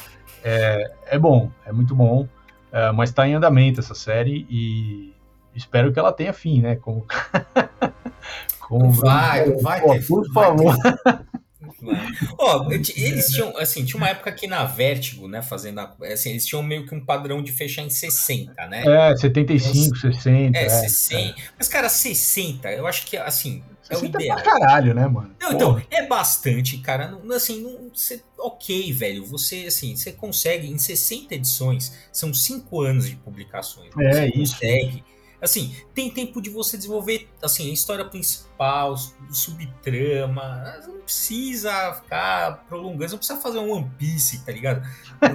É, 0.43 0.93
é 1.07 1.18
bom, 1.18 1.51
é 1.64 1.72
muito 1.72 1.95
bom, 1.95 2.29
é, 2.72 2.93
mas 2.93 3.11
está 3.11 3.26
em 3.26 3.35
andamento 3.35 3.81
essa 3.81 3.95
série 3.95 4.47
e 4.51 5.14
espero 5.59 5.92
que 5.92 5.98
ela 5.98 6.12
tenha 6.12 6.32
fim, 6.32 6.61
né? 6.61 6.76
Como, 6.76 7.06
Como 8.61 8.92
vai, 8.92 9.50
vai 9.56 9.80
ter, 9.80 10.06
por 10.06 10.30
favor. 10.32 10.74
oh, 12.38 12.70
eles 12.70 13.30
tinham, 13.30 13.56
assim, 13.56 13.84
tinha 13.84 13.96
uma 13.96 14.09
época 14.09 14.30
que 14.32 14.46
na 14.46 14.64
Vertigo, 14.64 15.26
né, 15.26 15.40
fazendo, 15.40 15.80
a, 15.80 15.96
assim, 16.12 16.30
eles 16.30 16.46
tinham 16.46 16.62
meio 16.62 16.86
que 16.86 16.94
um 16.94 17.04
padrão 17.04 17.42
de 17.42 17.50
fechar 17.50 17.82
em 17.82 17.90
60, 17.90 18.66
né? 18.66 18.84
É, 18.86 19.16
75, 19.16 19.96
60. 19.96 20.59
É, 20.59 20.64
é 20.64 20.68
60. 20.68 21.20
É. 21.20 21.34
Mas, 21.59 21.68
cara, 21.68 21.88
60, 21.88 22.70
eu 22.72 22.86
acho 22.86 23.06
que, 23.06 23.16
assim, 23.16 23.62
é 23.88 23.96
o 23.96 24.04
ideal. 24.04 24.38
É 24.38 24.42
pra 24.42 24.52
caralho, 24.52 24.94
né, 24.94 25.06
mano? 25.06 25.34
Não, 25.40 25.52
então, 25.52 25.82
é 25.90 26.06
bastante, 26.06 26.78
cara. 26.78 27.09
Não, 27.09 27.34
assim, 27.36 27.62
não, 27.62 27.88
você, 27.92 28.22
ok, 28.38 28.92
velho. 28.92 29.24
Você, 29.24 29.64
assim, 29.66 29.96
você 29.96 30.12
consegue, 30.12 30.70
em 30.70 30.76
60 30.76 31.34
edições, 31.34 31.96
são 32.12 32.34
5 32.34 32.82
anos 32.82 33.09
de 33.09 33.16
publicações. 33.16 33.90
É, 33.98 34.12
você 34.12 34.26
isso. 34.26 34.54
consegue 34.54 35.04
Assim, 35.41 35.74
tem 35.95 36.11
tempo 36.11 36.43
de 36.43 36.51
você 36.51 36.76
desenvolver 36.76 37.28
assim, 37.43 37.70
a 37.70 37.72
história 37.72 38.05
principal, 38.05 38.97
subtrama. 39.30 40.80
Não 40.86 41.01
precisa 41.01 41.95
ficar 41.95 42.64
prolongando, 42.68 43.12
não 43.12 43.18
precisa 43.18 43.41
fazer 43.41 43.59
um 43.59 43.70
One 43.70 43.91
Piece, 43.97 44.45
tá 44.45 44.53
ligado? 44.53 44.86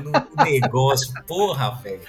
No 0.03 0.11
negócio, 0.43 1.13
porra, 1.25 1.71
velho. 1.81 2.01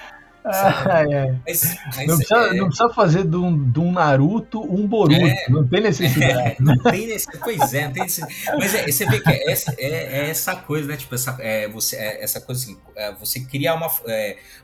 Ah, 0.46 1.02
é. 1.10 1.34
mas, 1.46 1.74
mas 1.86 2.06
não, 2.06 2.16
precisa, 2.18 2.36
é... 2.36 2.52
não, 2.52 2.66
precisa, 2.66 2.88
fazer 2.90 3.24
de 3.24 3.36
um, 3.36 3.70
de 3.70 3.80
um 3.80 3.90
Naruto 3.90 4.60
um 4.60 4.86
Boruto. 4.86 5.24
É, 5.24 5.48
não 5.48 5.66
tem 5.66 5.80
necessidade. 5.80 6.56
não 6.60 6.76
tem 6.76 7.06
necessidade. 7.06 7.42
Pois 7.42 7.72
é, 7.72 7.84
não 7.86 7.92
tem 7.94 8.02
necessidade. 8.02 8.58
Mas 8.58 8.74
é, 8.74 8.86
você 8.86 9.06
vê 9.06 9.20
que 9.20 9.30
é 9.30 9.50
essa, 9.50 9.74
é, 9.78 9.86
é, 9.86 10.28
essa 10.28 10.54
coisa, 10.54 10.86
né? 10.86 10.98
Tipo, 10.98 11.14
essa, 11.14 11.34
é, 11.40 11.66
você, 11.68 11.96
essa 11.96 12.42
coisa 12.42 12.62
assim, 12.62 12.78
você 13.18 13.40
criar 13.40 13.74
uma. 13.74 13.88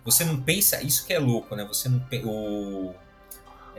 você 0.05 0.23
não 0.23 0.39
pensa. 0.43 0.83
Isso 0.83 1.07
que 1.07 1.15
é 1.15 1.19
louco, 1.19 1.57
né? 1.57 1.65
Você 1.65 1.89
não. 1.89 2.03
O, 2.25 2.95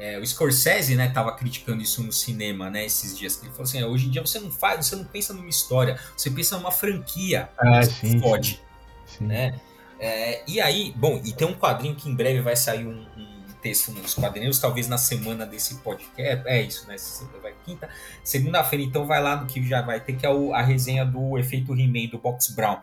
é, 0.01 0.17
o 0.17 0.25
Scorsese, 0.25 0.95
né, 0.95 1.09
tava 1.09 1.31
criticando 1.33 1.79
isso 1.83 2.01
no 2.01 2.11
cinema, 2.11 2.71
né, 2.71 2.83
esses 2.83 3.15
dias. 3.15 3.39
Ele 3.39 3.51
falou 3.51 3.65
assim: 3.65 3.83
hoje 3.83 4.07
em 4.07 4.09
dia 4.09 4.25
você 4.25 4.39
não 4.39 4.49
faz, 4.49 4.87
você 4.87 4.95
não 4.95 5.03
pensa 5.03 5.31
numa 5.31 5.47
história, 5.47 5.99
você 6.17 6.31
pensa 6.31 6.57
numa 6.57 6.71
franquia. 6.71 7.51
Ah, 7.55 7.83
sim, 7.83 8.19
pode, 8.19 8.59
sim. 9.05 9.25
né? 9.25 9.59
É, 9.99 10.41
e 10.47 10.59
aí, 10.59 10.91
bom, 10.95 11.21
e 11.23 11.31
tem 11.31 11.47
um 11.47 11.53
quadrinho 11.53 11.93
que 11.93 12.09
em 12.09 12.15
breve 12.15 12.41
vai 12.41 12.55
sair 12.55 12.87
um, 12.87 13.05
um 13.15 13.53
texto 13.61 13.91
nos 13.91 14.15
quadrinhos, 14.15 14.57
talvez 14.57 14.87
na 14.87 14.97
semana 14.97 15.45
desse 15.45 15.75
podcast. 15.75 16.19
É, 16.19 16.41
é 16.47 16.61
isso, 16.63 16.87
né? 16.87 16.95
Vai 17.39 17.53
quinta, 17.63 17.87
segunda-feira, 18.23 18.83
então 18.83 19.05
vai 19.05 19.21
lá 19.21 19.35
no 19.35 19.45
que 19.45 19.63
já 19.63 19.83
vai 19.83 19.99
ter 19.99 20.13
que 20.13 20.25
é 20.25 20.29
o, 20.31 20.51
a 20.51 20.63
resenha 20.63 21.05
do 21.05 21.37
efeito 21.37 21.79
He-Man 21.79 22.09
do 22.09 22.17
Box 22.17 22.51
Brown. 22.55 22.79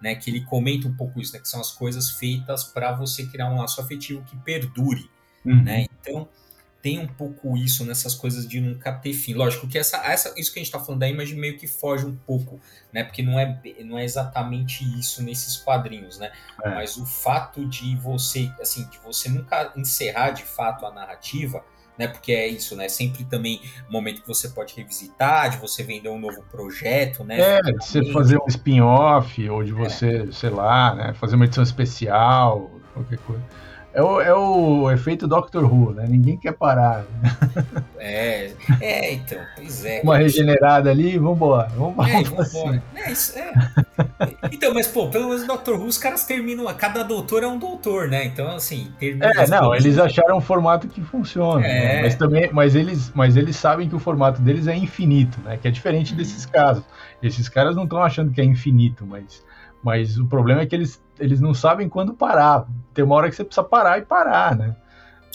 Né, 0.00 0.14
que 0.14 0.30
ele 0.30 0.44
comenta 0.44 0.86
um 0.86 0.94
pouco 0.94 1.20
isso, 1.20 1.32
né, 1.32 1.40
que 1.40 1.48
são 1.48 1.60
as 1.60 1.72
coisas 1.72 2.10
feitas 2.10 2.62
para 2.62 2.92
você 2.92 3.26
criar 3.26 3.50
um 3.50 3.58
laço 3.58 3.80
afetivo 3.80 4.22
que 4.22 4.36
perdure. 4.36 5.10
Uhum. 5.44 5.60
Né? 5.60 5.86
Então, 6.00 6.28
tem 6.80 6.98
um 6.98 7.06
pouco 7.06 7.56
isso 7.56 7.84
nessas 7.84 8.14
coisas 8.14 8.46
de 8.46 8.60
nunca 8.60 8.92
ter 8.92 9.12
fim. 9.12 9.34
Lógico 9.34 9.66
que 9.66 9.76
essa, 9.76 9.96
essa, 9.98 10.32
isso 10.36 10.52
que 10.52 10.58
a 10.58 10.62
gente 10.62 10.72
está 10.72 10.78
falando 10.78 11.00
da 11.00 11.08
imagem 11.08 11.36
meio 11.36 11.58
que 11.58 11.66
foge 11.66 12.06
um 12.06 12.14
pouco, 12.14 12.60
né? 12.92 13.02
Porque 13.02 13.22
não 13.22 13.38
é, 13.38 13.60
não 13.84 13.98
é 13.98 14.04
exatamente 14.04 14.84
isso 14.98 15.22
nesses 15.22 15.56
quadrinhos, 15.56 16.18
né? 16.18 16.30
É. 16.62 16.70
Mas 16.70 16.96
o 16.96 17.04
fato 17.04 17.66
de 17.66 17.96
você, 17.96 18.50
assim, 18.60 18.88
de 18.88 18.98
você 18.98 19.28
nunca 19.28 19.72
encerrar 19.76 20.30
de 20.30 20.44
fato 20.44 20.86
a 20.86 20.92
narrativa, 20.92 21.64
né? 21.98 22.06
Porque 22.06 22.30
é 22.30 22.46
isso, 22.46 22.76
né? 22.76 22.88
Sempre 22.88 23.24
também 23.24 23.60
momento 23.90 24.22
que 24.22 24.28
você 24.28 24.48
pode 24.48 24.74
revisitar, 24.76 25.50
de 25.50 25.56
você 25.56 25.82
vender 25.82 26.08
um 26.08 26.18
novo 26.18 26.42
projeto, 26.44 27.24
né? 27.24 27.40
É, 27.40 27.60
de 27.60 27.84
você 27.84 28.12
fazer 28.12 28.38
um 28.38 28.46
spin-off, 28.46 29.50
ou 29.50 29.64
de 29.64 29.72
é. 29.72 29.74
você, 29.74 30.28
é. 30.28 30.32
sei 30.32 30.50
lá, 30.50 30.94
né? 30.94 31.14
Fazer 31.14 31.34
uma 31.34 31.44
edição 31.44 31.64
especial, 31.64 32.70
qualquer 32.94 33.18
coisa. 33.18 33.67
É 33.98 34.02
o, 34.02 34.20
é 34.20 34.32
o 34.32 34.90
efeito 34.92 35.26
Doctor 35.26 35.64
Who, 35.64 35.92
né? 35.92 36.06
Ninguém 36.08 36.36
quer 36.36 36.52
parar. 36.52 37.04
Né? 37.20 37.36
É, 37.98 38.52
é, 38.80 39.12
então, 39.14 39.40
pois 39.56 39.84
é. 39.84 40.00
Uma 40.04 40.16
regenerada 40.16 40.88
ali, 40.88 41.18
vambora. 41.18 41.68
Vambora. 41.70 42.08
É, 42.08 42.22
vambora. 42.22 42.82
É, 42.94 43.10
isso, 43.10 43.36
é. 43.36 43.52
Então, 44.52 44.72
mas, 44.72 44.86
pô, 44.86 45.08
pelo 45.08 45.30
menos 45.30 45.44
Doctor 45.44 45.80
Who, 45.80 45.86
os 45.86 45.98
caras 45.98 46.24
terminam. 46.24 46.72
Cada 46.76 47.02
doutor 47.02 47.42
é 47.42 47.48
um 47.48 47.58
doutor, 47.58 48.06
né? 48.06 48.24
Então, 48.24 48.48
assim, 48.54 48.92
termina. 49.00 49.32
É, 49.36 49.48
não, 49.48 49.74
eles 49.74 49.98
acharam 49.98 50.38
um 50.38 50.40
formato 50.40 50.86
que 50.86 51.02
funciona. 51.02 51.66
É. 51.66 51.94
Né? 51.96 52.02
Mas 52.02 52.14
também, 52.14 52.50
mas 52.52 52.76
eles, 52.76 53.10
mas 53.12 53.36
eles 53.36 53.56
sabem 53.56 53.88
que 53.88 53.96
o 53.96 53.98
formato 53.98 54.40
deles 54.40 54.68
é 54.68 54.76
infinito, 54.76 55.40
né? 55.40 55.58
Que 55.60 55.66
é 55.66 55.72
diferente 55.72 56.12
uhum. 56.12 56.18
desses 56.18 56.46
casos. 56.46 56.84
Esses 57.20 57.48
caras 57.48 57.74
não 57.74 57.82
estão 57.82 58.00
achando 58.00 58.30
que 58.30 58.40
é 58.40 58.44
infinito, 58.44 59.04
mas 59.04 59.42
mas 59.82 60.18
o 60.18 60.26
problema 60.26 60.62
é 60.62 60.66
que 60.66 60.74
eles, 60.74 61.00
eles 61.18 61.40
não 61.40 61.54
sabem 61.54 61.88
quando 61.88 62.14
parar. 62.14 62.66
Tem 62.94 63.04
uma 63.04 63.14
hora 63.14 63.30
que 63.30 63.36
você 63.36 63.44
precisa 63.44 63.64
parar 63.64 63.98
e 63.98 64.02
parar, 64.02 64.56
né? 64.56 64.76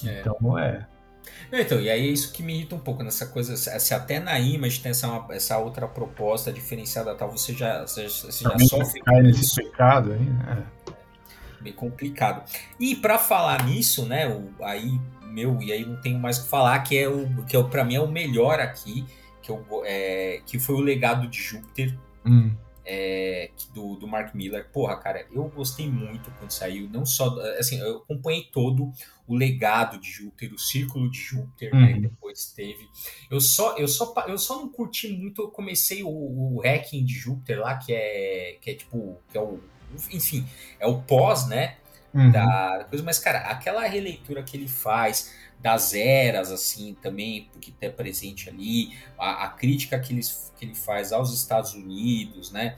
É. 0.06 0.20
Então, 0.20 0.38
não 0.42 0.58
é. 0.58 0.86
Então, 1.52 1.80
e 1.80 1.90
aí 1.90 2.08
é 2.08 2.12
isso 2.12 2.34
que 2.34 2.42
me 2.42 2.54
irrita 2.56 2.76
um 2.76 2.80
pouco 2.80 3.04
nessa 3.04 3.28
coisa. 3.28 3.56
Se 3.56 3.94
até 3.94 4.20
na 4.20 4.40
Image 4.40 4.80
tem 4.82 4.90
essa, 4.90 5.26
essa 5.30 5.58
outra 5.60 5.88
proposta 5.88 6.52
diferenciada 6.52 7.14
tal, 7.14 7.30
você 7.30 7.54
já, 7.54 7.82
você, 7.82 8.08
você 8.08 8.44
já 8.44 8.60
sofre. 8.60 9.02
Cai 9.02 9.22
nesse 9.22 9.56
pecado 9.56 10.14
aí, 10.14 10.20
né? 10.20 10.66
É. 10.90 11.64
Bem 11.64 11.74
complicado. 11.74 12.44
E 12.80 12.96
para 12.96 13.20
falar 13.20 13.64
nisso, 13.66 14.06
né? 14.06 14.28
O, 14.28 14.52
aí, 14.64 15.00
meu, 15.28 15.62
e 15.62 15.72
aí 15.72 15.86
não 15.86 15.96
tenho 16.02 16.20
mais 16.20 16.40
o 16.40 16.44
que 16.44 16.50
falar, 16.50 16.80
que 16.80 16.98
é 16.98 17.08
o 17.08 17.28
que 17.46 17.56
é, 17.56 17.64
para 17.64 17.86
mim 17.86 17.96
é 17.96 18.02
o 18.02 18.08
melhor 18.08 18.60
aqui, 18.60 19.06
que, 19.42 19.52
eu, 19.52 19.64
é, 19.86 20.42
que 20.46 20.58
foi 20.58 20.76
o 20.76 20.82
legado 20.82 21.28
de 21.28 21.42
Júpiter. 21.42 21.96
Hum 22.26 22.52
é, 22.86 23.52
do, 23.74 23.96
do 23.96 24.08
Mark 24.08 24.34
Miller. 24.34 24.70
Porra, 24.72 24.98
cara, 24.98 25.26
eu 25.32 25.48
gostei 25.50 25.90
muito 25.90 26.32
quando 26.32 26.52
saiu. 26.52 26.90
Não 26.90 27.06
só. 27.06 27.40
Assim, 27.58 27.80
eu 27.80 27.98
acompanhei 27.98 28.50
todo 28.52 28.92
o 29.28 29.36
legado 29.36 30.00
de 30.00 30.10
Júpiter, 30.10 30.54
o 30.54 30.60
círculo 30.60 31.10
de 31.10 31.20
Júpiter, 31.20 31.74
né, 31.74 31.80
uhum. 31.80 31.86
né? 31.88 31.94
Que 31.94 32.00
depois 32.02 32.52
teve. 32.56 32.90
Eu 33.30 33.40
só, 33.40 33.78
eu 33.78 33.88
só, 33.88 34.14
eu 34.28 34.38
só 34.38 34.58
não 34.58 34.70
curti 34.70 35.08
muito. 35.10 35.44
Eu 35.44 35.48
comecei 35.50 36.04
o, 36.04 36.10
o 36.10 36.62
hacking 36.62 37.06
de 37.06 37.14
Júpiter 37.14 37.60
lá, 37.60 37.78
que 37.78 37.94
é, 37.94 38.58
que 38.62 38.72
é 38.72 38.76
tipo. 38.76 39.18
Que 39.32 39.38
é 39.38 39.42
o, 39.42 39.60
enfim, 40.12 40.46
é 40.80 40.88
o 40.88 41.02
pós, 41.02 41.48
né? 41.48 41.78
Uhum. 42.14 42.32
Da 42.32 42.86
coisa, 42.90 43.04
mas, 43.04 43.18
cara, 43.18 43.40
aquela 43.40 43.88
releitura 43.88 44.44
que 44.44 44.56
ele 44.56 44.68
faz 44.68 45.34
das 45.64 45.94
eras, 45.94 46.52
assim, 46.52 46.94
também, 47.02 47.48
porque 47.54 47.74
é 47.80 47.90
presente 47.90 48.50
ali, 48.50 48.98
a, 49.18 49.46
a 49.46 49.48
crítica 49.48 49.98
que 49.98 50.12
ele, 50.12 50.22
que 50.58 50.66
ele 50.66 50.76
faz 50.76 51.14
aos 51.14 51.34
Estados 51.34 51.74
Unidos, 51.74 52.52
né? 52.52 52.76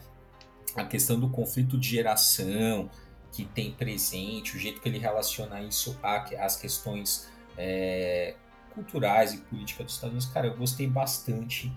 A 0.76 0.84
questão 0.84 1.18
do 1.18 1.28
conflito 1.28 1.76
de 1.76 1.88
geração 1.88 2.88
que 3.32 3.44
tem 3.44 3.72
presente, 3.72 4.56
o 4.56 4.60
jeito 4.60 4.80
que 4.80 4.88
ele 4.88 4.98
relaciona 4.98 5.60
isso 5.60 5.98
às 6.38 6.56
questões 6.56 7.28
é, 7.58 8.36
culturais 8.72 9.34
e 9.34 9.38
políticas 9.38 9.86
dos 9.86 9.94
Estados 9.96 10.12
Unidos, 10.12 10.32
cara, 10.32 10.46
eu 10.46 10.56
gostei 10.56 10.86
bastante. 10.86 11.72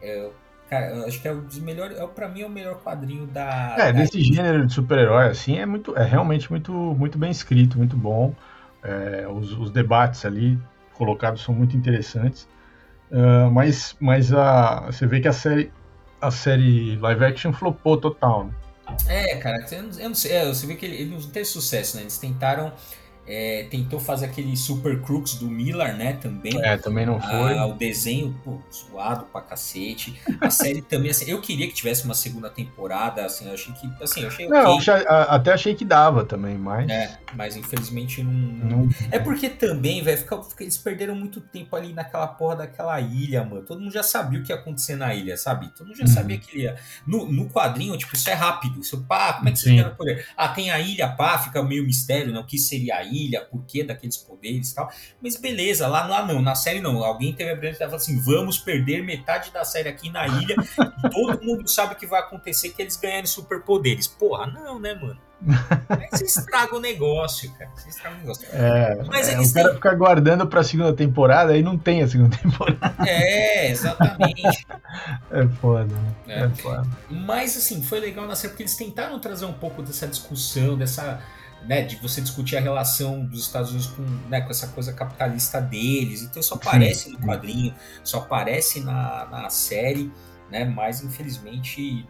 É, 0.00 0.30
cara, 0.70 0.94
eu 0.94 1.04
acho 1.04 1.20
que 1.20 1.28
é 1.28 1.32
um 1.32 1.44
dos 1.44 1.58
melhores, 1.58 1.98
é, 1.98 2.06
para 2.06 2.26
mim 2.26 2.40
é 2.40 2.46
o 2.46 2.50
melhor 2.50 2.82
quadrinho 2.82 3.26
da. 3.26 3.74
É, 3.78 3.92
da... 3.92 4.00
desse 4.00 4.22
gênero 4.22 4.66
de 4.66 4.72
super-herói, 4.72 5.26
assim, 5.26 5.58
é, 5.58 5.66
muito, 5.66 5.94
é 5.94 6.04
realmente 6.04 6.50
muito, 6.50 6.72
muito 6.72 7.18
bem 7.18 7.30
escrito, 7.30 7.76
muito 7.76 7.98
bom. 7.98 8.34
É, 8.82 9.26
os, 9.28 9.52
os, 9.52 9.70
debates 9.70 10.24
ali 10.24 10.58
colocados 10.94 11.42
são 11.42 11.54
muito 11.54 11.76
interessantes. 11.76 12.48
Uh, 13.10 13.50
mas 13.50 13.96
mas 13.98 14.32
a, 14.32 14.86
você 14.86 15.06
vê 15.06 15.20
que 15.20 15.28
a 15.28 15.32
série, 15.32 15.72
a 16.20 16.30
série 16.30 16.96
live 16.96 17.24
action 17.24 17.52
flopou 17.52 17.96
total. 17.96 18.44
Né? 18.44 18.52
É, 19.06 19.36
cara, 19.36 19.64
eu 19.70 20.08
não, 20.08 20.14
sei, 20.14 20.32
é, 20.32 20.46
você 20.46 20.66
vê 20.66 20.74
que 20.74 20.84
ele, 20.86 20.96
ele 20.96 21.10
não 21.10 21.20
teve 21.20 21.44
sucesso, 21.44 21.96
né? 21.96 22.02
Eles 22.02 22.18
tentaram 22.18 22.72
é, 23.28 23.66
tentou 23.70 24.00
fazer 24.00 24.24
aquele 24.24 24.56
Super 24.56 25.02
Crooks 25.02 25.34
do 25.34 25.48
Miller, 25.48 25.94
né? 25.94 26.14
Também. 26.14 26.58
É, 26.64 26.78
também 26.78 27.04
não 27.04 27.20
foi. 27.20 27.58
Ah, 27.58 27.66
o 27.66 27.74
desenho, 27.74 28.34
pô, 28.42 28.58
suado 28.70 29.26
pra 29.26 29.42
cacete. 29.42 30.18
A 30.40 30.48
série 30.48 30.80
também, 30.80 31.10
assim, 31.10 31.30
eu 31.30 31.38
queria 31.38 31.68
que 31.68 31.74
tivesse 31.74 32.06
uma 32.06 32.14
segunda 32.14 32.48
temporada, 32.48 33.26
assim, 33.26 33.46
eu 33.46 33.52
achei 33.52 33.74
que. 33.74 34.02
Assim, 34.02 34.22
eu 34.22 34.28
achei 34.28 34.48
não, 34.48 34.76
okay. 34.76 34.94
até 35.06 35.52
achei 35.52 35.74
que 35.74 35.84
dava 35.84 36.24
também, 36.24 36.56
mas. 36.56 36.88
É, 36.88 37.18
mas 37.34 37.54
infelizmente 37.54 38.22
não. 38.22 38.32
não... 38.32 38.88
É 39.10 39.18
porque 39.18 39.50
também, 39.50 40.02
velho, 40.02 40.24
eles 40.58 40.78
perderam 40.78 41.14
muito 41.14 41.38
tempo 41.42 41.76
ali 41.76 41.92
naquela 41.92 42.28
porra 42.28 42.56
daquela 42.56 42.98
ilha, 42.98 43.44
mano. 43.44 43.62
Todo 43.62 43.80
mundo 43.80 43.92
já 43.92 44.02
sabia 44.02 44.40
o 44.40 44.42
que 44.42 44.52
ia 44.52 44.56
acontecer 44.56 44.96
na 44.96 45.14
ilha, 45.14 45.36
sabe? 45.36 45.68
Todo 45.76 45.88
mundo 45.88 45.98
já 45.98 46.04
uhum. 46.04 46.10
sabia 46.10 46.38
que 46.38 46.50
ele 46.56 46.62
ia. 46.62 46.76
No, 47.06 47.30
no 47.30 47.50
quadrinho, 47.50 47.96
tipo, 47.98 48.14
isso 48.16 48.30
é 48.30 48.34
rápido. 48.34 48.80
Isso, 48.80 49.04
pá, 49.04 49.34
como 49.34 49.50
é 49.50 49.52
que 49.52 49.58
Sim. 49.58 49.82
você 49.82 49.90
poder? 49.90 50.26
Ah, 50.34 50.48
tem 50.48 50.70
a 50.70 50.80
ilha, 50.80 51.08
pá, 51.08 51.36
fica 51.38 51.62
meio 51.62 51.84
mistério, 51.84 52.32
né? 52.32 52.38
O 52.38 52.44
que 52.44 52.56
seria 52.56 52.96
a 52.96 53.04
ilha? 53.04 53.17
Ilha, 53.26 53.44
por 53.44 53.64
que 53.64 53.82
daqueles 53.82 54.16
poderes 54.16 54.70
e 54.70 54.74
tal. 54.74 54.88
Mas 55.22 55.36
beleza, 55.36 55.86
lá, 55.86 56.06
lá 56.06 56.26
não, 56.26 56.40
na 56.40 56.54
série 56.54 56.80
não. 56.80 57.02
Alguém 57.02 57.32
teve 57.32 57.50
a 57.50 57.56
brilhante 57.56 57.76
ideia 57.76 57.94
assim: 57.94 58.20
vamos 58.20 58.58
perder 58.58 59.02
metade 59.02 59.50
da 59.50 59.64
série 59.64 59.88
aqui 59.88 60.10
na 60.10 60.26
ilha. 60.26 60.56
todo 61.10 61.42
mundo 61.42 61.68
sabe 61.68 61.94
que 61.94 62.06
vai 62.06 62.20
acontecer 62.20 62.70
que 62.70 62.82
eles 62.82 62.96
ganharem 62.96 63.26
superpoderes. 63.26 64.06
Porra, 64.06 64.46
não, 64.46 64.78
né, 64.78 64.94
mano? 64.94 65.28
Aí 65.88 66.08
você 66.10 66.24
estraga 66.24 66.74
o 66.74 66.80
negócio, 66.80 67.50
cara. 67.52 67.70
Você 67.76 67.88
estraga 67.88 68.16
o 68.16 68.18
negócio. 68.18 68.48
É, 68.52 69.02
Mas 69.06 69.28
é, 69.28 69.40
o 69.40 69.52
cara 69.52 69.68
têm... 69.68 69.74
fica 69.76 69.90
aguardando 69.90 70.46
pra 70.46 70.62
segunda 70.64 70.92
temporada 70.92 71.56
e 71.56 71.62
não 71.62 71.78
tem 71.78 72.02
a 72.02 72.08
segunda 72.08 72.36
temporada. 72.36 72.78
É, 73.06 73.70
exatamente. 73.70 74.66
é 75.30 75.46
foda, 75.60 75.94
né? 75.94 76.14
É. 76.26 76.40
é 76.42 76.48
foda. 76.50 76.86
Mas 77.08 77.56
assim, 77.56 77.82
foi 77.82 78.00
legal 78.00 78.26
na 78.26 78.34
série 78.34 78.50
porque 78.50 78.64
eles 78.64 78.76
tentaram 78.76 79.18
trazer 79.18 79.44
um 79.44 79.52
pouco 79.52 79.82
dessa 79.82 80.06
discussão, 80.06 80.76
dessa 80.76 81.22
né, 81.62 81.82
de 81.82 81.96
você 81.96 82.20
discutir 82.20 82.56
a 82.56 82.60
relação 82.60 83.24
dos 83.24 83.40
Estados 83.40 83.70
Unidos 83.70 83.88
com, 83.88 84.02
né, 84.28 84.40
com 84.40 84.50
essa 84.50 84.68
coisa 84.68 84.92
capitalista 84.92 85.60
deles. 85.60 86.22
Então 86.22 86.42
só 86.42 86.54
aparece 86.54 87.10
no 87.10 87.18
quadrinho, 87.18 87.74
só 88.02 88.18
aparece 88.18 88.80
na, 88.80 89.26
na 89.26 89.50
série, 89.50 90.10
né? 90.50 90.64
Mas 90.64 91.02
infelizmente 91.02 92.06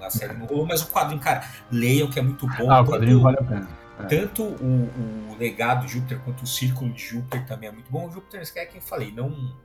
a 0.00 0.10
série 0.10 0.34
não 0.34 0.46
rolou. 0.46 0.66
Mas 0.66 0.82
o 0.82 0.88
quadrinho, 0.88 1.20
cara, 1.20 1.44
leiam 1.70 2.08
que 2.08 2.18
é 2.18 2.22
muito 2.22 2.46
bom. 2.46 2.70
Ah, 2.70 2.80
o 2.80 2.86
quadrinho 2.86 3.20
vale 3.20 3.38
a 3.38 3.44
pena. 3.44 3.68
É. 3.98 4.04
Tanto 4.04 4.44
o, 4.44 5.32
o, 5.32 5.36
legado 5.38 5.86
de 5.86 5.94
Júpiter 5.94 6.20
quanto 6.20 6.44
o 6.44 6.46
círculo 6.46 6.92
de 6.92 7.02
Júpiter 7.02 7.44
também 7.46 7.68
é 7.68 7.72
muito 7.72 7.90
bom. 7.90 8.06
O 8.06 8.10
Júpiter, 8.12 8.42
é 8.54 8.66
quem 8.66 8.80
falei, 8.80 9.12
não 9.12 9.56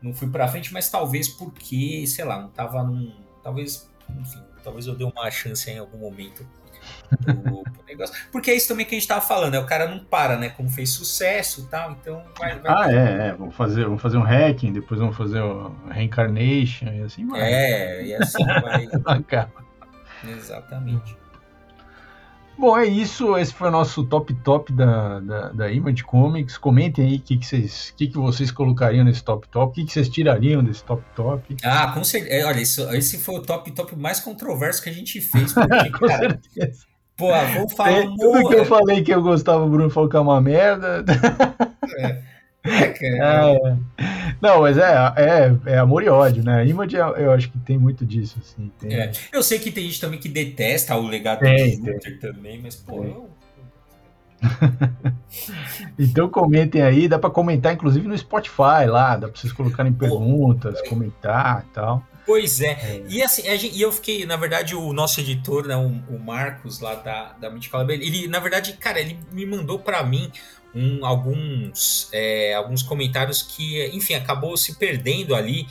não 0.00 0.14
fui 0.14 0.28
para 0.28 0.46
frente, 0.46 0.72
mas 0.72 0.88
talvez 0.88 1.28
porque, 1.28 2.06
sei 2.06 2.24
lá, 2.24 2.40
não 2.40 2.48
tava 2.50 2.82
num, 2.82 3.12
talvez, 3.42 3.90
enfim, 4.10 4.42
talvez 4.62 4.86
eu 4.86 4.94
dê 4.94 5.04
uma 5.04 5.30
chance 5.30 5.70
em 5.70 5.78
algum 5.78 5.98
momento 5.98 6.46
negócio. 7.86 8.14
Porque 8.30 8.50
é 8.50 8.54
isso 8.54 8.68
também 8.68 8.84
que 8.86 8.94
a 8.94 8.98
gente 8.98 9.08
tava 9.08 9.20
falando, 9.20 9.52
né? 9.52 9.58
O 9.58 9.66
cara 9.66 9.88
não 9.88 9.98
para, 9.98 10.36
né? 10.36 10.50
Como 10.50 10.68
fez 10.68 10.90
sucesso 10.90 11.62
e 11.62 11.64
tal, 11.64 11.92
então 11.92 12.22
vai. 12.38 12.58
vai 12.58 12.72
ah, 12.72 12.92
é, 12.92 13.28
é. 13.28 13.32
Vamos 13.32 13.54
fazer, 13.54 13.84
vamos 13.84 14.02
fazer 14.02 14.18
um 14.18 14.22
hacking, 14.22 14.72
depois 14.72 15.00
vamos 15.00 15.16
fazer 15.16 15.40
o 15.40 15.74
Reincarnation 15.90 16.88
e 16.88 17.02
assim 17.02 17.26
vai. 17.26 17.40
É, 17.40 18.06
e 18.06 18.14
assim 18.14 18.44
vai. 18.62 18.88
Acaba. 19.04 19.64
Exatamente. 20.24 21.16
Bom, 22.58 22.76
é 22.76 22.86
isso. 22.86 23.36
Esse 23.36 23.52
foi 23.52 23.68
o 23.68 23.70
nosso 23.70 24.04
top 24.04 24.32
top 24.34 24.72
da, 24.72 25.20
da, 25.20 25.48
da 25.50 25.70
Image 25.70 26.02
Comics. 26.04 26.56
Comentem 26.56 27.06
aí 27.06 27.16
o 27.16 27.20
que, 27.20 27.36
que, 27.36 27.46
vocês, 27.46 27.94
que, 27.96 28.06
que 28.06 28.16
vocês 28.16 28.50
colocariam 28.50 29.04
nesse 29.04 29.22
top 29.22 29.46
top, 29.48 29.70
o 29.70 29.74
que, 29.74 29.84
que 29.84 29.92
vocês 29.92 30.08
tirariam 30.08 30.64
desse 30.64 30.82
top 30.82 31.02
top. 31.14 31.56
Ah, 31.62 31.92
com 31.92 32.02
certeza. 32.02 32.34
É, 32.34 32.44
olha, 32.46 32.60
isso, 32.60 32.82
esse 32.94 33.18
foi 33.18 33.36
o 33.36 33.42
top 33.42 33.70
top 33.72 33.94
mais 33.96 34.20
controverso 34.20 34.82
que 34.82 34.88
a 34.88 34.92
gente 34.92 35.20
fez. 35.20 35.52
Porque, 35.52 35.90
com 35.92 36.06
cara, 36.06 36.40
certeza. 36.54 36.86
Pô, 37.16 37.28
vou 37.28 37.68
falar. 37.70 37.92
É, 37.92 38.02
tudo 38.02 38.48
que 38.48 38.54
eu 38.54 38.64
falei 38.64 39.02
que 39.02 39.12
eu 39.12 39.22
gostava, 39.22 39.64
o 39.64 39.68
Bruno 39.68 39.90
falou 39.90 40.08
que 40.08 40.16
é 40.16 40.20
uma 40.20 40.40
merda. 40.40 41.04
É. 41.98 42.35
É, 42.66 43.56
é. 43.56 43.76
Não, 44.40 44.60
mas 44.60 44.76
é, 44.78 44.92
é, 45.16 45.72
é 45.74 45.78
amor 45.78 46.02
e 46.02 46.08
ódio, 46.08 46.42
né? 46.42 46.66
Image 46.66 46.96
eu 46.96 47.32
acho 47.32 47.50
que 47.50 47.58
tem 47.58 47.78
muito 47.78 48.04
disso, 48.04 48.38
assim. 48.40 48.70
Tem... 48.78 48.94
É. 48.94 49.12
Eu 49.32 49.42
sei 49.42 49.58
que 49.58 49.70
tem 49.70 49.84
gente 49.84 50.00
também 50.00 50.18
que 50.18 50.28
detesta 50.28 50.96
o 50.96 51.06
legado 51.06 51.40
tem, 51.40 51.70
de 51.70 51.76
Júpiter 51.76 52.20
também, 52.20 52.60
mas 52.62 52.76
pô, 52.76 53.04
eu... 53.04 53.30
então 55.98 56.28
comentem 56.28 56.82
aí, 56.82 57.08
dá 57.08 57.18
para 57.18 57.30
comentar 57.30 57.72
inclusive 57.72 58.06
no 58.06 58.16
Spotify 58.16 58.86
lá, 58.86 59.16
dá 59.16 59.28
para 59.28 59.40
vocês 59.40 59.52
colocarem 59.52 59.92
perguntas, 59.92 60.80
comentar 60.82 61.64
e 61.68 61.74
tal. 61.74 62.04
Pois 62.26 62.60
é. 62.60 62.72
é. 62.72 63.02
E 63.08 63.22
assim, 63.22 63.42
gente, 63.56 63.76
e 63.76 63.80
eu 63.80 63.92
fiquei, 63.92 64.26
na 64.26 64.36
verdade, 64.36 64.74
o 64.74 64.92
nosso 64.92 65.20
editor, 65.20 65.64
né, 65.66 65.76
o, 65.76 65.86
o 66.12 66.18
Marcos 66.18 66.80
lá 66.80 66.96
da, 66.96 67.32
da 67.34 67.48
Mythical 67.48 67.88
ele, 67.88 68.26
na 68.26 68.40
verdade, 68.40 68.72
cara, 68.72 68.98
ele 68.98 69.16
me 69.32 69.46
mandou 69.46 69.78
para 69.78 70.02
mim 70.02 70.30
um, 70.76 71.06
alguns, 71.06 72.10
é, 72.12 72.52
alguns 72.54 72.82
comentários 72.82 73.40
que, 73.40 73.86
enfim, 73.94 74.14
acabou 74.14 74.54
se 74.58 74.74
perdendo 74.76 75.34
ali, 75.34 75.66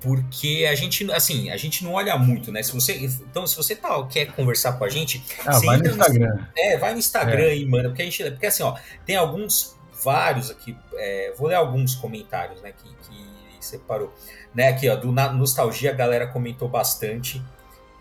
porque 0.00 0.64
a 0.70 0.74
gente, 0.76 1.10
assim, 1.10 1.50
a 1.50 1.56
gente 1.56 1.82
não 1.82 1.94
olha 1.94 2.16
muito, 2.16 2.52
né? 2.52 2.62
Se 2.62 2.72
você, 2.72 2.94
então, 2.94 3.46
se 3.46 3.56
você 3.56 3.74
tá, 3.74 4.06
quer 4.06 4.26
conversar 4.26 4.74
com 4.74 4.84
a 4.84 4.88
gente, 4.88 5.24
ah, 5.44 5.58
vai 5.58 5.78
no 5.78 5.88
Instagram. 5.88 6.34
No, 6.36 6.46
é, 6.56 6.78
vai 6.78 6.92
no 6.92 6.98
Instagram 6.98 7.42
é. 7.42 7.50
aí, 7.50 7.66
mano, 7.66 7.88
porque 7.88 8.02
a 8.02 8.04
gente, 8.04 8.22
porque 8.30 8.46
assim, 8.46 8.62
ó, 8.62 8.76
tem 9.04 9.16
alguns, 9.16 9.74
vários 10.04 10.50
aqui, 10.50 10.76
é, 10.94 11.32
vou 11.36 11.48
ler 11.48 11.56
alguns 11.56 11.96
comentários, 11.96 12.62
né, 12.62 12.72
que, 12.72 12.88
que 12.88 13.64
separou. 13.64 14.14
Né, 14.54 14.68
aqui, 14.68 14.88
ó, 14.88 14.94
do 14.94 15.10
Nostalgia 15.10 15.90
a 15.90 15.94
galera 15.94 16.28
comentou 16.28 16.68
bastante. 16.68 17.42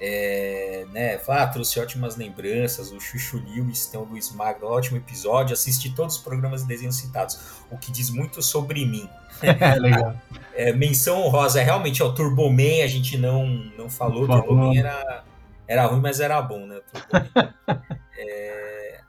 É, 0.06 0.86
né, 0.92 1.18
ah, 1.30 1.48
trouxe 1.48 1.80
ótimas 1.80 2.18
lembranças, 2.18 2.92
o 2.92 3.00
Chuchu 3.00 3.38
Lewis, 3.38 3.86
tem 3.86 3.98
o 3.98 4.04
Luiz 4.04 4.34
Magno, 4.34 4.68
ótimo 4.68 4.98
episódio, 4.98 5.54
assisti 5.54 5.96
todos 5.96 6.18
os 6.18 6.22
programas 6.22 6.64
de 6.64 6.68
desenhos 6.68 6.98
citados, 6.98 7.40
o 7.72 7.78
que 7.78 7.90
diz 7.90 8.10
muito 8.10 8.42
sobre 8.42 8.86
mim. 8.86 9.10
É, 9.42 9.76
legal. 9.76 10.16
É, 10.54 10.72
menção 10.72 11.22
honrosa, 11.22 11.60
é 11.60 11.64
realmente, 11.64 12.02
o 12.02 12.14
Turboman 12.14 12.84
a 12.84 12.88
gente 12.88 13.18
não, 13.18 13.46
não 13.78 13.90
falou. 13.90 14.26
Turboman 14.28 14.78
era, 14.78 15.24
era 15.68 15.86
ruim, 15.86 16.00
mas 16.00 16.20
era 16.20 16.42
bom, 16.42 16.66
né, 16.66 16.82
é, 18.18 19.00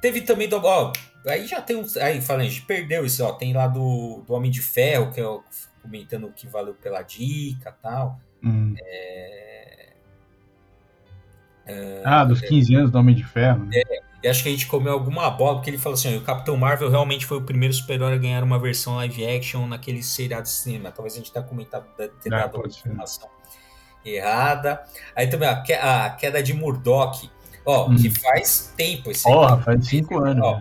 teve 0.00 0.22
também, 0.22 0.48
do, 0.48 0.56
ó, 0.62 0.92
aí 1.26 1.46
já 1.46 1.60
tem 1.60 1.76
uns, 1.76 1.96
aí 1.96 2.20
falando, 2.20 2.42
a 2.42 2.48
gente 2.48 2.62
perdeu 2.62 3.06
isso, 3.06 3.24
ó, 3.24 3.32
tem 3.32 3.52
lá 3.52 3.66
do, 3.66 4.22
do 4.26 4.32
Homem 4.34 4.50
de 4.50 4.60
Ferro, 4.60 5.10
que 5.12 5.20
é 5.20 5.26
o 5.26 5.42
comentando 5.82 6.28
o 6.28 6.32
que 6.32 6.46
valeu 6.46 6.74
pela 6.74 7.02
dica 7.02 7.76
tal. 7.82 8.20
Hum. 8.42 8.74
É... 8.78 9.41
É... 11.66 12.02
Ah, 12.04 12.24
dos 12.24 12.40
15 12.40 12.74
anos 12.74 12.90
do 12.90 12.98
Homem 12.98 13.14
de 13.14 13.24
Ferro. 13.24 13.64
Né? 13.64 13.82
É, 14.22 14.30
acho 14.30 14.42
que 14.42 14.48
a 14.48 14.52
gente 14.52 14.66
comeu 14.66 14.92
alguma 14.92 15.30
bola, 15.30 15.56
porque 15.56 15.70
ele 15.70 15.78
falou 15.78 15.94
assim: 15.94 16.16
o 16.16 16.22
Capitão 16.22 16.56
Marvel 16.56 16.90
realmente 16.90 17.26
foi 17.26 17.38
o 17.38 17.42
primeiro 17.42 17.74
super-herói 17.74 18.14
a 18.14 18.18
ganhar 18.18 18.42
uma 18.42 18.58
versão 18.58 18.96
live 18.96 19.26
action 19.26 19.66
naquele 19.66 20.02
seriado 20.02 20.44
de 20.44 20.50
cinema. 20.50 20.90
Talvez 20.90 21.14
a 21.14 21.18
gente 21.18 21.32
tenha 21.32 21.44
comentado, 21.44 21.86
ter 21.96 22.32
ah, 22.32 22.40
dado 22.40 22.58
uma 22.58 22.66
informação 22.66 23.28
errada. 24.04 24.82
Aí 25.14 25.28
também 25.28 25.48
a, 25.48 26.10
queda 26.10 26.42
de 26.42 26.52
Murdoch. 26.54 27.30
Ó, 27.64 27.88
hum. 27.88 27.94
que 27.94 28.10
faz 28.10 28.72
tempo 28.76 29.08
esse 29.12 29.22
Porra, 29.22 29.56
faz 29.62 29.86
cinco 29.86 30.18
anos. 30.18 30.44
Ó, 30.44 30.60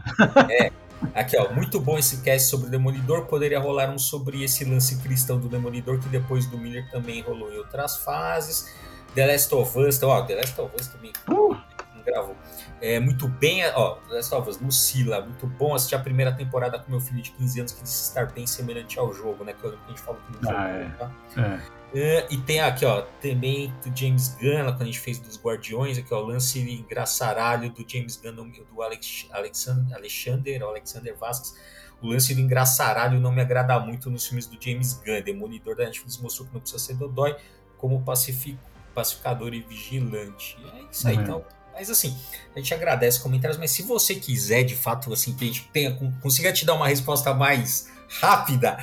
é, 0.51 0.71
Aqui, 1.15 1.35
ó, 1.35 1.51
muito 1.51 1.79
bom 1.79 1.97
esse 1.97 2.21
cast 2.21 2.47
sobre 2.47 2.67
o 2.67 2.69
Demolidor. 2.69 3.25
Poderia 3.25 3.59
rolar 3.59 3.89
um 3.89 3.97
sobre 3.97 4.43
esse 4.43 4.63
lance 4.63 4.97
cristão 5.01 5.39
do 5.39 5.49
Demolidor, 5.49 5.99
que 5.99 6.07
depois 6.07 6.45
do 6.45 6.57
Miller 6.57 6.89
também 6.91 7.21
rolou 7.21 7.51
em 7.51 7.57
outras 7.57 7.97
fases. 7.97 8.71
The 9.15 9.25
Last 9.25 9.53
of 9.53 9.79
Us, 9.79 10.01
ó, 10.03 10.21
The 10.23 10.35
Last 10.35 10.61
of 10.61 10.75
Us 10.75 10.87
também 10.87 11.11
uh. 11.29 11.55
não 11.95 12.03
gravou. 12.03 12.35
É, 12.81 12.99
muito 12.99 13.27
bem, 13.27 13.65
ó, 13.75 13.95
The 13.95 14.15
Last 14.15 14.33
of 14.33 14.49
Us, 14.49 14.59
Lucila, 14.59 15.21
muito 15.21 15.45
bom 15.45 15.75
assistir 15.75 15.95
a 15.95 15.99
primeira 15.99 16.31
temporada 16.31 16.79
com 16.79 16.89
meu 16.89 16.99
filho 16.99 17.21
de 17.21 17.31
15 17.31 17.59
anos 17.59 17.71
que 17.73 17.83
disse 17.83 18.03
estar 18.03 18.31
bem 18.31 18.47
semelhante 18.47 18.97
ao 18.97 19.13
jogo, 19.13 19.43
né? 19.43 19.53
Que 19.53 19.67
a 19.67 19.89
gente 19.89 20.01
falou 20.01 20.19
que 20.21 20.45
não 20.45 20.57
ah, 20.57 20.67
é. 20.67 20.89
tá? 20.97 21.11
É. 21.37 21.81
Uh, 21.91 22.25
e 22.31 22.37
tem 22.37 22.61
aqui, 22.61 22.85
ó, 22.85 23.01
também 23.21 23.73
do 23.85 23.95
James 23.95 24.37
Gunn, 24.39 24.63
quando 24.67 24.83
a 24.83 24.85
gente 24.85 24.99
fez 24.99 25.19
dos 25.19 25.37
Guardiões, 25.37 25.97
aqui, 25.97 26.13
ó, 26.13 26.21
o 26.21 26.25
lance 26.25 26.59
engraçaralho 26.59 27.69
do 27.69 27.85
James 27.85 28.15
Gunn, 28.15 28.49
do 28.73 28.81
Alex, 28.81 29.27
Alexander, 29.31 29.97
Alexander, 29.97 30.63
Alexander 30.63 31.17
Vasquez. 31.17 31.59
O 32.01 32.07
lance 32.07 32.33
do 32.33 32.39
engraçaralho 32.39 33.19
não 33.19 33.31
me 33.31 33.41
agrada 33.41 33.77
muito 33.79 34.09
nos 34.09 34.25
filmes 34.25 34.47
do 34.47 34.57
James 34.59 34.93
Gunn. 35.05 35.21
Demolidor 35.21 35.75
da 35.75 35.83
Netflix 35.83 36.17
mostrou 36.17 36.47
que 36.47 36.53
não 36.53 36.61
precisa 36.61 36.81
ser 36.81 36.95
Dodói 36.95 37.35
como 37.77 38.01
pacific, 38.03 38.57
pacificador 38.91 39.53
e 39.53 39.61
vigilante. 39.61 40.57
É 40.73 40.83
isso 40.91 41.07
aí, 41.07 41.15
uhum. 41.15 41.23
então. 41.23 41.45
Mas 41.73 41.89
assim, 41.89 42.15
a 42.55 42.59
gente 42.59 42.73
agradece 42.73 43.19
comentários, 43.19 43.57
mas 43.57 43.71
se 43.71 43.81
você 43.83 44.15
quiser, 44.15 44.63
de 44.63 44.75
fato, 44.75 45.11
assim, 45.13 45.33
que 45.33 45.45
a 45.45 45.47
gente 45.47 45.69
tenha, 45.73 45.97
consiga 46.21 46.51
te 46.51 46.65
dar 46.65 46.75
uma 46.75 46.87
resposta 46.87 47.33
mais 47.33 47.89
rápida, 48.19 48.77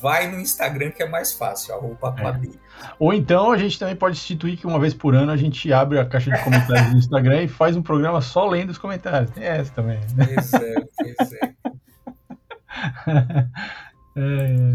vai 0.00 0.30
no 0.30 0.40
Instagram 0.40 0.90
que 0.90 1.02
é 1.02 1.08
mais 1.08 1.32
fácil, 1.32 1.74
arroba. 1.74 2.14
É. 2.18 2.48
Ou 2.98 3.14
então 3.14 3.52
a 3.52 3.58
gente 3.58 3.78
também 3.78 3.96
pode 3.96 4.16
instituir 4.16 4.58
que 4.58 4.66
uma 4.66 4.78
vez 4.78 4.92
por 4.92 5.14
ano 5.14 5.30
a 5.30 5.36
gente 5.36 5.72
abre 5.72 5.98
a 5.98 6.04
caixa 6.04 6.30
de 6.30 6.42
comentários 6.42 6.92
no 6.92 6.98
Instagram 6.98 7.42
e 7.44 7.48
faz 7.48 7.76
um 7.76 7.82
programa 7.82 8.20
só 8.20 8.46
lendo 8.46 8.70
os 8.70 8.78
comentários. 8.78 9.30
Tem 9.30 9.44
essa 9.44 9.72
também. 9.72 10.00
Pois 10.16 10.52
é, 10.54 10.74
pois 10.96 11.32
é. 11.32 11.54
é. 14.16 14.74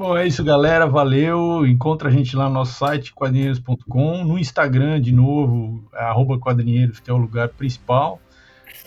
Bom, 0.00 0.16
é 0.16 0.26
isso, 0.26 0.42
galera. 0.42 0.86
Valeu. 0.86 1.66
Encontra 1.66 2.08
a 2.08 2.10
gente 2.10 2.34
lá 2.34 2.48
no 2.48 2.54
nosso 2.54 2.72
site, 2.72 3.12
quadrinheiros.com. 3.12 4.24
No 4.24 4.38
Instagram, 4.38 4.98
de 4.98 5.12
novo, 5.12 5.84
arroba 5.92 6.38
quadrinheiros, 6.38 7.00
que 7.00 7.10
é 7.10 7.12
o 7.12 7.18
lugar 7.18 7.50
principal. 7.50 8.18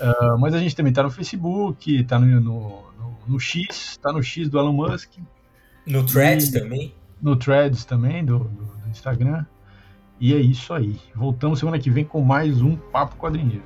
Uh, 0.01 0.39
mas 0.39 0.55
a 0.55 0.57
gente 0.57 0.75
também 0.75 0.89
está 0.89 1.03
no 1.03 1.11
Facebook, 1.11 1.95
está 1.95 2.17
no, 2.17 2.41
no, 2.41 2.83
no, 3.27 3.39
X, 3.39 3.91
está 3.91 4.11
no 4.11 4.23
X 4.23 4.49
do 4.49 4.57
Elon 4.57 4.73
Musk. 4.73 5.11
No 5.85 6.03
Threads 6.03 6.49
também. 6.49 6.95
No 7.21 7.35
Threads 7.35 7.85
também, 7.85 8.25
do, 8.25 8.39
do, 8.39 8.65
do, 8.65 8.89
Instagram. 8.89 9.45
E 10.19 10.33
é 10.33 10.39
isso 10.39 10.73
aí. 10.73 10.99
Voltamos 11.13 11.59
semana 11.59 11.77
que 11.77 11.91
vem 11.91 12.03
com 12.03 12.21
mais 12.21 12.59
um 12.59 12.75
Papo 12.75 13.17
Quadrinheiro. 13.17 13.61